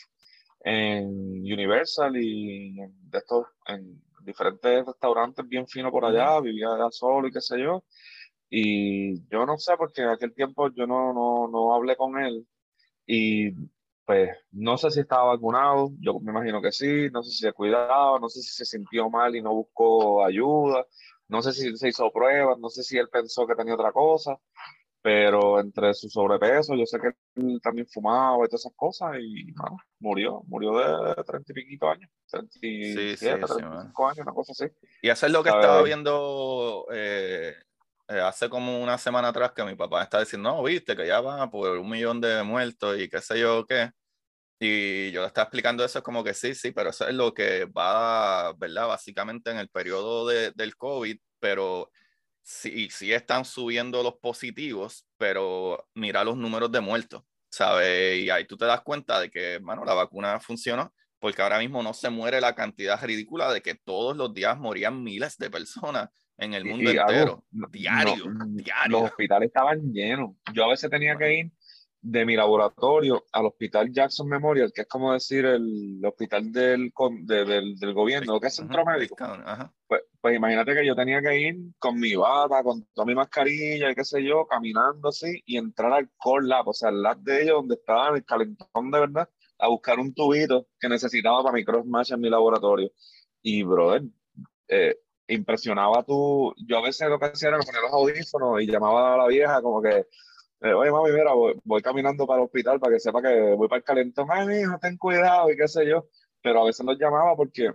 [0.61, 7.27] en Universal y de estos, en diferentes restaurantes bien finos por allá, vivía allá solo
[7.27, 7.83] y qué sé yo.
[8.49, 12.47] Y yo no sé, porque en aquel tiempo yo no, no, no hablé con él
[13.05, 13.51] y
[14.05, 17.53] pues no sé si estaba vacunado, yo me imagino que sí, no sé si se
[17.53, 20.83] cuidaba, no sé si se sintió mal y no buscó ayuda,
[21.27, 24.39] no sé si se hizo pruebas, no sé si él pensó que tenía otra cosa,
[25.01, 29.53] pero entre su sobrepeso, yo sé que él también fumaba y todas esas cosas y
[29.99, 34.65] murió, murió de treinta y piquito años, treinta y siete, cinco años, una cosa así.
[35.03, 37.53] Y hacer lo que estaba viendo eh,
[38.09, 41.21] eh, hace como una semana atrás que mi papá está diciendo, no, viste, que ya
[41.21, 43.91] va por un millón de muertos y qué sé yo qué.
[44.59, 47.33] Y yo le estaba explicando eso, es como que sí, sí, pero eso es lo
[47.33, 48.87] que va, ¿verdad?
[48.87, 51.91] Básicamente en el periodo de, del COVID, pero
[52.43, 58.19] sí, sí están subiendo los positivos, pero mira los números de muertos, ¿sabes?
[58.23, 61.83] Y ahí tú te das cuenta de que, bueno, la vacuna funcionó, porque ahora mismo
[61.83, 66.09] no se muere la cantidad ridícula de que todos los días morían miles de personas
[66.39, 67.43] en el mundo entero.
[67.71, 68.23] diario,
[68.55, 69.01] diario.
[69.01, 70.35] Los hospitales estaban llenos.
[70.53, 71.51] Yo a veces tenía que ir
[72.01, 76.93] de mi laboratorio al hospital Jackson Memorial, que es como decir el, hospital del,
[77.23, 79.17] del, del, gobierno, que es centro médico.
[79.85, 83.91] Pues, pues, imagínate que yo tenía que ir con mi bata, con toda mi mascarilla
[83.91, 87.19] y qué sé yo, caminando así y entrar al core lab, o sea, al lab
[87.19, 91.53] de ellos donde estaba el calentón de verdad, a buscar un tubito que necesitaba para
[91.53, 92.91] mi cross match en mi laboratorio.
[93.41, 94.03] Y, brother,
[94.69, 94.95] eh,
[95.33, 96.53] impresionaba tú.
[96.67, 99.61] Yo a veces lo que hacía era poner los audífonos y llamaba a la vieja
[99.61, 100.07] como que,
[100.61, 101.33] eh, oye mami, mira,
[101.63, 104.27] voy, caminando para el hospital para que sepa que voy para el calentón.
[104.31, 106.07] Ay, mi hijo, ten cuidado y qué sé yo.
[106.41, 107.73] Pero a veces los llamaba porque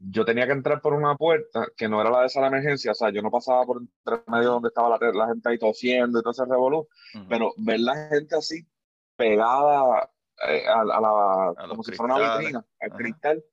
[0.00, 2.94] yo tenía que entrar por una puerta que no era la de esa emergencia, o
[2.94, 6.22] sea, yo no pasaba por entre medio donde estaba la, la gente ahí tosiendo y
[6.22, 6.88] todo ese revolú,
[7.28, 8.64] pero ver la gente así
[9.16, 10.08] pegada
[10.46, 13.44] eh, a, la, como si fuera una vitrina, al cristal,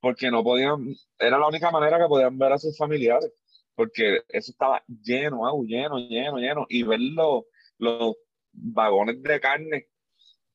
[0.00, 3.32] porque no podían, era la única manera que podían ver a sus familiares,
[3.74, 7.44] porque eso estaba lleno, lleno, lleno, lleno, y ver los,
[7.78, 8.16] los
[8.52, 9.88] vagones de carne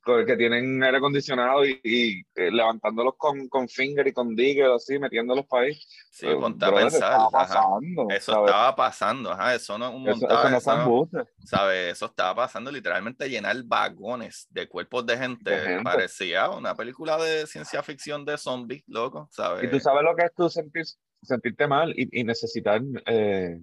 [0.04, 4.98] que tienen aire acondicionado y, y eh, levantándolos con, con finger y con digger, así,
[4.98, 5.80] metiéndolos para ahí.
[6.10, 7.20] Sí, eh, ponte a pensar.
[7.32, 10.58] Pasando, eso estaba pasando, ajá, eso no es un montaje.
[10.58, 11.10] Eso, no
[11.46, 11.94] ¿sabes?
[11.94, 15.82] Eso estaba pasando literalmente llenar vagones de cuerpos de gente.
[15.84, 19.64] Parecía una película de ciencia ficción de zombies, loco, ¿sabes?
[19.64, 20.84] Y tú sabes lo que es tú sentir,
[21.22, 23.60] sentirte mal y, y necesitar, eh,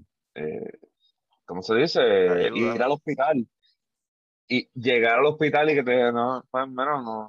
[1.45, 2.51] ¿cómo se dice?
[2.55, 3.47] Ir al hospital
[4.49, 7.27] y llegar al hospital y que te no, pues, menos no,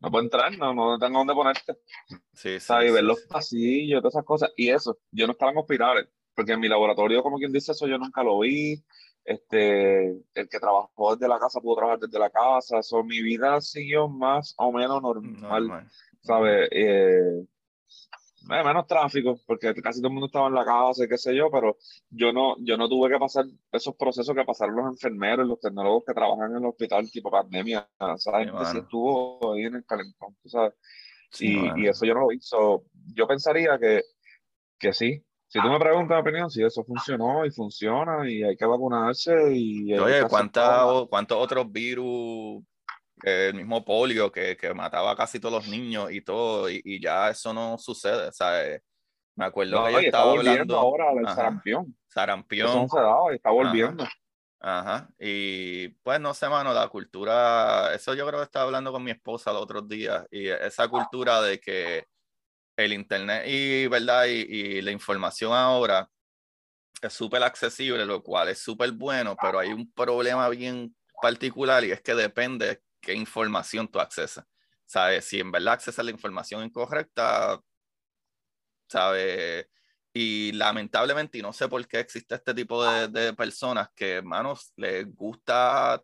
[0.00, 1.78] no puedo entrar, no, no tengo dónde ponerte.
[2.32, 2.72] Sí, sí.
[2.72, 4.50] Y ver los pasillos, todas esas cosas.
[4.56, 7.86] Y eso, yo no estaba en hospitales, porque en mi laboratorio, como quien dice eso,
[7.86, 8.82] yo nunca lo vi.
[9.24, 12.78] Este, el que trabajó desde la casa pudo trabajar desde la casa.
[12.78, 15.90] Eso, mi vida siguió más o menos normal, normal.
[16.22, 16.68] ¿sabes?
[16.70, 17.44] Eh,
[18.50, 21.34] eh, menos tráfico, porque casi todo el mundo estaba en la casa y qué sé
[21.34, 21.76] yo, pero
[22.10, 25.60] yo no, yo no tuve que pasar esos procesos que pasaron los enfermeros y los
[25.60, 28.50] tecnólogos que trabajan en el hospital tipo pandemia, ¿sabes?
[28.70, 30.74] Sí, estuvo ahí en el calentón, ¿sabes?
[31.40, 32.84] y, y, eso yo no lo hizo.
[33.14, 34.02] Yo pensaría que,
[34.78, 35.22] que sí.
[35.46, 39.34] Si tú me preguntas mi opinión, si eso funcionó y funciona y hay que vacunarse
[39.54, 39.98] y...
[39.98, 42.62] Oye, ¿cuántos otros virus
[43.22, 47.30] el mismo polio que, que, mataba a casi todos los niños y todo, y, ya
[47.30, 48.82] eso no sucede, ¿sabes?
[49.36, 51.96] Me acuerdo que yo estaba hablando ahora del sarampión.
[52.08, 52.68] Sarampión.
[52.68, 54.04] Eso no se daba, está volviendo.
[54.60, 55.08] Ajá.
[55.18, 59.12] Y pues no sé, mano, la cultura, eso yo creo que estaba hablando con mi
[59.12, 62.06] esposa los otros días, y esa cultura de que
[62.76, 64.26] el internet y, ¿verdad?
[64.26, 66.08] Y, y la información ahora
[67.00, 71.92] es súper accesible, lo cual es súper bueno, pero hay un problema bien particular y
[71.92, 74.44] es que depende qué información tú accesas.
[74.86, 75.24] ¿Sabes?
[75.26, 77.60] Si en verdad accesas la información incorrecta,
[78.88, 79.68] ¿sabes?
[80.12, 84.72] Y lamentablemente, y no sé por qué existe este tipo de, de personas que, hermanos,
[84.76, 86.02] les gusta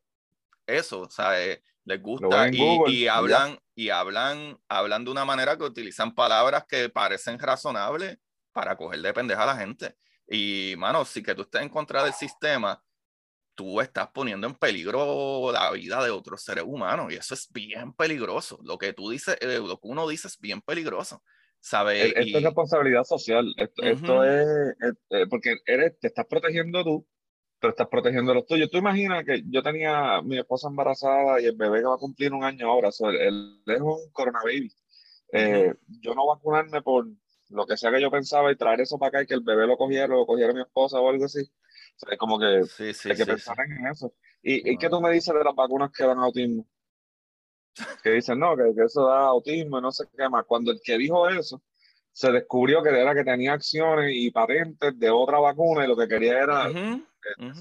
[0.66, 1.60] eso, ¿sabes?
[1.84, 7.38] Les gusta y, hablan, y hablan, hablan de una manera que utilizan palabras que parecen
[7.38, 8.18] razonables
[8.52, 9.96] para coger de pendeja a la gente.
[10.26, 12.82] Y, mano, si que tú estés en contra del sistema,
[13.54, 17.92] tú estás poniendo en peligro la vida de otros seres humanos y eso es bien
[17.92, 18.58] peligroso.
[18.62, 21.22] Lo que tú dices, eh, lo que uno dice es bien peligroso.
[21.64, 22.12] ¿sabes?
[22.14, 23.54] Esto es responsabilidad social.
[23.56, 24.76] Esto, es,
[25.10, 27.06] eh, porque eres, te estás protegiendo tú,
[27.58, 28.70] pero estás protegiendo a los tuyos.
[28.70, 32.34] Tú imaginas que yo tenía mi esposa embarazada y el bebé que va a cumplir
[32.34, 34.76] un año ahora, él, es un coronavirus.
[35.32, 35.72] Eh,
[36.02, 37.06] yo no vacunarme por
[37.48, 39.66] lo que sea que yo pensaba y traer eso para acá y que el bebé
[39.66, 41.50] lo cogiera, lo cogiera mi esposa o algo así
[42.10, 44.12] es como que hay que pensar en eso.
[44.42, 46.66] ¿Y, ¿Y, qué tú me dices de las vacunas que dan autismo?
[48.02, 50.44] Que dicen, no, que, que eso da autismo y no sé qué más.
[50.46, 51.62] Cuando el que dijo eso,
[52.12, 56.06] se descubrió que era que tenía acciones y patentes de otra vacuna y lo que
[56.06, 56.70] quería era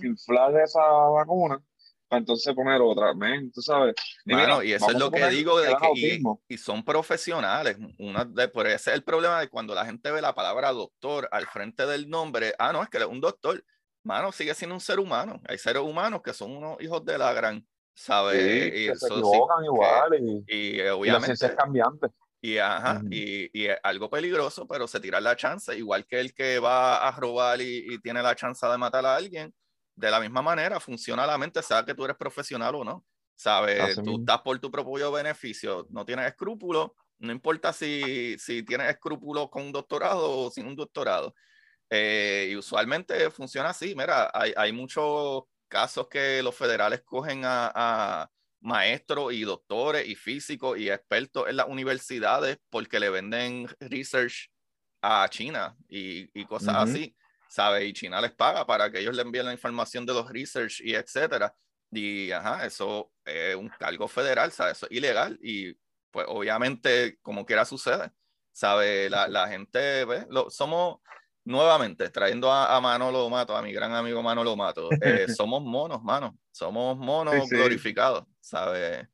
[0.03, 1.59] inflar esa vacuna
[2.07, 3.95] para entonces poner otra, men, tú sabes.
[4.25, 4.35] Y,
[4.67, 7.77] y eso es lo que digo, de que, y, son profesionales.
[7.97, 11.27] Una de, por ese es el problema de cuando la gente ve la palabra doctor
[11.31, 13.65] al frente del nombre, ah, no, es que es un doctor
[14.03, 15.41] mano, sigue siendo un ser humano.
[15.47, 18.67] Hay seres humanos que son unos hijos de la gran, ¿sabes?
[18.67, 21.45] y que se equivocan igual y, obviamente.
[21.45, 22.07] Y es cambiante.
[22.41, 26.33] Y, ajá, y, y, es algo peligroso, pero se tira la chance, igual que el
[26.33, 29.53] que va a robar y, tiene la chance de matar a alguien,
[29.95, 33.05] de la misma manera funciona la mente, sea que tú eres profesional o no.
[33.35, 33.95] ¿Sabes?
[34.03, 39.49] tú estás por tu propio beneficio, no tienes escrúpulos, no importa si, si tienes escrúpulos
[39.49, 41.33] con un doctorado o sin un doctorado.
[41.95, 43.93] Eh, y usualmente funciona así.
[43.95, 48.27] Mira, hay, hay, muchos casos que los federales cogen a,
[48.61, 54.49] maestros y doctores y físicos y expertos en las universidades porque le venden research
[55.01, 57.13] a China y, y cosas así,
[57.49, 57.83] ¿sabes?
[57.89, 60.95] Y China les paga para que ellos le envíen la información de los research y
[60.95, 61.53] etcétera.
[61.91, 64.77] Y ajá, eso es un cargo federal, ¿sabes?
[64.77, 65.73] Eso es ilegal y
[66.09, 68.11] pues obviamente como quiera sucede,
[68.51, 69.11] ¿sabe?
[69.11, 70.25] La, la gente, ¿ves?
[70.29, 71.01] Lo, somos
[71.45, 76.37] nuevamente, trayendo a, Manolo Mato, a mi gran amigo Manolo Mato, eh, somos monos, mano.
[76.51, 79.07] Somos monos glorificados, ¿sabes?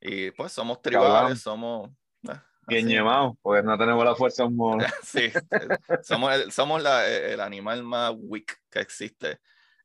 [0.00, 1.90] Y pues somos tribales, somos...
[2.28, 4.84] Eh, Bien llevados, porque no tenemos la fuerza un mono.
[5.02, 5.68] sí, eh,
[6.02, 9.40] somos, el, somos la, el animal más weak que existe.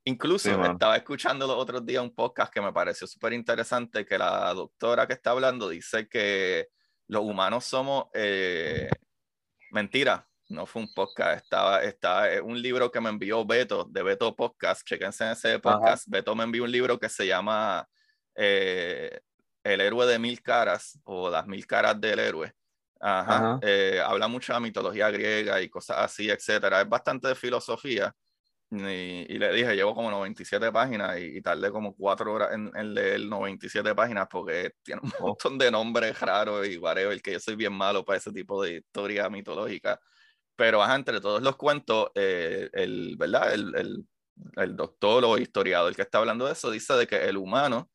[0.06, 4.54] Incluso estaba escuchando los otros días un podcast que me pareció súper interesante, que la
[4.54, 6.70] doctora que está hablando dice que
[7.08, 8.06] los humanos somos...
[9.72, 14.36] mentira, no fue un podcast, estaba, estaba un libro que me envió Beto, de Beto
[14.36, 17.88] Podcast, chequense en ese podcast, Beto me envió un libro que se llama
[18.36, 19.20] eh,
[19.64, 22.52] El héroe de mil caras o Las mil caras del héroe.
[23.00, 23.60] Ajá.
[23.62, 26.82] Eh, habla mucho de mitología griega y cosas así, etcétera.
[26.82, 28.14] Es bastante de filosofía.
[28.72, 33.22] Y, le dije, llevo como 97 páginas y, tardé como cuatro horas en, en, leer
[33.22, 35.28] 97 páginas porque tiene un oh.
[35.28, 38.78] montón de nombres raros y whatever, que yo soy bien malo para ese tipo de
[38.78, 40.00] historia mitológica.
[40.60, 43.54] Pero ajá, entre todos los cuentos, eh, el, ¿verdad?
[43.54, 44.08] El, el,
[44.58, 47.90] el, doctor o historiador que está hablando de eso dice de que el humano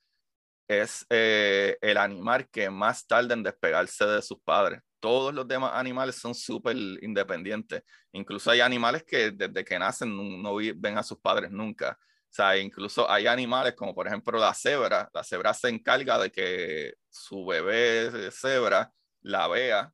[0.66, 5.72] es eh, el animal que más tarda en despegarse de sus padres todos los demás
[5.74, 7.82] animales son súper independientes.
[8.12, 11.98] Incluso hay animales que desde que nacen no, ven a sus padres nunca.
[12.00, 15.10] O sea, incluso hay animales como por ejemplo la cebra.
[15.12, 19.92] La cebra se encarga de que su bebé cebra la vea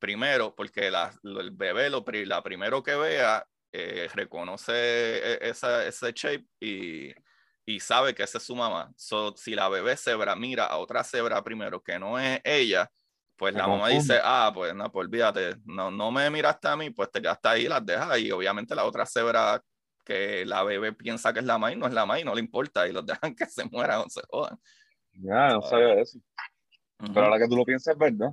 [0.00, 6.46] primero, porque el bebé lo, la primero que vea eh, reconoce e, esa, ese shape
[6.58, 7.14] y,
[7.64, 8.92] y, sabe que esa es su mamá.
[9.36, 12.90] si la bebé cebra mira a otra cebra primero que no es ella,
[13.36, 16.90] pues la mamá dice, ah, pues no, pues olvídate, no, no me miraste a mí,
[16.90, 18.18] pues te quedaste ahí y las dejas.
[18.18, 19.62] Y obviamente la otra cebra
[20.04, 22.86] que la bebé piensa que es la maíz, no es la maíz, no le importa
[22.86, 24.58] y los dejan que se mueran o se jodan.
[25.12, 26.18] Ya, no sabía eso.
[26.98, 28.32] Pero ahora que tú lo piensas, ¿verdad?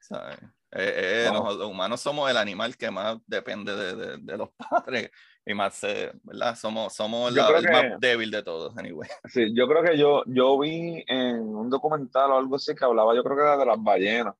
[0.00, 0.38] ¿Sabes?
[0.72, 5.10] Eh, eh, los humanos somos el animal que más depende de, de, de los padres
[5.44, 6.54] y más, eh, ¿verdad?
[6.54, 9.08] Somos, somos la, el más débil de todos, anyway.
[9.24, 13.14] Sí, yo creo que yo, yo vi en un documental o algo así que hablaba,
[13.16, 14.34] yo creo que era de las ballenas,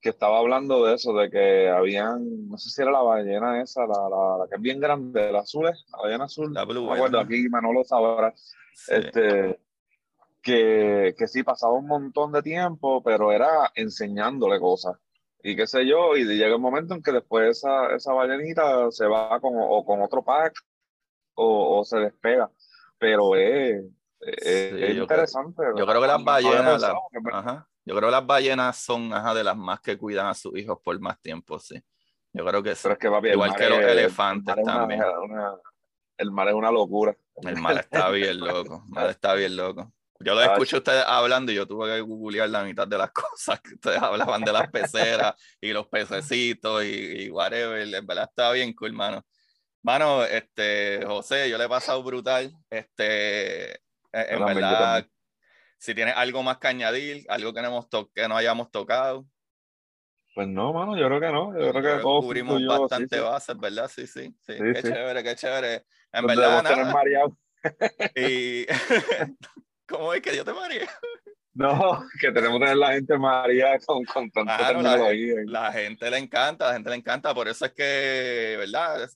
[0.00, 3.82] que estaba hablando de eso, de que habían, no sé si era la ballena esa,
[3.82, 6.54] la, la, la que es bien grande, la azul, la ballena azul.
[6.54, 6.90] La blue.
[6.90, 8.32] Me aquí Manolo sabrá.
[8.88, 9.58] Este,
[10.40, 14.96] que, que sí, pasaba un montón de tiempo, pero era enseñándole cosas
[15.46, 19.06] y qué sé yo, y llega un momento en que después esa, esa ballenita se
[19.06, 20.52] va con, o con otro pack
[21.34, 22.50] o, o se despega.
[22.98, 23.84] Pero es,
[24.96, 25.62] interesante.
[25.76, 29.80] yo creo que las ballenas, yo creo que las ballenas son ajá, de las más
[29.80, 31.80] que cuidan a sus hijos por más tiempo, sí.
[32.32, 32.88] Yo creo que sí.
[33.32, 35.00] Igual que los elefantes también.
[36.16, 37.16] el mar es una locura.
[37.36, 38.82] El mar está bien loco.
[38.84, 39.92] El mar está bien loco.
[40.20, 43.10] Yo lo escucho a ustedes hablando y yo tuve que googlear la mitad de las
[43.12, 47.82] cosas que ustedes hablaban de las peceras y los pececitos y, whatever.
[47.82, 49.24] En verdad está bien cool, mano.
[49.82, 52.52] Mano, este, José, yo le he pasado brutal.
[52.70, 53.78] Este, e,
[54.12, 55.06] en verdad,
[55.78, 59.26] si tienes algo más que añadir, algo que no, que no hayamos tocado.
[60.34, 61.58] Pues no, mano, yo creo que no.
[61.58, 63.88] Yo creo que cubrimos bastante bases, ¿verdad?
[63.88, 64.54] Sí, sí, sí.
[64.54, 65.84] qué chévere, qué chévere.
[66.12, 67.02] En verdad, nada.
[68.14, 68.66] Y
[69.86, 70.88] ¿Cómo es que Dios te María?
[71.58, 75.36] No, que tenemos que tener la gente María con, con tanta tecnología.
[75.46, 79.08] La, gente le encanta, la gente le encanta, por eso es que, ¿verdad?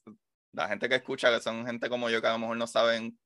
[0.53, 3.19] La gente que escucha, que son gente como yo que a lo mejor no saben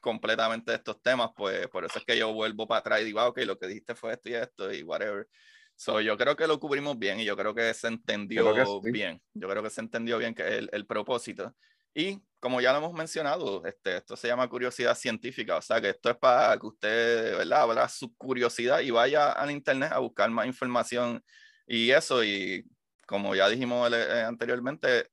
[0.00, 3.20] completamente de estos temas, pues por eso es que yo vuelvo para atrás y digo,
[3.20, 5.28] ah, ok, lo que dijiste fue esto y esto y whatever.
[5.76, 9.22] So, yo creo que lo cubrimos bien y yo creo que se entendió bien.
[9.32, 11.54] Yo creo que se entendió bien que el, el propósito.
[11.94, 15.90] Y como ya lo hemos mencionado, este, esto se llama curiosidad científica, o sea que
[15.90, 20.30] esto es para que usted, ¿verdad?, abra su curiosidad y vaya al internet a buscar
[20.30, 21.22] más información
[21.66, 22.64] y eso, y
[23.06, 25.10] como ya dijimos eh, anteriormente,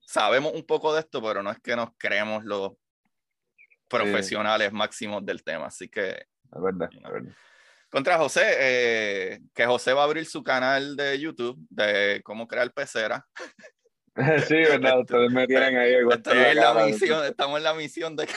[0.00, 2.72] sabemos un poco de esto, pero no es que nos creemos los
[3.88, 6.08] profesionales máximos del tema, así que...
[6.10, 7.32] Es verdad, es verdad.
[7.90, 12.72] Contra José, eh, que José va a abrir su canal de YouTube de cómo crear
[12.72, 13.26] pecera.
[14.48, 15.94] Sí, verdad, ustedes me tienen ahí.
[15.94, 18.28] en la misión, estamos en la misión de.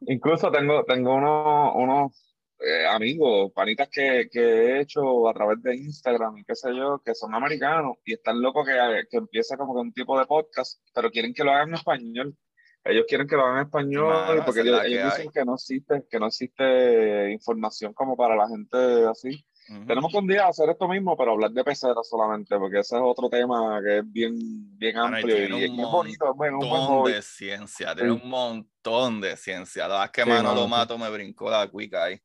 [0.00, 2.12] Incluso tengo, tengo unos, unos
[2.60, 7.00] eh, amigos, panitas que, que, he hecho a través de Instagram y qué sé yo,
[7.04, 8.74] que son americanos y están locos que,
[9.10, 12.36] que empiece como que un tipo de podcast, pero quieren que lo hagan en español.
[12.84, 16.26] Ellos quieren que lo hagan en español porque ellos, dicen que no existe, que no
[16.26, 18.76] existe información como para la gente
[19.10, 19.44] así.
[19.66, 23.02] Tenemos que un día hacer esto mismo, pero hablar de peceras solamente, porque ese es
[23.02, 24.34] otro tema que es bien,
[24.76, 26.30] bien amplio y, es bonito.
[26.30, 29.88] Es bueno, un montón de ciencia, tiene un montón de ciencia.
[29.88, 32.20] La verdad es que Manolo Mato me brincó la cuica ahí.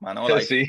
[0.00, 0.36] Manolo.
[0.40, 0.66] Sí.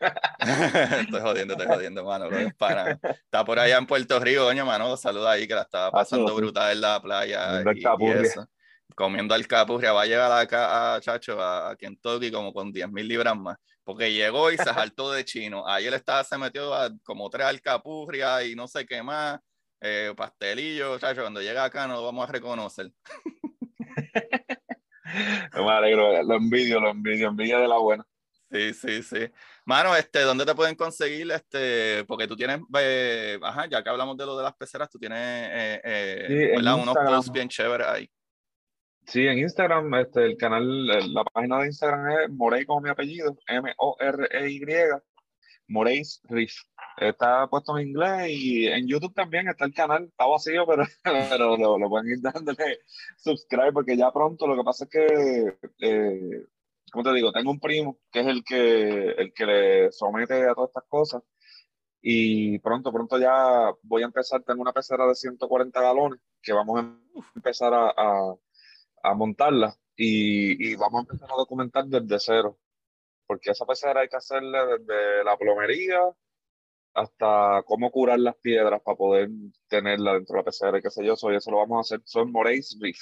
[0.40, 2.36] estoy jodiendo, estoy jodiendo, Manolo.
[2.56, 2.92] Para.
[2.92, 4.96] Está por allá en Puerto Rico, doña Manolo.
[4.96, 7.62] Saluda ahí que la estaba pasando brutal en la playa.
[7.74, 8.48] Y, y eso
[8.94, 13.08] comiendo alcapurria, va a llegar acá a Chacho, a, a Kentucky como con 10 mil
[13.08, 15.66] libras más, porque llegó y se saltó de chino.
[15.66, 19.40] Ahí él estaba, se metió a como tres alcapurrias y no sé qué más,
[19.80, 22.92] eh, pastelillo, Chacho, cuando llega acá no lo vamos a reconocer.
[25.54, 28.06] me alegro, lo envidio, lo envidio, envidia de la buena.
[28.50, 29.30] Sí, sí, sí.
[29.64, 31.30] Mano, este, ¿dónde te pueden conseguir?
[31.30, 34.98] Este, porque tú tienes, eh, ajá, ya que hablamos de lo de las peceras, tú
[34.98, 38.10] tienes eh, eh unos posts bien chéveres ahí.
[39.10, 43.36] Sí, en Instagram, este, el canal, la página de Instagram es Morey como mi apellido,
[43.48, 44.64] M-O-R-E-Y.
[45.66, 46.52] Moraes Riff.
[46.96, 50.04] Está puesto en inglés y en YouTube también está el canal.
[50.04, 50.84] Está vacío, pero,
[51.30, 52.78] pero lo, pueden ir dándole
[53.16, 56.46] subscribe porque ya pronto lo que pasa es que, eh,
[56.92, 60.54] como te digo, tengo un primo que es el que, el que le somete a
[60.54, 61.22] todas estas cosas
[62.02, 66.80] y pronto, pronto ya voy a empezar, tengo una pecera de 140 galones que vamos
[66.80, 66.98] a
[67.34, 68.34] empezar a, a,
[69.14, 72.58] montarla y, y, vamos a empezar a documentar desde cero.
[73.26, 76.00] Porque esa pecera hay que hacerla desde la plomería
[76.94, 79.28] hasta cómo curar las piedras para poder
[79.68, 81.16] tenerla dentro de la pecera y qué sé yo.
[81.16, 82.02] Soy, eso lo vamos a hacer.
[82.04, 82.98] Son Moraes Reef.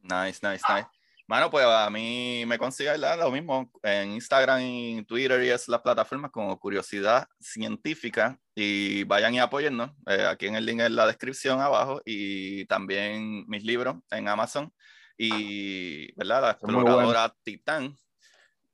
[0.00, 0.86] Nice, nice, nice.
[1.28, 5.80] Bueno, pues a mí me consigue lo mismo en Instagram y Twitter y es las
[5.80, 9.92] plataformas como Curiosidad Científica y vayan y apoyennos.
[10.08, 14.72] Eh, aquí en el link en la descripción abajo y también mis libros en Amazon
[15.16, 16.42] y, ¿verdad?
[16.42, 17.96] La exploradora Titán.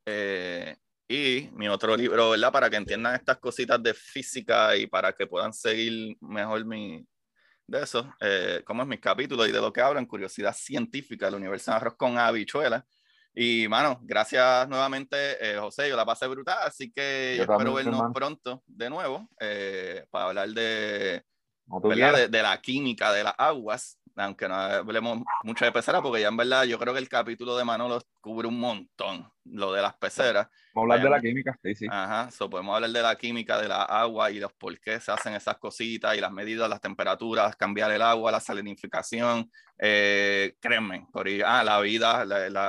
[0.06, 0.77] Eh,
[1.09, 2.52] y mi otro libro, ¿verdad?
[2.52, 7.06] Para que entiendan estas cositas de física y para que puedan seguir mejor mi,
[7.69, 11.36] de eso, eh, como es mi capítulo y de lo que hablan, curiosidad científica del
[11.36, 12.85] universo de arroz con habichuela.
[13.35, 18.62] Y, mano, gracias nuevamente, eh, José, yo la pasé brutal, así que espero vernos pronto
[18.66, 21.23] de nuevo eh, para hablar de,
[21.66, 26.28] de, de, la química de las aguas aunque no hablemos mucho de peceras, porque ya
[26.28, 29.95] en verdad yo creo que el capítulo de Manolo cubre un montón lo de las
[29.97, 30.49] peceras.
[30.74, 31.86] Vamos a hablar de la química, sí, sí.
[31.90, 35.11] Ajá, so podemos hablar de la química de la agua y los por qué se
[35.12, 41.07] hacen esas cositas y las medidas, las temperaturas, cambiar el agua, la salinificación, eh, créanme,
[41.12, 42.23] por ah, la vida,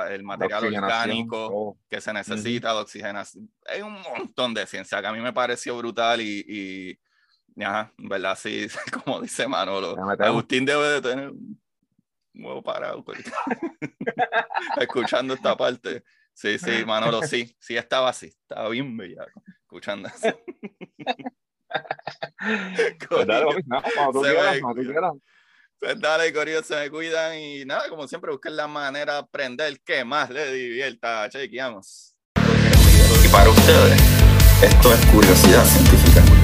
[0.08, 3.50] el material orgánico que se necesita, de oxigenación.
[3.66, 6.98] Hay un montón de ciencia que a mí me pareció brutal y, y
[7.64, 8.38] Ajá, ¿verdad?
[8.40, 8.66] Sí,
[9.04, 9.96] como dice Manolo.
[10.18, 11.60] Agustín debe de tener un
[12.34, 13.04] huevo parado.
[13.04, 13.18] Pues.
[14.80, 16.02] Escuchando esta parte.
[16.40, 20.40] Sí, sí, Manolo, sí, sí estaba así, estaba bien bellaco, escuchando eso.
[23.08, 25.12] pues dale, no, cuando tú quieras, cuando tú quieras.
[25.78, 29.80] Pues dale, Corillo, se me cuidan y nada, como siempre, busquen la manera de aprender
[29.80, 31.28] que más les divierta.
[31.28, 32.16] Chequeamos.
[32.36, 34.00] Y para ustedes,
[34.62, 35.06] esto es.
[35.06, 36.39] Curiosidad científica.